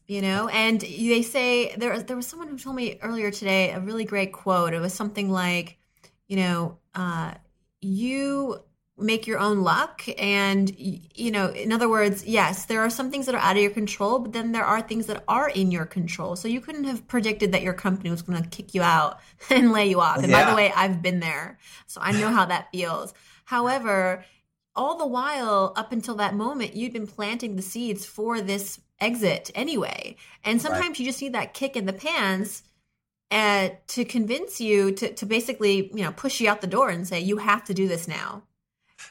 you 0.09 0.23
know? 0.23 0.47
And 0.47 0.81
they 0.81 1.21
say 1.21 1.75
there 1.75 2.01
there 2.01 2.17
was 2.17 2.25
someone 2.25 2.47
who 2.47 2.57
told 2.57 2.75
me 2.75 2.97
earlier 3.01 3.29
today 3.29 3.71
a 3.71 3.79
really 3.79 4.05
great 4.05 4.33
quote. 4.33 4.73
It 4.73 4.79
was 4.79 4.93
something 4.93 5.29
like 5.29 5.77
you 6.27 6.37
know 6.37 6.79
uh, 6.95 7.35
you 7.79 8.59
make 8.97 9.27
your 9.27 9.39
own 9.39 9.61
luck 9.61 10.03
and 10.17 10.73
you 10.77 11.31
know 11.31 11.47
in 11.47 11.71
other 11.71 11.87
words 11.87 12.25
yes 12.25 12.65
there 12.65 12.81
are 12.81 12.89
some 12.89 13.09
things 13.09 13.25
that 13.25 13.33
are 13.33 13.39
out 13.39 13.55
of 13.55 13.61
your 13.61 13.71
control 13.71 14.19
but 14.19 14.33
then 14.33 14.51
there 14.51 14.65
are 14.65 14.81
things 14.81 15.05
that 15.05 15.23
are 15.27 15.47
in 15.49 15.71
your 15.71 15.85
control. 15.85 16.35
So 16.35 16.47
you 16.47 16.59
couldn't 16.59 16.85
have 16.85 17.07
predicted 17.07 17.51
that 17.51 17.61
your 17.61 17.73
company 17.73 18.09
was 18.09 18.23
going 18.23 18.41
to 18.41 18.49
kick 18.49 18.73
you 18.73 18.81
out 18.81 19.19
and 19.51 19.71
lay 19.71 19.89
you 19.89 20.01
off. 20.01 20.17
And 20.17 20.29
yeah. 20.29 20.43
by 20.43 20.49
the 20.49 20.55
way 20.55 20.73
i've 20.75 21.03
been 21.03 21.19
there. 21.19 21.59
So 21.85 22.01
i 22.01 22.11
know 22.11 22.29
how 22.29 22.45
that 22.45 22.71
feels. 22.71 23.13
However 23.45 24.25
all 24.75 24.97
the 24.97 25.07
while 25.07 25.71
up 25.75 25.91
until 25.91 26.15
that 26.15 26.33
moment 26.33 26.75
you'd 26.75 26.93
been 26.93 27.07
planting 27.07 27.55
the 27.55 27.61
seeds 27.61 28.05
for 28.05 28.41
this 28.41 28.79
exit 29.01 29.51
anyway 29.55 30.15
and 30.43 30.61
sometimes 30.61 30.89
right. 30.89 30.99
you 30.99 31.05
just 31.05 31.21
need 31.21 31.33
that 31.33 31.53
kick 31.53 31.75
in 31.75 31.85
the 31.85 31.93
pants 31.93 32.63
uh, 33.31 33.69
to 33.87 34.03
convince 34.03 34.59
you 34.59 34.91
to, 34.91 35.13
to 35.13 35.25
basically 35.25 35.91
you 35.93 36.03
know 36.03 36.11
push 36.11 36.41
you 36.41 36.49
out 36.49 36.61
the 36.61 36.67
door 36.67 36.89
and 36.89 37.07
say 37.07 37.19
you 37.19 37.37
have 37.37 37.63
to 37.63 37.73
do 37.73 37.87
this 37.87 38.07
now 38.07 38.43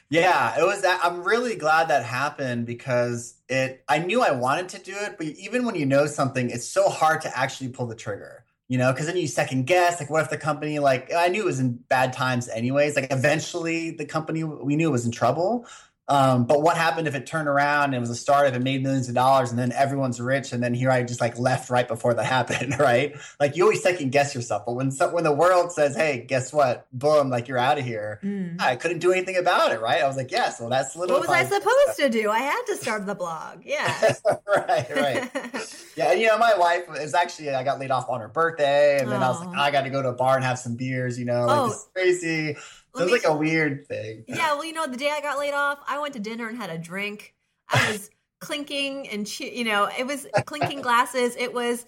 yeah, 0.09 0.59
it 0.59 0.63
was 0.63 0.81
that. 0.81 0.99
I'm 1.03 1.23
really 1.23 1.55
glad 1.55 1.87
that 1.89 2.03
happened 2.03 2.65
because 2.65 3.35
it. 3.47 3.83
I 3.87 3.99
knew 3.99 4.21
I 4.21 4.31
wanted 4.31 4.69
to 4.69 4.79
do 4.79 4.95
it, 4.95 5.15
but 5.17 5.27
even 5.27 5.65
when 5.65 5.75
you 5.75 5.85
know 5.85 6.05
something, 6.07 6.49
it's 6.49 6.67
so 6.67 6.89
hard 6.89 7.21
to 7.21 7.37
actually 7.37 7.69
pull 7.69 7.85
the 7.85 7.95
trigger. 7.95 8.43
You 8.67 8.77
know, 8.77 8.91
because 8.91 9.07
then 9.07 9.17
you 9.17 9.27
second 9.27 9.65
guess. 9.65 9.99
Like, 9.99 10.09
what 10.09 10.23
if 10.23 10.29
the 10.29 10.37
company? 10.37 10.79
Like, 10.79 11.11
I 11.13 11.27
knew 11.27 11.41
it 11.41 11.45
was 11.45 11.59
in 11.59 11.73
bad 11.89 12.13
times, 12.13 12.47
anyways. 12.49 12.95
Like, 12.95 13.11
eventually, 13.11 13.91
the 13.91 14.05
company 14.05 14.43
we 14.43 14.75
knew 14.75 14.91
was 14.91 15.05
in 15.05 15.11
trouble. 15.11 15.65
Um, 16.09 16.45
but 16.45 16.63
what 16.63 16.75
happened 16.75 17.07
if 17.07 17.13
it 17.13 17.27
turned 17.27 17.47
around 17.47 17.85
and 17.85 17.95
it 17.95 17.99
was 17.99 18.09
a 18.09 18.15
startup 18.15 18.55
and 18.55 18.63
made 18.63 18.81
millions 18.81 19.07
of 19.09 19.15
dollars 19.15 19.51
and 19.51 19.59
then 19.59 19.71
everyone's 19.71 20.19
rich 20.19 20.51
and 20.53 20.63
then 20.63 20.73
here 20.73 20.89
I 20.89 21.03
just 21.03 21.21
like 21.21 21.37
left 21.37 21.69
right 21.69 21.87
before 21.87 22.15
that 22.15 22.25
happened, 22.39 22.79
right? 22.79 23.15
Like 23.39 23.55
you 23.55 23.63
always 23.63 23.83
second 23.83 24.11
guess 24.11 24.33
yourself. 24.33 24.63
But 24.65 24.73
when 24.73 24.89
so, 24.89 25.13
when 25.13 25.23
the 25.23 25.31
world 25.31 25.71
says, 25.71 25.95
"Hey, 25.95 26.25
guess 26.27 26.51
what? 26.51 26.87
Boom! 26.91 27.29
Like 27.29 27.47
you're 27.47 27.59
out 27.59 27.77
of 27.77 27.85
here," 27.85 28.19
mm. 28.23 28.59
I 28.59 28.75
couldn't 28.75 28.99
do 28.99 29.11
anything 29.11 29.37
about 29.37 29.71
it, 29.71 29.81
right? 29.81 30.01
I 30.01 30.07
was 30.07 30.17
like, 30.17 30.31
"Yes, 30.31 30.59
well, 30.59 30.69
that's 30.69 30.95
little." 30.95 31.19
What 31.19 31.27
was 31.27 31.35
I 31.35 31.43
supposed 31.43 31.97
to 31.97 32.09
do? 32.09 32.31
I 32.31 32.39
had 32.39 32.61
to 32.67 32.75
start 32.77 33.05
the 33.05 33.15
blog. 33.15 33.61
Yeah. 33.63 34.13
right, 34.47 34.89
right. 34.95 35.29
yeah, 35.95 36.11
and 36.11 36.19
you 36.19 36.27
know, 36.27 36.37
my 36.37 36.55
wife 36.57 36.83
is 36.99 37.13
actually 37.13 37.51
I 37.51 37.63
got 37.63 37.79
laid 37.79 37.91
off 37.91 38.09
on 38.09 38.19
her 38.21 38.27
birthday, 38.27 38.99
and 38.99 39.11
then 39.11 39.21
oh. 39.21 39.25
I 39.25 39.29
was 39.29 39.45
like, 39.45 39.57
I 39.57 39.71
got 39.71 39.81
to 39.83 39.89
go 39.89 40.01
to 40.01 40.09
a 40.09 40.13
bar 40.13 40.35
and 40.35 40.43
have 40.43 40.57
some 40.57 40.75
beers. 40.75 41.19
You 41.19 41.25
know, 41.25 41.45
like 41.45 41.59
oh. 41.59 41.69
this 41.69 41.87
crazy 41.93 42.57
it 42.99 43.03
was 43.03 43.11
like 43.11 43.31
a 43.31 43.35
weird 43.35 43.87
thing. 43.87 44.23
Yeah, 44.27 44.53
well, 44.53 44.65
you 44.65 44.73
know, 44.73 44.87
the 44.87 44.97
day 44.97 45.11
I 45.11 45.21
got 45.21 45.37
laid 45.39 45.53
off, 45.53 45.79
I 45.87 45.99
went 45.99 46.13
to 46.13 46.19
dinner 46.19 46.47
and 46.47 46.57
had 46.57 46.69
a 46.69 46.77
drink. 46.77 47.33
I 47.69 47.91
was 47.91 48.09
clinking 48.39 49.07
and 49.09 49.39
you 49.39 49.63
know, 49.63 49.89
it 49.97 50.05
was 50.05 50.27
clinking 50.45 50.81
glasses. 50.81 51.35
It 51.37 51.53
was. 51.53 51.85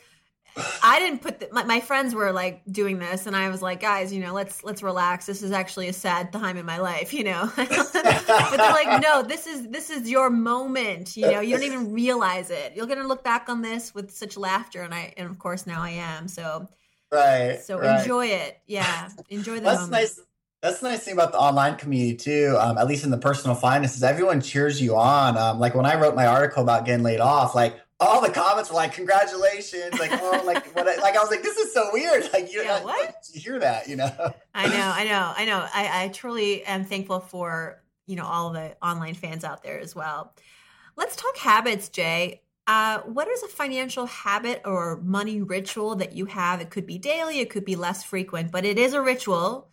I 0.83 0.99
didn't 0.99 1.21
put 1.21 1.39
the, 1.39 1.47
my, 1.53 1.63
my 1.63 1.79
friends 1.79 2.13
were 2.13 2.33
like 2.33 2.61
doing 2.69 2.99
this, 2.99 3.25
and 3.25 3.37
I 3.37 3.47
was 3.47 3.61
like, 3.61 3.79
guys, 3.79 4.11
you 4.11 4.19
know, 4.19 4.33
let's 4.33 4.65
let's 4.65 4.83
relax. 4.83 5.25
This 5.25 5.43
is 5.43 5.51
actually 5.51 5.87
a 5.87 5.93
sad 5.93 6.33
time 6.33 6.57
in 6.57 6.65
my 6.65 6.77
life, 6.77 7.13
you 7.17 7.23
know. 7.23 7.49
but 7.55 7.71
they're 7.93 8.57
like, 8.57 9.01
no, 9.01 9.23
this 9.23 9.47
is 9.47 9.69
this 9.69 9.89
is 9.89 10.09
your 10.09 10.29
moment. 10.29 11.15
You 11.15 11.31
know, 11.31 11.39
you 11.39 11.55
don't 11.55 11.65
even 11.65 11.93
realize 11.93 12.49
it. 12.49 12.73
You're 12.75 12.87
gonna 12.87 13.07
look 13.07 13.23
back 13.23 13.47
on 13.47 13.61
this 13.61 13.95
with 13.95 14.11
such 14.11 14.35
laughter, 14.35 14.81
and 14.81 14.93
I 14.93 15.13
and 15.15 15.29
of 15.29 15.39
course 15.39 15.65
now 15.65 15.81
I 15.81 15.91
am. 15.91 16.27
So 16.27 16.67
right. 17.13 17.61
So 17.61 17.79
right. 17.79 18.01
enjoy 18.01 18.25
it. 18.27 18.57
Yeah, 18.67 19.07
enjoy 19.29 19.55
the 19.55 19.61
That's 19.61 19.75
moment. 19.75 19.91
nice 19.91 20.19
that's 20.61 20.79
the 20.79 20.89
nice 20.89 20.99
thing 20.99 21.13
about 21.13 21.31
the 21.31 21.39
online 21.39 21.75
community 21.75 22.15
too. 22.15 22.55
Um, 22.59 22.77
at 22.77 22.87
least 22.87 23.03
in 23.03 23.09
the 23.09 23.17
personal 23.17 23.55
finance, 23.55 23.95
is 23.95 24.03
everyone 24.03 24.41
cheers 24.41 24.79
you 24.81 24.95
on. 24.95 25.35
Um, 25.35 25.59
like 25.59 25.73
when 25.73 25.85
I 25.85 25.99
wrote 25.99 26.15
my 26.15 26.27
article 26.27 26.61
about 26.61 26.85
getting 26.85 27.03
laid 27.03 27.19
off, 27.19 27.55
like 27.55 27.79
all 27.99 28.21
the 28.21 28.29
comments 28.29 28.69
were 28.69 28.75
like, 28.75 28.93
"Congratulations!" 28.93 29.97
Like, 29.99 30.11
oh, 30.13 30.43
like 30.45 30.67
what? 30.75 30.87
I, 30.87 31.01
like 31.01 31.15
I 31.15 31.19
was 31.19 31.31
like, 31.31 31.41
"This 31.41 31.57
is 31.57 31.73
so 31.73 31.89
weird." 31.91 32.29
Like, 32.33 32.53
you, 32.53 32.61
yeah, 32.61 32.83
what? 32.83 33.15
you 33.33 33.41
hear 33.41 33.59
that, 33.59 33.89
you 33.89 33.95
know? 33.95 34.11
I 34.53 34.67
know, 34.67 34.93
I 34.95 35.03
know, 35.03 35.33
I 35.35 35.45
know. 35.45 35.67
I, 35.73 36.03
I 36.03 36.07
truly 36.09 36.63
am 36.63 36.85
thankful 36.85 37.19
for 37.19 37.81
you 38.05 38.15
know 38.15 38.25
all 38.25 38.51
the 38.51 38.75
online 38.81 39.15
fans 39.15 39.43
out 39.43 39.63
there 39.63 39.79
as 39.79 39.95
well. 39.95 40.33
Let's 40.95 41.15
talk 41.15 41.37
habits, 41.37 41.89
Jay. 41.89 42.41
Uh, 42.67 42.99
what 43.01 43.27
is 43.27 43.41
a 43.41 43.47
financial 43.47 44.05
habit 44.05 44.61
or 44.65 45.01
money 45.01 45.41
ritual 45.41 45.95
that 45.95 46.13
you 46.13 46.25
have? 46.27 46.61
It 46.61 46.69
could 46.69 46.85
be 46.85 46.99
daily, 46.99 47.39
it 47.39 47.49
could 47.49 47.65
be 47.65 47.75
less 47.75 48.03
frequent, 48.03 48.51
but 48.51 48.63
it 48.63 48.77
is 48.77 48.93
a 48.93 49.01
ritual 49.01 49.70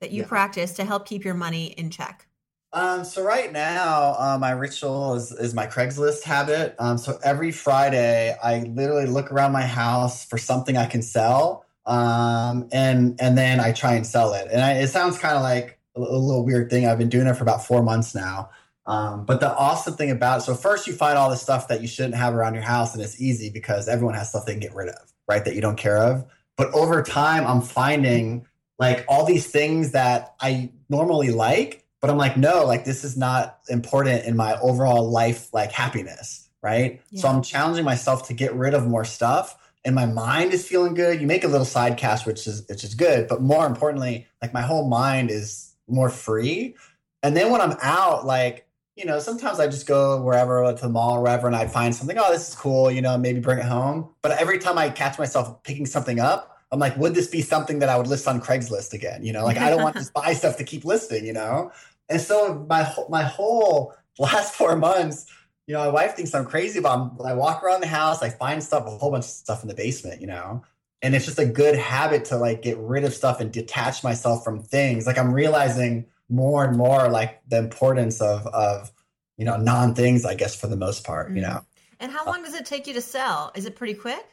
that 0.00 0.10
you 0.10 0.22
yeah. 0.22 0.28
practice 0.28 0.72
to 0.72 0.84
help 0.84 1.06
keep 1.06 1.24
your 1.24 1.34
money 1.34 1.66
in 1.66 1.90
check? 1.90 2.26
Um, 2.74 3.04
so 3.04 3.22
right 3.22 3.52
now, 3.52 4.16
uh, 4.18 4.36
my 4.38 4.50
ritual 4.50 5.14
is, 5.14 5.30
is 5.30 5.54
my 5.54 5.68
Craigslist 5.68 6.24
habit. 6.24 6.74
Um, 6.80 6.98
so 6.98 7.18
every 7.22 7.52
Friday, 7.52 8.36
I 8.42 8.64
literally 8.64 9.06
look 9.06 9.30
around 9.30 9.52
my 9.52 9.62
house 9.62 10.24
for 10.24 10.38
something 10.38 10.76
I 10.76 10.86
can 10.86 11.00
sell, 11.00 11.64
um, 11.86 12.68
and 12.72 13.16
and 13.20 13.38
then 13.38 13.60
I 13.60 13.70
try 13.70 13.94
and 13.94 14.04
sell 14.04 14.34
it. 14.34 14.48
And 14.50 14.60
I, 14.60 14.72
it 14.72 14.88
sounds 14.88 15.18
kind 15.18 15.36
of 15.36 15.42
like 15.42 15.78
a, 15.94 16.00
a, 16.00 16.18
little 16.18 16.44
weird 16.44 16.68
thing. 16.68 16.86
I've 16.86 16.98
been 16.98 17.08
doing 17.08 17.28
it 17.28 17.36
for 17.36 17.44
about 17.44 17.64
four 17.64 17.80
months 17.80 18.12
now. 18.12 18.50
Um, 18.86 19.24
but 19.24 19.38
the 19.38 19.56
awesome 19.56 19.94
thing 19.94 20.10
about 20.10 20.40
it, 20.40 20.42
so 20.42 20.54
first 20.54 20.88
you 20.88 20.94
find 20.94 21.16
all 21.16 21.30
the 21.30 21.36
stuff 21.36 21.68
that 21.68 21.80
you 21.80 21.86
shouldn't 21.86 22.16
have 22.16 22.34
around 22.34 22.54
your 22.54 22.64
house, 22.64 22.92
and 22.92 23.04
it's 23.04 23.20
easy 23.20 23.50
because 23.50 23.86
everyone 23.86 24.16
has 24.16 24.30
stuff 24.30 24.46
they 24.46 24.52
can 24.52 24.60
get 24.60 24.74
rid 24.74 24.88
of, 24.88 25.12
right? 25.28 25.44
That 25.44 25.54
you 25.54 25.60
don't 25.60 25.76
care 25.76 25.98
of. 25.98 26.24
But 26.56 26.74
over 26.74 27.02
time, 27.04 27.46
I'm 27.46 27.62
finding 27.62 28.46
like 28.84 29.04
all 29.08 29.24
these 29.24 29.46
things 29.46 29.92
that 29.92 30.34
I 30.40 30.70
normally 30.88 31.30
like, 31.30 31.84
but 32.00 32.10
I'm 32.10 32.16
like, 32.18 32.36
no, 32.36 32.64
like 32.66 32.84
this 32.84 33.04
is 33.04 33.16
not 33.16 33.60
important 33.68 34.24
in 34.24 34.36
my 34.36 34.58
overall 34.60 35.08
life, 35.08 35.52
like 35.52 35.72
happiness, 35.72 36.48
right? 36.62 37.00
Yeah. 37.10 37.22
So 37.22 37.28
I'm 37.28 37.42
challenging 37.42 37.84
myself 37.84 38.28
to 38.28 38.34
get 38.34 38.54
rid 38.54 38.74
of 38.74 38.86
more 38.86 39.04
stuff. 39.04 39.56
And 39.86 39.94
my 39.94 40.06
mind 40.06 40.52
is 40.52 40.66
feeling 40.66 40.94
good. 40.94 41.20
You 41.20 41.26
make 41.26 41.44
a 41.44 41.48
little 41.48 41.66
side 41.66 41.96
cast, 41.96 42.26
which 42.26 42.46
is 42.46 42.66
which 42.68 42.84
is 42.84 42.94
good, 42.94 43.28
but 43.28 43.42
more 43.42 43.66
importantly, 43.66 44.26
like 44.40 44.54
my 44.54 44.62
whole 44.62 44.88
mind 44.88 45.30
is 45.30 45.74
more 45.88 46.08
free. 46.08 46.74
And 47.22 47.36
then 47.36 47.50
when 47.50 47.60
I'm 47.60 47.76
out, 47.82 48.24
like 48.24 48.66
you 48.96 49.04
know, 49.04 49.18
sometimes 49.18 49.58
I 49.58 49.66
just 49.66 49.86
go 49.86 50.22
wherever 50.22 50.72
to 50.72 50.80
the 50.80 50.88
mall 50.88 51.16
or 51.16 51.22
wherever, 51.22 51.46
and 51.46 51.56
I 51.56 51.66
find 51.66 51.94
something. 51.94 52.16
Oh, 52.18 52.32
this 52.32 52.48
is 52.48 52.54
cool. 52.54 52.90
You 52.90 53.02
know, 53.02 53.18
maybe 53.18 53.40
bring 53.40 53.58
it 53.58 53.64
home. 53.64 54.10
But 54.22 54.32
every 54.32 54.58
time 54.58 54.78
I 54.78 54.88
catch 54.88 55.18
myself 55.18 55.62
picking 55.64 55.86
something 55.86 56.20
up, 56.20 56.53
I'm 56.74 56.80
like, 56.80 56.96
would 56.96 57.14
this 57.14 57.28
be 57.28 57.40
something 57.40 57.78
that 57.78 57.88
I 57.88 57.96
would 57.96 58.08
list 58.08 58.26
on 58.26 58.40
Craigslist 58.40 58.92
again? 58.92 59.24
You 59.24 59.32
know, 59.32 59.44
like 59.44 59.58
I 59.58 59.70
don't 59.70 59.80
want 59.80 59.94
to 59.94 60.10
buy 60.14 60.32
stuff 60.32 60.56
to 60.56 60.64
keep 60.64 60.84
listing, 60.84 61.24
you 61.24 61.32
know? 61.32 61.70
And 62.08 62.20
so 62.20 62.66
my 62.68 62.92
my 63.08 63.22
whole 63.22 63.94
last 64.18 64.54
four 64.56 64.74
months, 64.74 65.26
you 65.68 65.74
know, 65.74 65.78
my 65.78 65.88
wife 65.88 66.16
thinks 66.16 66.34
I'm 66.34 66.44
crazy, 66.44 66.80
but 66.80 66.92
I'm, 66.92 67.12
I 67.24 67.32
walk 67.32 67.62
around 67.62 67.80
the 67.80 67.86
house, 67.86 68.22
I 68.22 68.28
find 68.28 68.60
stuff, 68.60 68.86
a 68.86 68.90
whole 68.90 69.12
bunch 69.12 69.24
of 69.24 69.30
stuff 69.30 69.62
in 69.62 69.68
the 69.68 69.74
basement, 69.74 70.20
you 70.20 70.26
know? 70.26 70.64
And 71.00 71.14
it's 71.14 71.26
just 71.26 71.38
a 71.38 71.46
good 71.46 71.76
habit 71.76 72.24
to 72.26 72.36
like 72.36 72.62
get 72.62 72.76
rid 72.78 73.04
of 73.04 73.14
stuff 73.14 73.40
and 73.40 73.52
detach 73.52 74.02
myself 74.02 74.42
from 74.42 74.60
things. 74.60 75.06
Like 75.06 75.16
I'm 75.16 75.32
realizing 75.32 76.06
more 76.28 76.64
and 76.64 76.76
more 76.76 77.08
like 77.08 77.40
the 77.46 77.58
importance 77.58 78.20
of 78.20 78.48
of 78.48 78.90
you 79.36 79.44
know 79.44 79.56
non 79.56 79.94
things, 79.94 80.24
I 80.24 80.34
guess, 80.34 80.56
for 80.56 80.66
the 80.66 80.76
most 80.76 81.04
part, 81.04 81.30
you 81.30 81.40
mm-hmm. 81.40 81.52
know. 81.52 81.64
And 82.00 82.10
how 82.10 82.26
long 82.26 82.42
does 82.42 82.54
it 82.54 82.66
take 82.66 82.88
you 82.88 82.94
to 82.94 83.00
sell? 83.00 83.52
Is 83.54 83.64
it 83.64 83.76
pretty 83.76 83.94
quick? 83.94 84.26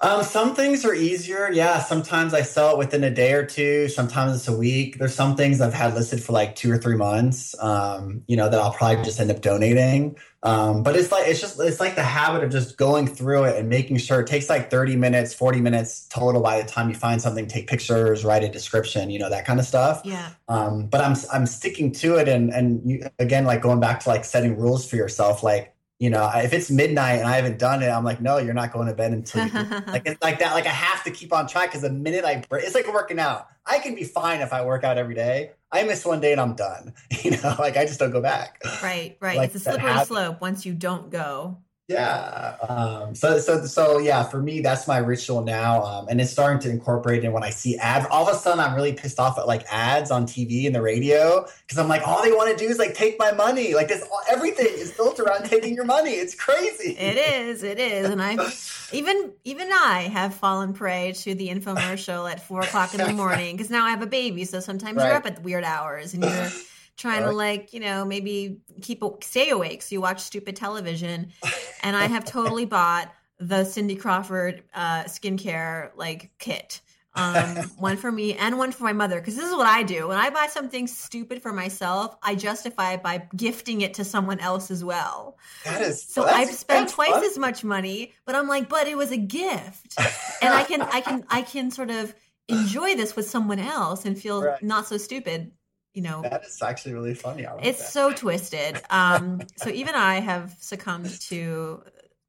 Um, 0.00 0.22
some 0.22 0.54
things 0.54 0.84
are 0.84 0.94
easier. 0.94 1.50
Yeah, 1.50 1.78
sometimes 1.78 2.34
I 2.34 2.42
sell 2.42 2.72
it 2.72 2.78
within 2.78 3.04
a 3.04 3.10
day 3.10 3.32
or 3.32 3.46
two. 3.46 3.88
Sometimes 3.88 4.36
it's 4.36 4.48
a 4.48 4.56
week. 4.56 4.98
There's 4.98 5.14
some 5.14 5.36
things 5.36 5.60
I've 5.60 5.72
had 5.72 5.94
listed 5.94 6.22
for 6.22 6.32
like 6.32 6.56
two 6.56 6.70
or 6.70 6.78
three 6.78 6.96
months. 6.96 7.54
Um, 7.60 8.22
you 8.26 8.36
know 8.36 8.48
that 8.48 8.60
I'll 8.60 8.72
probably 8.72 9.02
just 9.04 9.20
end 9.20 9.30
up 9.30 9.40
donating. 9.40 10.16
Um, 10.42 10.82
but 10.82 10.94
it's 10.94 11.10
like 11.10 11.26
it's 11.26 11.40
just 11.40 11.58
it's 11.58 11.80
like 11.80 11.94
the 11.94 12.02
habit 12.02 12.44
of 12.44 12.50
just 12.50 12.76
going 12.76 13.06
through 13.06 13.44
it 13.44 13.56
and 13.56 13.68
making 13.70 13.96
sure 13.96 14.20
it 14.20 14.26
takes 14.26 14.50
like 14.50 14.70
30 14.70 14.96
minutes, 14.96 15.32
40 15.32 15.62
minutes 15.62 16.06
total 16.08 16.42
by 16.42 16.60
the 16.60 16.68
time 16.68 16.90
you 16.90 16.94
find 16.94 17.22
something. 17.22 17.46
Take 17.46 17.66
pictures, 17.66 18.24
write 18.24 18.44
a 18.44 18.48
description, 18.48 19.08
you 19.08 19.18
know 19.18 19.30
that 19.30 19.46
kind 19.46 19.58
of 19.58 19.64
stuff. 19.64 20.02
Yeah. 20.04 20.30
Um, 20.48 20.86
but 20.88 21.00
I'm 21.00 21.16
I'm 21.32 21.46
sticking 21.46 21.92
to 21.92 22.16
it, 22.16 22.28
and 22.28 22.52
and 22.52 22.82
you, 22.84 23.06
again 23.18 23.44
like 23.46 23.62
going 23.62 23.80
back 23.80 24.00
to 24.00 24.10
like 24.10 24.24
setting 24.24 24.58
rules 24.58 24.88
for 24.88 24.96
yourself, 24.96 25.42
like 25.42 25.73
you 25.98 26.10
know, 26.10 26.28
if 26.34 26.52
it's 26.52 26.70
midnight 26.70 27.20
and 27.20 27.28
I 27.28 27.36
haven't 27.36 27.58
done 27.58 27.82
it, 27.82 27.88
I'm 27.88 28.04
like, 28.04 28.20
no, 28.20 28.38
you're 28.38 28.54
not 28.54 28.72
going 28.72 28.88
to 28.88 28.94
bed 28.94 29.12
until 29.12 29.46
you 29.46 29.52
like 29.86 30.02
it's 30.06 30.22
like 30.22 30.40
that. 30.40 30.52
Like 30.52 30.66
I 30.66 30.70
have 30.70 31.04
to 31.04 31.10
keep 31.10 31.32
on 31.32 31.46
track 31.46 31.70
because 31.70 31.82
the 31.82 31.90
minute 31.90 32.24
I 32.24 32.42
break, 32.48 32.64
it's 32.64 32.74
like 32.74 32.92
working 32.92 33.18
out. 33.18 33.48
I 33.64 33.78
can 33.78 33.94
be 33.94 34.04
fine 34.04 34.40
if 34.40 34.52
I 34.52 34.64
work 34.64 34.84
out 34.84 34.98
every 34.98 35.14
day. 35.14 35.52
I 35.70 35.84
miss 35.84 36.04
one 36.04 36.20
day 36.20 36.32
and 36.32 36.40
I'm 36.40 36.54
done. 36.54 36.94
You 37.22 37.30
know, 37.30 37.54
like 37.58 37.76
I 37.78 37.86
just 37.86 37.98
don't 37.98 38.10
go 38.10 38.20
back. 38.20 38.60
Right, 38.82 39.16
right. 39.20 39.38
Like 39.38 39.54
it's 39.54 39.66
a 39.66 39.70
slippery 39.70 40.04
slope 40.04 40.40
once 40.40 40.66
you 40.66 40.74
don't 40.74 41.10
go. 41.10 41.58
Yeah. 41.86 42.56
Um, 42.66 43.14
so, 43.14 43.38
so, 43.38 43.66
so, 43.66 43.98
yeah, 43.98 44.22
for 44.22 44.40
me, 44.40 44.60
that's 44.60 44.88
my 44.88 44.96
ritual 44.98 45.42
now. 45.42 45.82
Um, 45.82 46.08
and 46.08 46.18
it's 46.18 46.30
starting 46.30 46.58
to 46.62 46.70
incorporate 46.70 47.24
in 47.24 47.32
when 47.32 47.42
I 47.42 47.50
see 47.50 47.76
ads. 47.76 48.06
All 48.10 48.26
of 48.26 48.34
a 48.34 48.38
sudden, 48.38 48.58
I'm 48.58 48.74
really 48.74 48.94
pissed 48.94 49.20
off 49.20 49.38
at 49.38 49.46
like 49.46 49.66
ads 49.70 50.10
on 50.10 50.26
TV 50.26 50.64
and 50.64 50.74
the 50.74 50.80
radio 50.80 51.46
because 51.60 51.76
I'm 51.76 51.88
like, 51.88 52.06
all 52.06 52.22
they 52.22 52.32
want 52.32 52.56
to 52.56 52.64
do 52.64 52.70
is 52.70 52.78
like 52.78 52.94
take 52.94 53.18
my 53.18 53.32
money. 53.32 53.74
Like 53.74 53.88
this, 53.88 54.02
everything 54.30 54.68
is 54.70 54.92
built 54.92 55.20
around 55.20 55.44
taking 55.44 55.74
your 55.74 55.84
money. 55.84 56.12
It's 56.12 56.34
crazy. 56.34 56.96
It 56.96 57.18
is. 57.18 57.62
It 57.62 57.78
is. 57.78 58.08
And 58.08 58.22
I, 58.22 58.38
even, 58.92 59.32
even 59.44 59.68
I 59.70 60.08
have 60.10 60.34
fallen 60.34 60.72
prey 60.72 61.12
to 61.12 61.34
the 61.34 61.48
infomercial 61.48 62.30
at 62.30 62.40
four 62.40 62.62
o'clock 62.62 62.94
in 62.94 63.00
the 63.00 63.12
morning 63.12 63.56
because 63.56 63.68
now 63.68 63.84
I 63.84 63.90
have 63.90 64.02
a 64.02 64.06
baby. 64.06 64.46
So 64.46 64.58
sometimes 64.60 64.96
right. 64.96 65.08
you're 65.08 65.16
up 65.16 65.26
at 65.26 65.42
weird 65.42 65.64
hours 65.64 66.14
and 66.14 66.24
you're, 66.24 66.50
trying 66.96 67.22
to 67.22 67.30
like 67.32 67.72
you 67.72 67.80
know 67.80 68.04
maybe 68.04 68.58
keep 68.82 69.02
stay 69.22 69.50
awake 69.50 69.82
so 69.82 69.94
you 69.94 70.00
watch 70.00 70.20
stupid 70.20 70.54
television 70.56 71.32
and 71.82 71.96
i 71.96 72.06
have 72.06 72.24
totally 72.24 72.64
bought 72.64 73.12
the 73.40 73.64
Cindy 73.64 73.96
Crawford 73.96 74.62
uh, 74.74 75.04
skincare 75.04 75.90
like 75.96 76.30
kit. 76.38 76.80
Um, 77.16 77.56
one 77.78 77.96
for 77.96 78.10
me 78.10 78.34
and 78.34 78.58
one 78.58 78.70
for 78.72 78.84
my 78.84 78.92
mother. 78.92 79.20
Because 79.20 79.34
this 79.36 79.44
is 79.44 79.54
what 79.56 79.66
I 79.66 79.82
do 79.82 80.06
when 80.08 80.16
I 80.18 80.30
buy 80.30 80.46
something 80.46 80.86
stupid 80.86 81.42
for 81.42 81.52
myself, 81.52 82.16
I 82.22 82.36
justify 82.36 82.92
it 82.94 83.02
by 83.02 83.28
gifting 83.36 83.80
it 83.82 83.94
to 83.94 84.04
someone 84.04 84.38
else 84.38 84.70
as 84.70 84.84
well. 84.84 85.36
That 85.64 85.82
is 85.82 86.02
So 86.02 86.24
I've 86.24 86.50
spent 86.50 86.90
twice 86.90 87.10
fun. 87.10 87.24
as 87.24 87.36
much 87.36 87.64
money, 87.64 88.12
but 88.24 88.36
I'm 88.36 88.46
like, 88.48 88.68
but 88.68 88.86
it 88.86 88.96
was 88.96 89.10
a 89.10 89.16
gift, 89.16 89.96
and 90.40 90.54
I 90.54 90.62
can, 90.64 90.82
I 90.82 91.00
can, 91.00 91.24
I 91.28 91.42
can 91.42 91.70
sort 91.72 91.90
of 91.90 92.14
enjoy 92.48 92.94
this 92.94 93.16
with 93.16 93.28
someone 93.28 93.58
else 93.58 94.04
and 94.04 94.16
feel 94.18 94.42
Right. 94.42 94.62
not 94.62 94.86
so 94.86 94.96
stupid. 94.96 95.50
You 95.94 96.02
know, 96.02 96.22
That 96.22 96.44
is 96.44 96.60
actually 96.60 96.94
really 96.94 97.14
funny. 97.14 97.46
I 97.46 97.54
like 97.54 97.64
it's 97.64 97.78
that. 97.78 97.90
so 97.92 98.12
twisted. 98.12 98.82
Um, 98.90 99.40
so 99.56 99.70
even 99.70 99.94
I 99.94 100.16
have 100.16 100.56
succumbed 100.58 101.20
to 101.28 101.82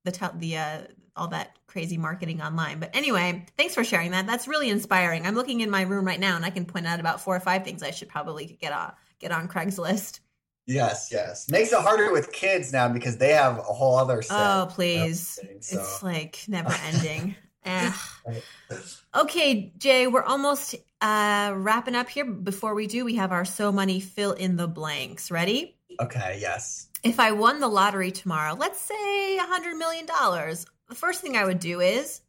the 0.04 0.12
tel- 0.12 0.36
the 0.38 0.58
uh, 0.58 0.82
all 1.15 1.30
that 1.30 1.58
crazy 1.65 1.97
marketing 1.97 2.41
online. 2.41 2.80
But 2.80 2.95
anyway, 2.95 3.45
thanks 3.58 3.73
for 3.73 3.84
sharing 3.84 4.12
that. 4.12 4.28
That's 4.28 4.47
really 4.47 4.69
inspiring. 4.69 5.25
I'm 5.25 5.34
looking 5.34 5.62
in 5.62 5.69
my 5.71 5.82
room 5.82 6.06
right 6.06 6.19
now, 6.19 6.36
and 6.36 6.45
I 6.45 6.51
can 6.51 6.65
point 6.65 6.86
out 6.86 6.99
about 6.99 7.21
four 7.21 7.36
or 7.36 7.39
five 7.39 7.63
things 7.63 7.82
I 7.82 7.91
should 7.91 8.08
probably 8.08 8.58
get 8.62 8.71
on 8.71 8.93
get 9.19 9.32
on 9.32 9.47
Craigslist. 9.47 10.19
Yes, 10.67 11.10
yes. 11.12 11.49
Makes 11.49 11.73
it 11.73 11.80
harder 11.80 12.12
with 12.12 12.32
kids 12.32 12.71
now 12.71 12.88
because 12.88 13.17
they 13.17 13.34
have 13.34 13.58
a 13.58 13.62
whole 13.62 13.97
other 13.97 14.21
set. 14.21 14.36
Oh, 14.36 14.67
please! 14.67 15.39
so. 15.60 15.80
It's 15.80 16.04
like 16.04 16.43
never 16.47 16.73
ending. 16.86 17.36
Eh. 17.67 17.91
Okay, 19.15 19.73
Jay, 19.80 20.06
we're 20.06 20.21
almost 20.21 20.75
uh, 21.06 21.54
wrapping 21.56 21.96
up 21.96 22.10
here. 22.10 22.26
Before 22.26 22.74
we 22.74 22.88
do, 22.88 23.06
we 23.06 23.15
have 23.15 23.32
our 23.32 23.46
so 23.46 23.72
money 23.72 24.00
fill 24.00 24.32
in 24.34 24.56
the 24.56 24.68
blanks. 24.68 25.30
Ready? 25.30 25.78
Okay, 26.02 26.38
yes. 26.41 26.88
If 27.04 27.20
I 27.20 27.32
won 27.32 27.60
the 27.60 27.68
lottery 27.68 28.12
tomorrow, 28.12 28.56
let's 28.56 28.82
say 28.82 29.38
a 29.38 29.44
hundred 29.44 29.76
million 29.76 30.06
dollars, 30.06 30.65
the 30.89 30.96
first 30.96 31.22
thing 31.22 31.38
I 31.38 31.46
would 31.46 31.60
do 31.60 31.80
is 31.80 32.22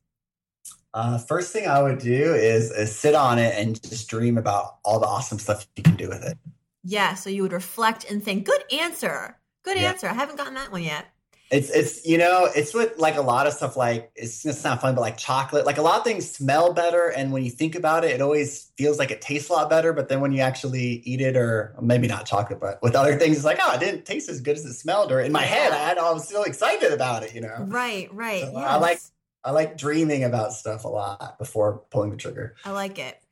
Uh, 0.94 1.18
first 1.18 1.52
thing 1.52 1.66
I 1.66 1.82
would 1.82 1.98
do 1.98 2.34
is, 2.34 2.70
is 2.70 2.94
sit 2.94 3.14
on 3.14 3.38
it 3.38 3.54
and 3.58 3.80
just 3.82 4.08
dream 4.08 4.38
about 4.38 4.76
all 4.84 4.98
the 5.00 5.06
awesome 5.06 5.38
stuff 5.38 5.66
you 5.76 5.82
can 5.82 5.96
do 5.96 6.08
with 6.08 6.22
it. 6.22 6.36
yeah. 6.84 7.14
So 7.14 7.30
you 7.30 7.42
would 7.42 7.52
reflect 7.52 8.04
and 8.10 8.22
think, 8.22 8.46
"Good 8.46 8.64
answer, 8.72 9.38
good 9.62 9.76
Yeah. 9.78 9.90
answer." 9.90 10.06
I 10.08 10.12
haven't 10.14 10.36
gotten 10.36 10.54
that 10.54 10.70
one 10.70 10.82
yet. 10.82 11.06
It's 11.50 11.70
it's 11.70 12.04
you 12.04 12.18
know 12.18 12.48
it's 12.56 12.74
with 12.74 12.98
like 12.98 13.16
a 13.16 13.20
lot 13.20 13.46
of 13.46 13.52
stuff 13.52 13.76
like 13.76 14.10
it's 14.16 14.44
it's 14.44 14.64
not 14.64 14.80
fun 14.80 14.96
but 14.96 15.00
like 15.00 15.16
chocolate 15.16 15.64
like 15.64 15.78
a 15.78 15.82
lot 15.82 15.98
of 15.98 16.02
things 16.04 16.28
smell 16.28 16.72
better 16.72 17.12
and 17.16 17.30
when 17.32 17.44
you 17.44 17.52
think 17.52 17.76
about 17.76 18.04
it 18.04 18.10
it 18.10 18.20
always 18.20 18.72
feels 18.76 18.98
like 18.98 19.12
it 19.12 19.20
tastes 19.20 19.48
a 19.48 19.52
lot 19.52 19.70
better 19.70 19.92
but 19.92 20.08
then 20.08 20.20
when 20.20 20.32
you 20.32 20.40
actually 20.40 21.02
eat 21.04 21.20
it 21.20 21.36
or 21.36 21.72
maybe 21.80 22.08
not 22.08 22.26
chocolate 22.26 22.58
but 22.58 22.82
with 22.82 22.96
other 22.96 23.16
things 23.16 23.36
it's 23.36 23.44
like 23.44 23.60
oh 23.62 23.74
it 23.74 23.78
didn't 23.78 24.04
taste 24.04 24.28
as 24.28 24.40
good 24.40 24.56
as 24.56 24.64
it 24.64 24.74
smelled 24.74 25.12
or 25.12 25.20
in 25.20 25.30
my 25.30 25.42
head 25.42 25.70
I 25.70 25.78
had 25.78 25.98
I 25.98 26.10
was 26.10 26.28
so 26.28 26.42
excited 26.42 26.92
about 26.92 27.22
it 27.22 27.32
you 27.32 27.42
know 27.42 27.54
Right, 27.60 28.12
right. 28.12 28.42
So 28.42 28.50
yes. 28.52 28.66
I 28.66 28.76
like- 28.78 29.00
I 29.44 29.52
like 29.52 29.78
dreaming 29.78 30.24
about 30.24 30.52
stuff 30.52 30.82
a 30.84 30.88
lot 30.88 31.38
before 31.38 31.84
pulling 31.90 32.10
the 32.10 32.16
trigger. 32.16 32.56
I 32.64 32.72
like 32.72 32.98
it. 32.98 33.22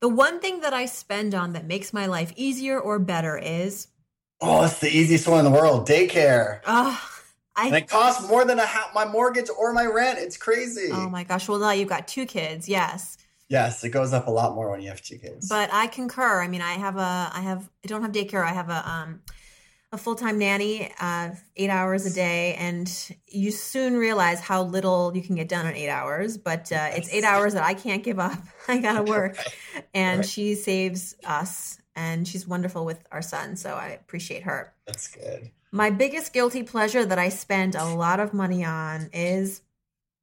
The 0.00 0.10
one 0.10 0.38
thing 0.38 0.60
that 0.60 0.74
I 0.74 0.84
spend 0.84 1.34
on 1.34 1.54
that 1.54 1.66
makes 1.66 1.94
my 1.94 2.04
life 2.04 2.34
easier 2.36 2.78
or 2.78 2.98
better 2.98 3.38
is, 3.38 3.86
Oh, 4.42 4.64
it's 4.64 4.80
the 4.80 4.94
easiest 4.94 5.26
one 5.26 5.38
in 5.38 5.50
the 5.50 5.58
world 5.58 5.88
daycare 5.88 6.60
oh, 6.66 7.00
and 7.56 7.74
it 7.74 7.88
costs 7.88 8.28
more 8.28 8.44
than 8.44 8.58
a 8.58 8.66
ha- 8.66 8.90
my 8.94 9.04
mortgage 9.04 9.48
or 9.58 9.72
my 9.72 9.86
rent 9.86 10.18
it's 10.18 10.36
crazy. 10.36 10.90
Oh 10.92 11.08
my 11.08 11.24
gosh! 11.24 11.48
Well, 11.48 11.58
now 11.58 11.70
you've 11.72 11.88
got 11.88 12.08
two 12.08 12.26
kids. 12.26 12.68
Yes. 12.68 13.16
yes 13.48 13.84
it 13.84 13.90
goes 13.90 14.12
up 14.12 14.26
a 14.26 14.30
lot 14.30 14.54
more 14.54 14.70
when 14.70 14.80
you 14.80 14.88
have 14.88 15.00
two 15.02 15.18
kids. 15.18 15.48
But 15.48 15.70
I 15.72 15.86
concur. 15.86 16.40
I 16.40 16.48
mean, 16.48 16.62
I 16.62 16.72
have 16.74 16.96
a, 16.96 17.30
I 17.32 17.40
have, 17.42 17.68
I 17.84 17.88
don't 17.88 18.02
have 18.02 18.12
daycare. 18.12 18.44
I 18.44 18.52
have 18.52 18.70
a, 18.70 18.88
um, 18.88 19.20
a 19.92 19.96
full 19.98 20.16
time 20.16 20.38
nanny, 20.38 20.90
uh, 21.00 21.30
eight 21.56 21.70
hours 21.70 22.04
a 22.04 22.12
day, 22.12 22.54
and 22.54 22.90
you 23.28 23.52
soon 23.52 23.96
realize 23.96 24.40
how 24.40 24.62
little 24.64 25.12
you 25.14 25.22
can 25.22 25.36
get 25.36 25.48
done 25.48 25.66
in 25.66 25.74
eight 25.76 25.88
hours. 25.90 26.36
But 26.36 26.72
uh, 26.72 26.88
it's 26.96 27.12
eight 27.12 27.22
hours 27.24 27.54
that 27.54 27.62
I 27.62 27.74
can't 27.74 28.02
give 28.02 28.18
up. 28.18 28.36
I 28.68 28.78
gotta 28.78 29.04
work, 29.04 29.36
and 29.94 30.20
Right. 30.20 30.28
she 30.28 30.56
saves 30.56 31.14
us, 31.24 31.78
and 31.94 32.26
she's 32.26 32.44
wonderful 32.48 32.84
with 32.84 33.04
our 33.12 33.22
son. 33.22 33.54
So 33.56 33.74
I 33.74 33.88
appreciate 33.90 34.42
her. 34.44 34.74
That's 34.86 35.06
good. 35.06 35.50
My 35.74 35.90
biggest 35.90 36.32
guilty 36.32 36.62
pleasure 36.62 37.04
that 37.04 37.18
I 37.18 37.30
spend 37.30 37.74
a 37.74 37.84
lot 37.84 38.20
of 38.20 38.32
money 38.32 38.64
on 38.64 39.10
is 39.12 39.60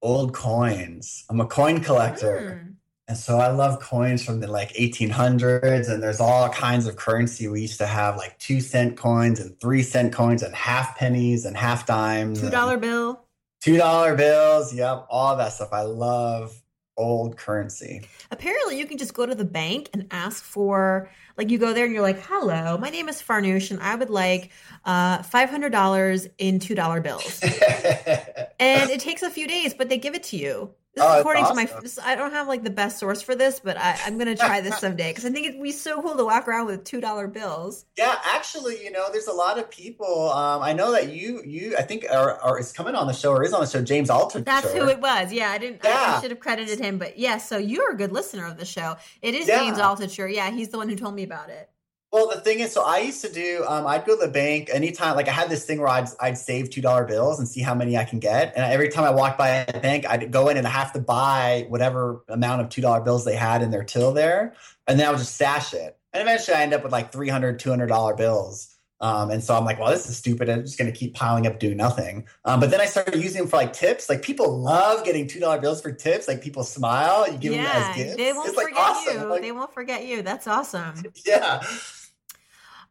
old 0.02 0.34
coins. 0.34 1.26
I'm 1.30 1.42
a 1.42 1.46
coin 1.46 1.82
collector. 1.82 2.64
Hmm. 2.64 2.72
And 3.10 3.18
so 3.18 3.38
I 3.38 3.50
love 3.50 3.82
coins 3.82 4.24
from 4.24 4.40
the 4.40 4.48
like 4.48 4.72
1800s. 4.76 5.90
And 5.90 6.02
there's 6.02 6.22
all 6.22 6.48
kinds 6.48 6.88
of 6.88 6.96
currency. 6.96 7.50
We 7.50 7.64
used 7.64 7.80
to 7.80 7.86
have 7.86 8.16
like 8.16 8.40
two 8.40 8.62
cent 8.62 8.96
coins 8.96 9.42
and 9.42 9.60
three 9.60 9.84
cent 9.84 10.14
coins 10.14 10.42
and 10.42 10.56
half 10.56 10.98
pennies 10.98 11.44
and 11.44 11.58
half 11.58 11.86
dimes. 11.86 12.40
Two 12.40 12.50
dollar 12.50 12.78
bill. 12.78 13.20
Two 13.60 13.76
dollar 13.76 14.16
bills. 14.16 14.74
Yep. 14.74 15.08
All 15.10 15.36
that 15.36 15.52
stuff. 15.52 15.74
I 15.74 15.82
love 15.82 16.61
old 16.98 17.38
currency. 17.38 18.02
Apparently, 18.30 18.78
you 18.78 18.86
can 18.86 18.98
just 18.98 19.14
go 19.14 19.26
to 19.26 19.36
the 19.36 19.46
bank 19.46 19.90
and 19.94 20.08
ask 20.12 20.44
for, 20.44 21.10
like, 21.38 21.50
you 21.50 21.58
go 21.58 21.74
there 21.74 21.86
and 21.86 21.94
you're 21.94 22.04
like, 22.04 22.22
"Hello, 22.22 22.78
my 22.78 22.90
name 22.90 23.10
is 23.10 23.22
Farnoosh, 23.22 23.72
and 23.72 23.80
I 23.82 23.96
would 23.96 24.10
like 24.10 24.52
uh, 24.86 25.24
five 25.24 25.50
hundred 25.50 25.72
dollars 25.72 26.28
in 26.38 26.60
two 26.60 26.76
dollar 26.76 27.02
bills." 27.02 27.42
and 28.60 28.90
it 28.90 29.00
takes 29.00 29.24
a 29.24 29.30
few 29.30 29.48
days, 29.48 29.74
but 29.74 29.90
they 29.90 29.98
give 29.98 30.16
it 30.16 30.24
to 30.24 30.38
you. 30.38 30.74
This 30.94 31.04
Oh, 31.06 31.08
is 31.08 31.12
that's 31.14 31.20
according 31.22 31.46
to 31.46 31.54
my. 31.54 31.82
this- 31.82 32.00
I 32.00 32.16
don't 32.16 32.32
have 32.32 32.50
like 32.50 32.64
the 32.66 32.70
best 32.70 33.00
source 33.00 33.22
for 33.22 33.34
this, 33.34 33.62
but 33.62 33.78
I, 33.78 33.98
I'm 34.06 34.16
going 34.18 34.28
to 34.28 34.36
try 34.36 34.60
this 34.60 34.78
someday 34.78 35.12
because 35.12 35.24
I 35.24 35.30
think 35.30 35.48
it'd 35.48 35.64
be 35.64 35.72
so 35.72 36.02
cool 36.02 36.18
to 36.18 36.26
walk 36.26 36.50
around 36.50 36.66
with 36.66 36.84
two 36.84 37.00
dollar 37.00 37.28
bills. 37.30 37.86
yeah, 37.98 38.16
actually, 38.26 38.84
you 38.84 38.92
know, 38.92 39.06
there's 39.10 39.28
a 39.28 39.32
lot 39.34 39.58
of 39.58 39.72
people. 39.72 40.30
Um, 40.32 40.62
I 40.62 40.74
know 40.74 40.92
that 40.92 41.08
you, 41.14 41.42
you, 41.46 41.78
I 41.78 41.84
think, 41.84 42.06
are, 42.12 42.34
are 42.42 42.60
is 42.60 42.74
coming 42.74 42.94
on 42.94 43.08
the 43.08 43.14
show 43.14 43.32
or 43.32 43.44
is 43.46 43.54
on 43.54 43.62
the 43.62 43.68
show. 43.68 43.82
James 43.82 44.10
Altucher. 44.10 44.44
That's 44.44 44.70
who 44.74 44.86
it 44.90 45.00
was. 45.00 45.32
Yeah, 45.32 45.50
I 45.52 45.58
didn't. 45.58 45.86
I, 45.86 45.88
I 45.88 45.92
Yeah. 45.92 46.22
should 46.22 46.32
have 46.32 46.42
credited 46.42 46.80
him, 46.80 46.98
but 46.98 47.18
yes. 47.18 47.48
so 47.48 47.58
you're 47.58 47.92
a 47.92 47.96
good 47.96 48.12
listener 48.12 48.46
of 48.46 48.58
the 48.58 48.66
show. 48.66 48.98
It 49.22 49.34
is 49.34 49.48
Yeah. 49.48 49.60
James 49.60 49.78
Altucher. 49.78 50.30
Yeah, 50.34 50.52
he's 50.52 50.70
the 50.70 50.78
one 50.78 50.90
who 50.90 50.98
told 50.98 51.16
me 51.16 51.24
about 51.24 51.50
it. 51.50 51.70
Well, 52.12 52.28
the 52.28 52.42
thing 52.42 52.60
is, 52.60 52.74
so 52.74 52.84
I 52.84 53.00
used 53.00 53.22
to 53.22 53.32
do. 53.32 53.64
Um, 53.66 53.88
I'd 53.88 54.06
go 54.06 54.20
to 54.20 54.26
the 54.26 54.32
bank 54.32 54.70
anytime. 54.74 55.16
Like 55.16 55.30
I 55.30 55.32
had 55.32 55.50
this 55.50 55.66
thing 55.66 55.80
where 55.80 55.88
I'd 55.88 56.10
I'd 56.20 56.38
save 56.38 56.70
two 56.70 56.82
dollar 56.82 57.06
bills 57.06 57.40
and 57.40 57.48
see 57.48 57.62
how 57.62 57.74
many 57.74 57.96
I 57.96 58.04
can 58.04 58.20
get. 58.20 58.52
And 58.56 58.66
every 58.66 58.90
time 58.90 59.06
I 59.06 59.12
walked 59.12 59.38
by 59.38 59.50
a 59.50 59.80
bank, 59.80 60.06
I'd 60.06 60.30
go 60.30 60.50
in 60.50 60.58
and 60.58 60.68
I 60.68 60.72
have 60.72 60.92
to 60.94 61.00
buy 61.00 61.68
whatever 61.70 62.22
amount 62.28 62.62
of 62.62 62.70
two 62.70 62.82
dollar 62.82 63.00
bills 63.00 63.24
they 63.24 63.36
had 63.36 63.62
in 63.62 63.72
their 63.72 63.86
till 63.86 64.12
there, 64.12 64.56
and 64.88 65.00
then 65.00 65.08
I 65.08 65.12
would 65.12 65.20
just 65.20 65.36
stash 65.36 65.74
it. 65.74 65.98
And 66.12 66.22
eventually, 66.22 66.58
I 66.58 66.64
end 66.64 66.74
up 66.74 66.84
with 66.84 66.92
like 66.92 67.14
$300, 67.14 67.58
200 67.58 67.88
dollar 67.88 68.16
bills. 68.16 68.76
Um, 69.00 69.32
and 69.32 69.44
so 69.44 69.56
I'm 69.56 69.66
like, 69.66 69.80
well, 69.80 69.90
this 69.90 70.08
is 70.08 70.16
stupid. 70.16 70.48
I'm 70.48 70.62
just 70.62 70.78
going 70.78 70.92
to 70.92 70.98
keep 70.98 71.16
piling 71.16 71.48
up, 71.48 71.60
doing 71.60 71.78
nothing. 71.78 72.28
Um, 72.46 72.60
but 72.60 72.70
then 72.70 72.80
I 72.80 72.86
started 72.86 73.16
using 73.16 73.42
them 73.42 73.48
for 73.48 73.58
like 73.58 73.74
tips. 73.74 74.10
Like 74.10 74.22
people 74.22 74.60
love 74.60 75.04
getting 75.04 75.28
two 75.28 75.40
dollar 75.40 75.60
bills 75.60 75.82
for 75.82 75.92
tips. 75.92 76.28
Like 76.28 76.44
people 76.44 76.64
smile. 76.64 77.26
You 77.32 77.38
give 77.38 77.54
them 77.54 77.66
as 77.66 77.96
gifts. 77.96 78.16
they 78.18 78.32
won't 78.32 78.50
it's 78.50 78.58
like 78.58 78.68
forget 78.68 78.82
awesome. 78.82 79.22
you. 79.22 79.26
Like, 79.28 79.42
they 79.42 79.52
won't 79.52 79.74
forget 79.74 80.06
you. 80.06 80.22
That's 80.22 80.46
awesome. 80.46 81.04
yeah. 81.26 81.64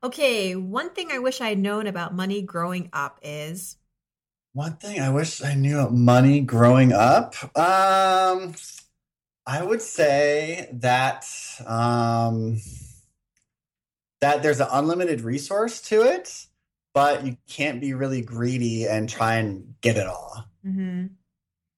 Okay, 0.02 0.54
one 0.56 0.90
thing 0.90 1.10
I 1.10 1.18
wish 1.18 1.40
I 1.40 1.48
had 1.50 1.58
known 1.58 1.86
about 1.86 2.14
money 2.14 2.42
growing 2.42 2.88
up 2.92 3.18
is 3.22 3.76
One 4.52 4.76
thing 4.76 5.00
I 5.00 5.10
wish 5.10 5.42
I 5.42 5.54
knew 5.54 5.78
about 5.78 5.92
money 5.92 6.40
growing 6.40 6.92
up. 6.92 7.34
Um, 7.56 8.54
I 9.46 9.62
would 9.62 9.82
say 9.82 10.68
that 10.74 11.26
um, 11.66 12.60
that 14.20 14.42
there's 14.42 14.60
an 14.60 14.68
unlimited 14.70 15.22
resource 15.22 15.80
to 15.82 16.02
it, 16.02 16.46
but 16.94 17.24
you 17.24 17.36
can't 17.48 17.80
be 17.80 17.94
really 17.94 18.22
greedy 18.22 18.86
and 18.86 19.08
try 19.08 19.36
and 19.36 19.74
get 19.80 19.96
it 19.96 20.06
all. 20.06 20.44
mhm, 20.62 21.18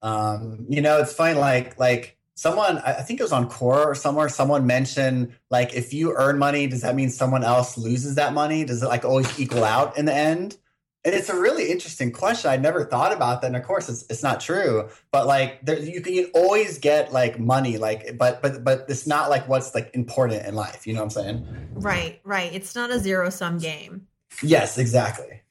Um, 0.02 0.66
you 0.68 0.80
know, 0.80 0.98
it's 1.00 1.12
funny, 1.12 1.38
like 1.38 1.78
like 1.78 2.18
someone 2.34 2.78
I 2.78 3.02
think 3.02 3.20
it 3.20 3.22
was 3.22 3.32
on 3.32 3.48
Quora 3.48 3.86
or 3.86 3.94
somewhere, 3.94 4.28
someone 4.28 4.66
mentioned 4.66 5.34
like 5.50 5.74
if 5.74 5.92
you 5.92 6.14
earn 6.16 6.38
money, 6.38 6.66
does 6.66 6.82
that 6.82 6.94
mean 6.94 7.10
someone 7.10 7.44
else 7.44 7.76
loses 7.76 8.14
that 8.16 8.32
money? 8.32 8.64
Does 8.64 8.82
it 8.82 8.86
like 8.86 9.04
always 9.04 9.38
equal 9.38 9.64
out 9.64 9.98
in 9.98 10.06
the 10.06 10.14
end? 10.14 10.56
And 11.04 11.16
it's 11.16 11.28
a 11.28 11.38
really 11.38 11.68
interesting 11.68 12.12
question. 12.12 12.48
I 12.48 12.56
never 12.56 12.84
thought 12.84 13.12
about 13.12 13.40
that. 13.40 13.48
And 13.48 13.56
of 13.56 13.64
course, 13.64 13.88
it's 13.88 14.04
it's 14.08 14.22
not 14.22 14.40
true. 14.40 14.88
But 15.10 15.26
like, 15.26 15.64
there, 15.66 15.78
you 15.78 16.00
can 16.00 16.14
you 16.14 16.30
always 16.32 16.78
get 16.78 17.12
like 17.12 17.40
money. 17.40 17.76
Like, 17.76 18.16
but 18.16 18.40
but 18.40 18.62
but 18.62 18.84
it's 18.88 19.06
not 19.06 19.28
like 19.28 19.48
what's 19.48 19.74
like 19.74 19.90
important 19.94 20.46
in 20.46 20.54
life. 20.54 20.86
You 20.86 20.94
know 20.94 21.00
what 21.00 21.16
I'm 21.16 21.22
saying? 21.22 21.68
right, 21.74 22.20
right. 22.22 22.52
It's 22.54 22.76
not 22.76 22.90
a 22.90 23.00
zero 23.00 23.30
sum 23.30 23.58
game. 23.58 24.06
Yes, 24.42 24.78
exactly. 24.78 25.42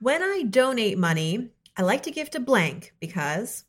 When 0.00 0.22
I 0.22 0.42
donate 0.42 0.98
money, 0.98 1.50
I 1.76 1.82
like 1.82 2.02
to 2.04 2.10
give 2.10 2.30
to 2.30 2.40
blank 2.40 2.94
because 2.98 3.64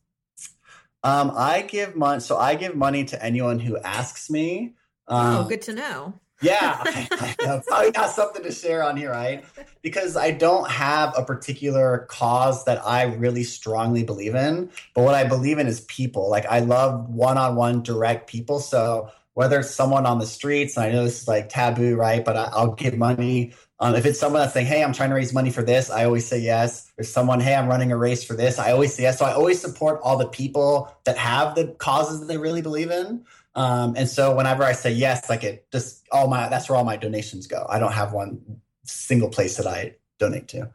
Um, 1.03 1.31
I 1.35 1.61
give 1.61 1.95
money. 1.95 2.19
So 2.19 2.37
I 2.37 2.55
give 2.55 2.75
money 2.75 3.05
to 3.05 3.23
anyone 3.23 3.59
who 3.59 3.77
asks 3.77 4.29
me. 4.29 4.73
Um, 5.07 5.37
oh, 5.37 5.43
good 5.47 5.61
to 5.63 5.73
know. 5.73 6.13
Yeah, 6.41 6.81
I 6.85 7.35
know. 7.41 7.61
probably 7.67 7.91
got 7.91 8.11
something 8.11 8.43
to 8.43 8.51
share 8.51 8.83
on 8.83 8.95
here, 8.95 9.11
right? 9.11 9.43
Because 9.81 10.15
I 10.15 10.31
don't 10.31 10.69
have 10.69 11.13
a 11.17 11.23
particular 11.23 12.07
cause 12.09 12.63
that 12.65 12.85
I 12.85 13.03
really 13.03 13.43
strongly 13.43 14.03
believe 14.03 14.35
in, 14.35 14.69
but 14.93 15.03
what 15.03 15.15
I 15.15 15.25
believe 15.25 15.59
in 15.59 15.67
is 15.67 15.81
people. 15.81 16.29
Like 16.29 16.45
I 16.45 16.59
love 16.59 17.09
one-on-one 17.09 17.83
direct 17.83 18.29
people. 18.29 18.59
So 18.59 19.11
whether 19.33 19.59
it's 19.59 19.71
someone 19.71 20.05
on 20.05 20.19
the 20.19 20.25
streets, 20.25 20.77
and 20.77 20.85
I 20.85 20.91
know 20.91 21.03
this 21.03 21.21
is 21.21 21.27
like 21.27 21.49
taboo, 21.49 21.95
right? 21.95 22.23
But 22.23 22.37
I, 22.37 22.63
will 22.63 22.73
give 22.73 22.97
money. 22.97 23.53
Um, 23.81 23.95
if 23.95 24.05
it's 24.05 24.19
someone 24.19 24.41
that's 24.41 24.53
saying, 24.53 24.67
"Hey, 24.67 24.83
I'm 24.83 24.93
trying 24.93 25.09
to 25.09 25.15
raise 25.15 25.33
money 25.33 25.51
for 25.51 25.63
this," 25.63 25.89
I 25.89 26.03
always 26.05 26.27
say 26.27 26.39
yes. 26.39 26.91
If 26.97 27.07
someone, 27.07 27.39
"Hey, 27.39 27.55
I'm 27.55 27.67
running 27.67 27.91
a 27.91 27.97
race 27.97 28.23
for 28.23 28.35
this," 28.35 28.59
I 28.59 28.71
always 28.71 28.93
say 28.93 29.03
yes. 29.03 29.19
So 29.19 29.25
I 29.25 29.33
always 29.33 29.61
support 29.61 29.99
all 30.03 30.17
the 30.17 30.27
people 30.27 30.93
that 31.05 31.17
have 31.17 31.55
the 31.55 31.67
causes 31.77 32.19
that 32.19 32.27
they 32.27 32.37
really 32.37 32.61
believe 32.61 32.91
in. 32.91 33.25
Um, 33.55 33.95
and 33.97 34.07
so 34.07 34.35
whenever 34.35 34.63
I 34.63 34.73
say 34.73 34.91
yes, 34.91 35.29
like 35.29 35.43
it 35.43 35.65
just 35.71 36.05
all 36.11 36.27
my 36.27 36.49
that's 36.49 36.69
where 36.69 36.77
all 36.77 36.83
my 36.83 36.97
donations 36.97 37.47
go. 37.47 37.65
I 37.69 37.79
don't 37.79 37.93
have 37.93 38.13
one 38.13 38.41
single 38.83 39.29
place 39.29 39.57
that 39.57 39.67
I 39.67 39.95
donate 40.17 40.47
to. 40.49 40.69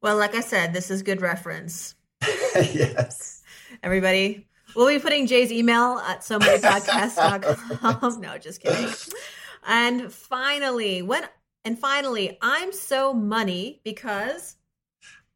Well, 0.00 0.16
like 0.16 0.34
I 0.34 0.40
said, 0.40 0.72
this 0.72 0.90
is 0.90 1.02
good 1.02 1.20
reference. 1.20 1.94
yes. 2.56 3.42
Everybody, 3.82 4.46
we'll 4.74 4.88
be 4.88 4.98
putting 4.98 5.26
Jay's 5.26 5.52
email 5.52 5.98
at 5.98 6.24
so 6.24 6.38
many 6.38 6.60
podcasts.com. 6.60 8.20
no, 8.20 8.38
just 8.38 8.60
kidding. 8.60 8.92
And 9.66 10.12
finally, 10.12 11.02
when 11.02 11.24
and 11.64 11.78
finally, 11.78 12.38
I'm 12.40 12.72
so 12.72 13.12
money 13.14 13.80
because 13.84 14.56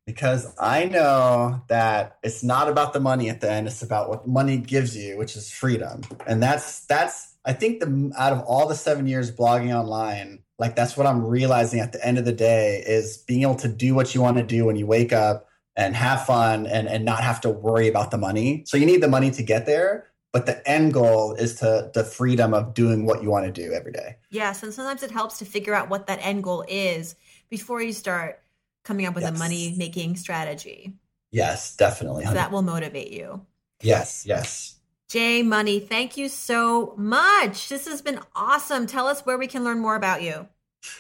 because 0.07 0.55
I 0.59 0.85
know 0.85 1.63
that 1.67 2.19
it's 2.23 2.45
not 2.45 2.69
about 2.69 2.93
the 2.93 3.01
money 3.01 3.29
at 3.29 3.41
the 3.41 3.51
end. 3.51 3.67
It's 3.67 3.83
about 3.83 4.09
what 4.09 4.27
money 4.27 4.57
gives 4.57 4.97
you, 4.97 5.19
which 5.19 5.35
is 5.35 5.51
freedom. 5.51 6.03
And 6.27 6.43
that's 6.43 6.87
that's 6.87 7.37
I 7.45 7.53
think 7.53 7.81
the 7.81 8.13
out 8.17 8.33
of 8.33 8.41
all 8.43 8.69
the 8.69 8.75
seven 8.75 9.07
years 9.07 9.35
blogging 9.35 9.77
online, 9.77 10.41
like 10.59 10.77
that's 10.77 10.97
what 10.97 11.07
I'm 11.07 11.25
realizing 11.25 11.81
at 11.81 11.93
the 11.93 12.05
end 12.07 12.19
of 12.19 12.25
the 12.25 12.33
day 12.33 12.83
is 12.87 13.19
being 13.19 13.43
able 13.43 13.57
to 13.57 13.69
do 13.69 13.95
what 13.95 14.15
you 14.15 14.21
want 14.21 14.37
to 14.37 14.43
do 14.43 14.65
when 14.65 14.77
you 14.77 14.87
wake 14.87 15.13
up 15.13 15.49
and 15.77 15.95
have 15.95 16.25
fun 16.25 16.67
and 16.67 16.89
and 16.89 17.05
not 17.05 17.23
have 17.23 17.41
to 17.43 17.51
worry 17.51 17.89
about 17.89 18.11
the 18.11 18.19
money. 18.19 18.65
So 18.67 18.77
you 18.77 18.87
need 18.87 19.03
the 19.03 19.09
money 19.09 19.31
to 19.33 19.43
get 19.43 19.67
there, 19.67 20.09
but 20.37 20.45
the 20.45 20.69
end 20.69 20.93
goal 20.93 21.33
is 21.33 21.55
to 21.55 21.91
the 21.95 22.05
freedom 22.05 22.53
of 22.53 22.75
doing 22.75 23.07
what 23.07 23.23
you 23.23 23.31
want 23.31 23.47
to 23.47 23.51
do 23.51 23.73
every 23.73 23.91
day. 23.91 24.17
Yes, 24.29 24.63
and 24.63 24.71
sometimes 24.71 25.03
it 25.03 25.11
helps 25.11 25.39
to 25.39 25.47
figure 25.47 25.73
out 25.73 25.89
what 25.89 26.09
that 26.09 26.19
end 26.21 26.45
goal 26.45 26.63
is 26.69 27.17
before 27.49 27.81
you 27.81 27.95
start 27.95 28.43
coming 28.85 29.07
up 29.07 29.15
with 29.15 29.25
yes. 29.25 29.35
a 29.35 29.39
money 29.39 29.75
making 29.79 30.17
strategy. 30.17 30.93
Yes, 31.31 31.75
definitely. 31.75 32.27
So 32.27 32.35
that 32.35 32.53
will 32.53 32.61
motivate 32.61 33.13
you. 33.13 33.47
Yes, 33.81 34.27
yes. 34.27 34.77
Jay 35.09 35.43
Money, 35.43 35.81
thank 35.81 36.19
you 36.19 36.29
so 36.29 36.93
much. 36.99 37.71
This 37.71 37.89
has 37.89 38.03
been 38.03 38.21
awesome. 38.35 38.87
Tell 38.87 39.07
us 39.07 39.25
where 39.25 39.39
we 39.39 39.47
can 39.47 39.65
learn 39.65 39.79
more 39.79 39.97
about 39.97 40.21
you. 40.21 40.47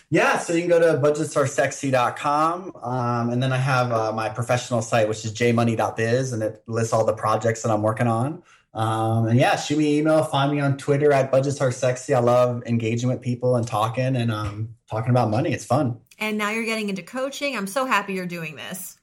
Yeah, 0.08 0.38
so 0.38 0.54
you 0.54 0.60
can 0.60 0.70
go 0.70 0.80
to 0.80 0.98
budgetsaresexy.com. 0.98 2.72
Um, 2.82 3.30
and 3.30 3.42
then 3.42 3.52
I 3.52 3.58
have 3.58 3.92
uh, 3.92 4.12
my 4.12 4.30
professional 4.30 4.80
site, 4.80 5.08
which 5.08 5.26
is 5.26 5.34
jmoney.biz, 5.34 6.32
and 6.32 6.42
it 6.42 6.62
lists 6.66 6.94
all 6.94 7.04
the 7.04 7.12
projects 7.12 7.62
that 7.62 7.70
I'm 7.70 7.82
working 7.82 8.06
on. 8.06 8.42
Um, 8.76 9.26
and 9.26 9.40
yeah, 9.40 9.56
shoot 9.56 9.78
me 9.78 9.94
an 9.94 10.00
email. 10.00 10.22
Find 10.22 10.52
me 10.52 10.60
on 10.60 10.76
Twitter 10.76 11.10
at 11.10 11.32
Budgets 11.32 11.62
Are 11.62 11.72
Sexy. 11.72 12.12
I 12.12 12.20
love 12.20 12.62
engaging 12.66 13.08
with 13.08 13.22
people 13.22 13.56
and 13.56 13.66
talking 13.66 14.14
and 14.14 14.30
um, 14.30 14.74
talking 14.90 15.10
about 15.10 15.30
money. 15.30 15.52
It's 15.52 15.64
fun. 15.64 15.98
And 16.18 16.36
now 16.36 16.50
you're 16.50 16.66
getting 16.66 16.90
into 16.90 17.02
coaching. 17.02 17.56
I'm 17.56 17.66
so 17.66 17.86
happy 17.86 18.12
you're 18.12 18.26
doing 18.26 18.56
this. 18.56 18.98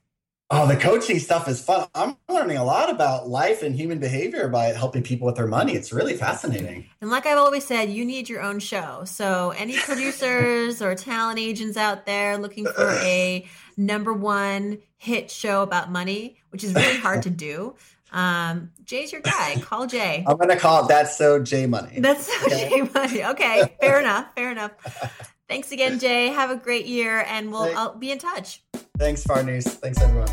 Oh, 0.52 0.68
the 0.68 0.76
coaching 0.76 1.18
stuff 1.18 1.48
is 1.48 1.60
fun. 1.60 1.88
I'm 1.96 2.16
learning 2.30 2.58
a 2.58 2.64
lot 2.64 2.92
about 2.92 3.28
life 3.28 3.64
and 3.64 3.76
human 3.76 3.98
behavior 3.98 4.48
by 4.50 4.66
helping 4.66 5.02
people 5.02 5.26
with 5.26 5.36
their 5.36 5.48
money. 5.48 5.74
It's 5.74 5.92
really 5.92 6.16
fascinating. 6.16 6.86
And 7.02 7.10
like 7.10 7.26
I've 7.26 7.40
always 7.40 7.66
said, 7.66 7.90
you 7.90 8.06
need 8.06 8.30
your 8.30 8.44
own 8.44 8.60
show. 8.60 9.04
So, 9.06 9.50
any 9.58 9.78
producers 9.78 10.80
or 10.80 10.94
talent 10.94 11.40
agents 11.40 11.76
out 11.76 12.06
there 12.06 12.38
looking 12.38 12.66
for 12.66 12.92
a 13.02 13.48
number 13.78 14.14
one 14.14 14.78
hit 14.98 15.32
show 15.32 15.64
about 15.64 15.92
money, 15.92 16.38
which 16.52 16.64
is 16.64 16.76
really 16.76 17.00
hard 17.00 17.24
to 17.24 17.32
do, 17.32 17.76
um, 18.14 18.72
Jay's 18.86 19.12
your 19.12 19.22
guy. 19.22 19.60
Call 19.62 19.88
Jay. 19.88 20.24
I'm 20.26 20.38
gonna 20.38 20.56
call 20.56 20.86
That's 20.88 21.18
So 21.18 21.40
Jay 21.40 21.66
Money. 21.66 22.00
That's 22.00 22.26
So 22.28 22.46
okay. 22.46 22.70
Jay 22.70 22.82
Money. 22.94 23.26
Okay, 23.26 23.76
fair 23.82 24.00
enough. 24.02 24.28
Fair 24.36 24.52
enough. 24.52 24.72
Thanks 25.50 25.72
again, 25.72 26.00
Jay. 26.00 26.28
Have 26.28 26.50
a 26.50 26.56
great 26.56 26.86
year, 26.86 27.26
and 27.28 27.52
we'll 27.52 27.76
I'll 27.78 27.96
be 27.96 28.12
in 28.12 28.20
touch. 28.20 28.64
Thanks, 28.98 29.24
Farnoosh. 29.24 29.66
Thanks, 29.66 30.00
everyone. 30.02 30.30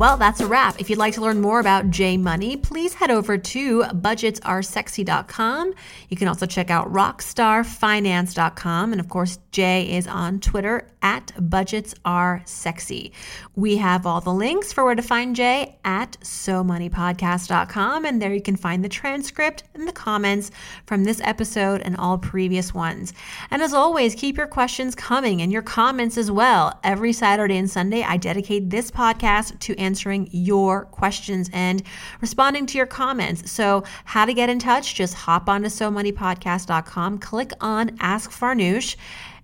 Well, 0.00 0.16
that's 0.16 0.40
a 0.40 0.46
wrap. 0.46 0.80
If 0.80 0.88
you'd 0.88 0.98
like 0.98 1.12
to 1.12 1.20
learn 1.20 1.42
more 1.42 1.60
about 1.60 1.90
Jay 1.90 2.16
Money, 2.16 2.56
please 2.56 2.94
head 2.94 3.10
over 3.10 3.36
to 3.36 3.82
budgetsaresexy.com. 3.82 5.74
You 6.08 6.16
can 6.16 6.26
also 6.26 6.46
check 6.46 6.70
out 6.70 6.90
rockstarfinance.com. 6.90 8.92
And 8.92 8.98
of 8.98 9.10
course, 9.10 9.38
Jay 9.52 9.94
is 9.94 10.06
on 10.06 10.40
Twitter 10.40 10.88
at 11.02 11.26
budgetsaresexy. 11.36 13.12
We 13.56 13.76
have 13.76 14.06
all 14.06 14.22
the 14.22 14.32
links 14.32 14.72
for 14.72 14.86
where 14.86 14.94
to 14.94 15.02
find 15.02 15.36
Jay 15.36 15.76
at 15.84 16.16
somoneypodcast.com. 16.22 18.06
And 18.06 18.22
there 18.22 18.32
you 18.32 18.40
can 18.40 18.56
find 18.56 18.82
the 18.82 18.88
transcript 18.88 19.64
and 19.74 19.86
the 19.86 19.92
comments 19.92 20.50
from 20.86 21.04
this 21.04 21.20
episode 21.24 21.82
and 21.82 21.94
all 21.98 22.16
previous 22.16 22.72
ones. 22.72 23.12
And 23.50 23.60
as 23.60 23.74
always, 23.74 24.14
keep 24.14 24.38
your 24.38 24.46
questions 24.46 24.94
coming 24.94 25.42
and 25.42 25.52
your 25.52 25.60
comments 25.60 26.16
as 26.16 26.30
well. 26.30 26.80
Every 26.82 27.12
Saturday 27.12 27.58
and 27.58 27.70
Sunday, 27.70 28.02
I 28.02 28.16
dedicate 28.16 28.70
this 28.70 28.90
podcast 28.90 29.58
to 29.58 29.76
answer 29.76 29.89
answering 29.90 30.28
your 30.30 30.84
questions 30.84 31.50
and 31.52 31.82
responding 32.20 32.64
to 32.64 32.78
your 32.78 32.86
comments. 32.86 33.50
So, 33.50 33.82
how 34.04 34.24
to 34.24 34.32
get 34.32 34.48
in 34.48 34.60
touch? 34.60 34.94
Just 34.94 35.14
hop 35.14 35.48
on 35.48 35.62
to 35.62 35.68
SoMoneyPodcast.com, 35.68 37.18
click 37.18 37.50
on 37.60 37.96
Ask 37.98 38.30
Farnoosh 38.30 38.94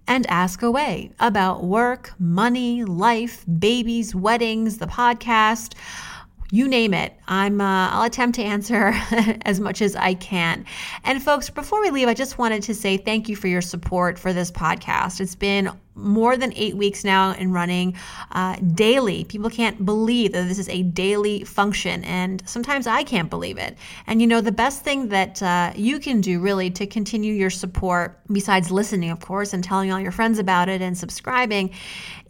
and 0.07 0.24
ask 0.28 0.62
away 0.62 1.11
about 1.18 1.64
work, 1.64 2.12
money, 2.20 2.84
life, 2.84 3.44
babies, 3.59 4.14
weddings, 4.14 4.78
the 4.78 4.86
podcast 4.86 5.74
you 6.53 6.68
name 6.68 6.94
it. 6.94 7.12
I'm 7.26 7.61
uh, 7.61 7.88
I'll 7.90 8.05
attempt 8.05 8.36
to 8.36 8.42
answer 8.44 8.92
as 9.42 9.59
much 9.59 9.82
as 9.82 9.97
I 9.97 10.14
can. 10.14 10.64
And 11.03 11.20
folks, 11.20 11.51
before 11.51 11.80
we 11.80 11.90
leave, 11.90 12.07
I 12.07 12.14
just 12.14 12.38
wanted 12.38 12.62
to 12.62 12.74
say 12.74 12.97
thank 12.97 13.28
you 13.28 13.34
for 13.34 13.49
your 13.49 13.61
support 13.61 14.16
for 14.16 14.32
this 14.32 14.53
podcast. 14.53 15.20
It's 15.20 15.34
been 15.34 15.72
more 15.97 16.36
than 16.36 16.53
eight 16.55 16.76
weeks 16.76 17.05
now 17.05 17.32
and 17.32 17.53
running 17.53 17.97
uh, 18.32 18.57
daily. 18.74 19.24
People 19.24 19.51
can't 19.51 19.84
believe 19.84 20.32
that 20.32 20.47
this 20.47 20.59
is 20.59 20.68
a 20.68 20.82
daily 20.82 21.42
function, 21.44 22.05
and 22.05 22.42
sometimes 22.47 22.86
I 22.86 23.03
can't 23.03 23.30
believe 23.30 23.59
it. 23.59 23.76
And 24.07 24.20
you 24.20 24.26
know, 24.26 24.40
the 24.40 24.53
best 24.53 24.82
thing 24.82 25.09
that 25.09 25.42
uh, 25.42 25.72
you 25.74 25.99
can 25.99 26.20
do 26.20 26.40
really 26.40 26.70
to 26.70 26.86
continue 26.86 27.32
your 27.32 27.51
support, 27.51 28.18
besides 28.30 28.70
listening, 28.70 29.11
of 29.11 29.20
course, 29.20 29.53
and 29.53 29.64
telling 29.64 29.90
all 29.90 30.01
your 30.01 30.12
friends 30.12 30.38
about 30.38 30.68
it 30.68 30.82
and 30.82 30.97
subscribing, 30.97 31.70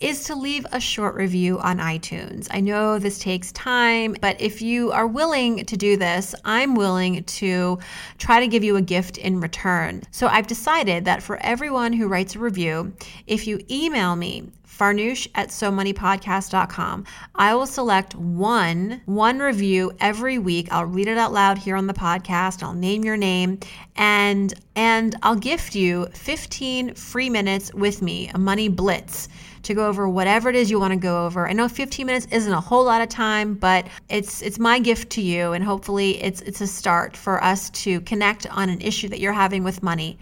is 0.01 0.25
to 0.25 0.35
leave 0.35 0.67
a 0.73 0.81
short 0.81 1.15
review 1.15 1.59
on 1.59 1.79
iTunes. 1.79 2.49
I 2.51 2.61
know 2.61 2.99
this 2.99 3.19
takes 3.19 3.51
time, 3.53 4.15
but 4.21 4.41
if 4.41 4.61
you 4.61 4.93
are 4.93 5.07
willing 5.07 5.65
to 5.65 5.77
do 5.77 5.97
this, 5.97 6.35
I'm 6.45 6.75
willing 6.75 7.25
to 7.25 7.79
try 8.19 8.41
to 8.41 8.47
give 8.47 8.63
you 8.63 8.77
a 8.77 8.83
gift 8.83 9.17
in 9.17 9.41
return. 9.41 10.03
So 10.11 10.27
I've 10.27 10.47
decided 10.47 11.07
that 11.07 11.23
for 11.23 11.39
everyone 11.39 11.93
who 11.93 12.09
writes 12.09 12.35
a 12.35 12.39
review, 12.39 12.93
if 13.27 13.47
you 13.47 13.56
email 13.71 14.17
me, 14.17 14.51
farnoosh 14.67 15.27
at 15.35 15.49
somoneypodcast.com. 15.49 17.05
I 17.35 17.55
will 17.55 17.67
select 17.67 18.15
one, 18.15 19.01
one 19.07 19.39
review 19.39 19.93
every 20.01 20.39
week. 20.39 20.69
I'll 20.71 20.85
read 20.85 21.09
it 21.09 21.17
out 21.17 21.33
loud 21.33 21.59
here 21.59 21.77
on 21.77 21.87
the 21.87 21.95
podcast. 21.95 22.63
I'll 22.63 22.75
name 22.75 23.05
your 23.05 23.17
name 23.17 23.61
and 23.97 24.53
and 24.75 25.17
I'll 25.23 25.37
gift 25.37 25.75
you 25.75 26.07
15 26.13 26.95
free 26.95 27.31
minutes 27.31 27.73
with 27.73 28.03
me, 28.03 28.31
a 28.35 28.39
money 28.39 28.69
blitz 28.69 29.29
to 29.63 29.75
go 29.75 29.89
over 29.89 30.09
whatever 30.09 30.49
it 30.49 30.55
is 30.55 30.71
you 30.71 30.79
want 30.79 30.93
to 30.93 30.99
go 30.99 31.27
over. 31.27 31.49
I 31.49 31.53
know 31.53 31.69
15 31.69 32.07
minutes 32.07 32.27
isn't 32.31 32.53
a 32.53 32.61
whole 32.61 32.85
lot 32.85 33.03
of 33.03 33.09
time, 33.09 33.55
but 33.55 33.87
it's 34.09 34.43
it's 34.43 34.59
my 34.59 34.79
gift 34.79 35.11
to 35.11 35.23
you 35.23 35.53
and 35.53 35.65
hopefully 35.65 36.23
it's 36.23 36.41
it's 36.43 36.61
a 36.61 36.67
start 36.67 37.17
for 37.17 37.43
us 37.43 37.71
to 37.71 38.01
connect 38.03 38.47
on 38.47 38.69
an 38.69 38.81
issue 38.81 39.09
that 39.09 39.19
you're 39.19 39.33
having 39.33 39.65
with 39.65 39.83
money. 39.83 40.19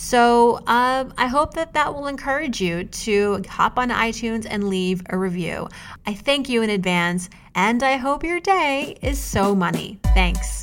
So 0.00 0.58
um, 0.68 1.12
I 1.18 1.26
hope 1.26 1.54
that 1.54 1.72
that 1.74 1.92
will 1.92 2.06
encourage 2.06 2.60
you 2.60 2.84
to 2.84 3.42
hop 3.48 3.80
on 3.80 3.90
iTunes 3.90 4.46
and 4.48 4.68
leave 4.68 5.02
a 5.10 5.18
review. 5.18 5.68
I 6.06 6.14
thank 6.14 6.48
you 6.48 6.62
in 6.62 6.70
advance, 6.70 7.28
and 7.56 7.82
I 7.82 7.96
hope 7.96 8.22
your 8.22 8.38
day 8.38 8.96
is 9.02 9.18
so 9.18 9.56
money. 9.56 9.98
Thanks. 10.14 10.62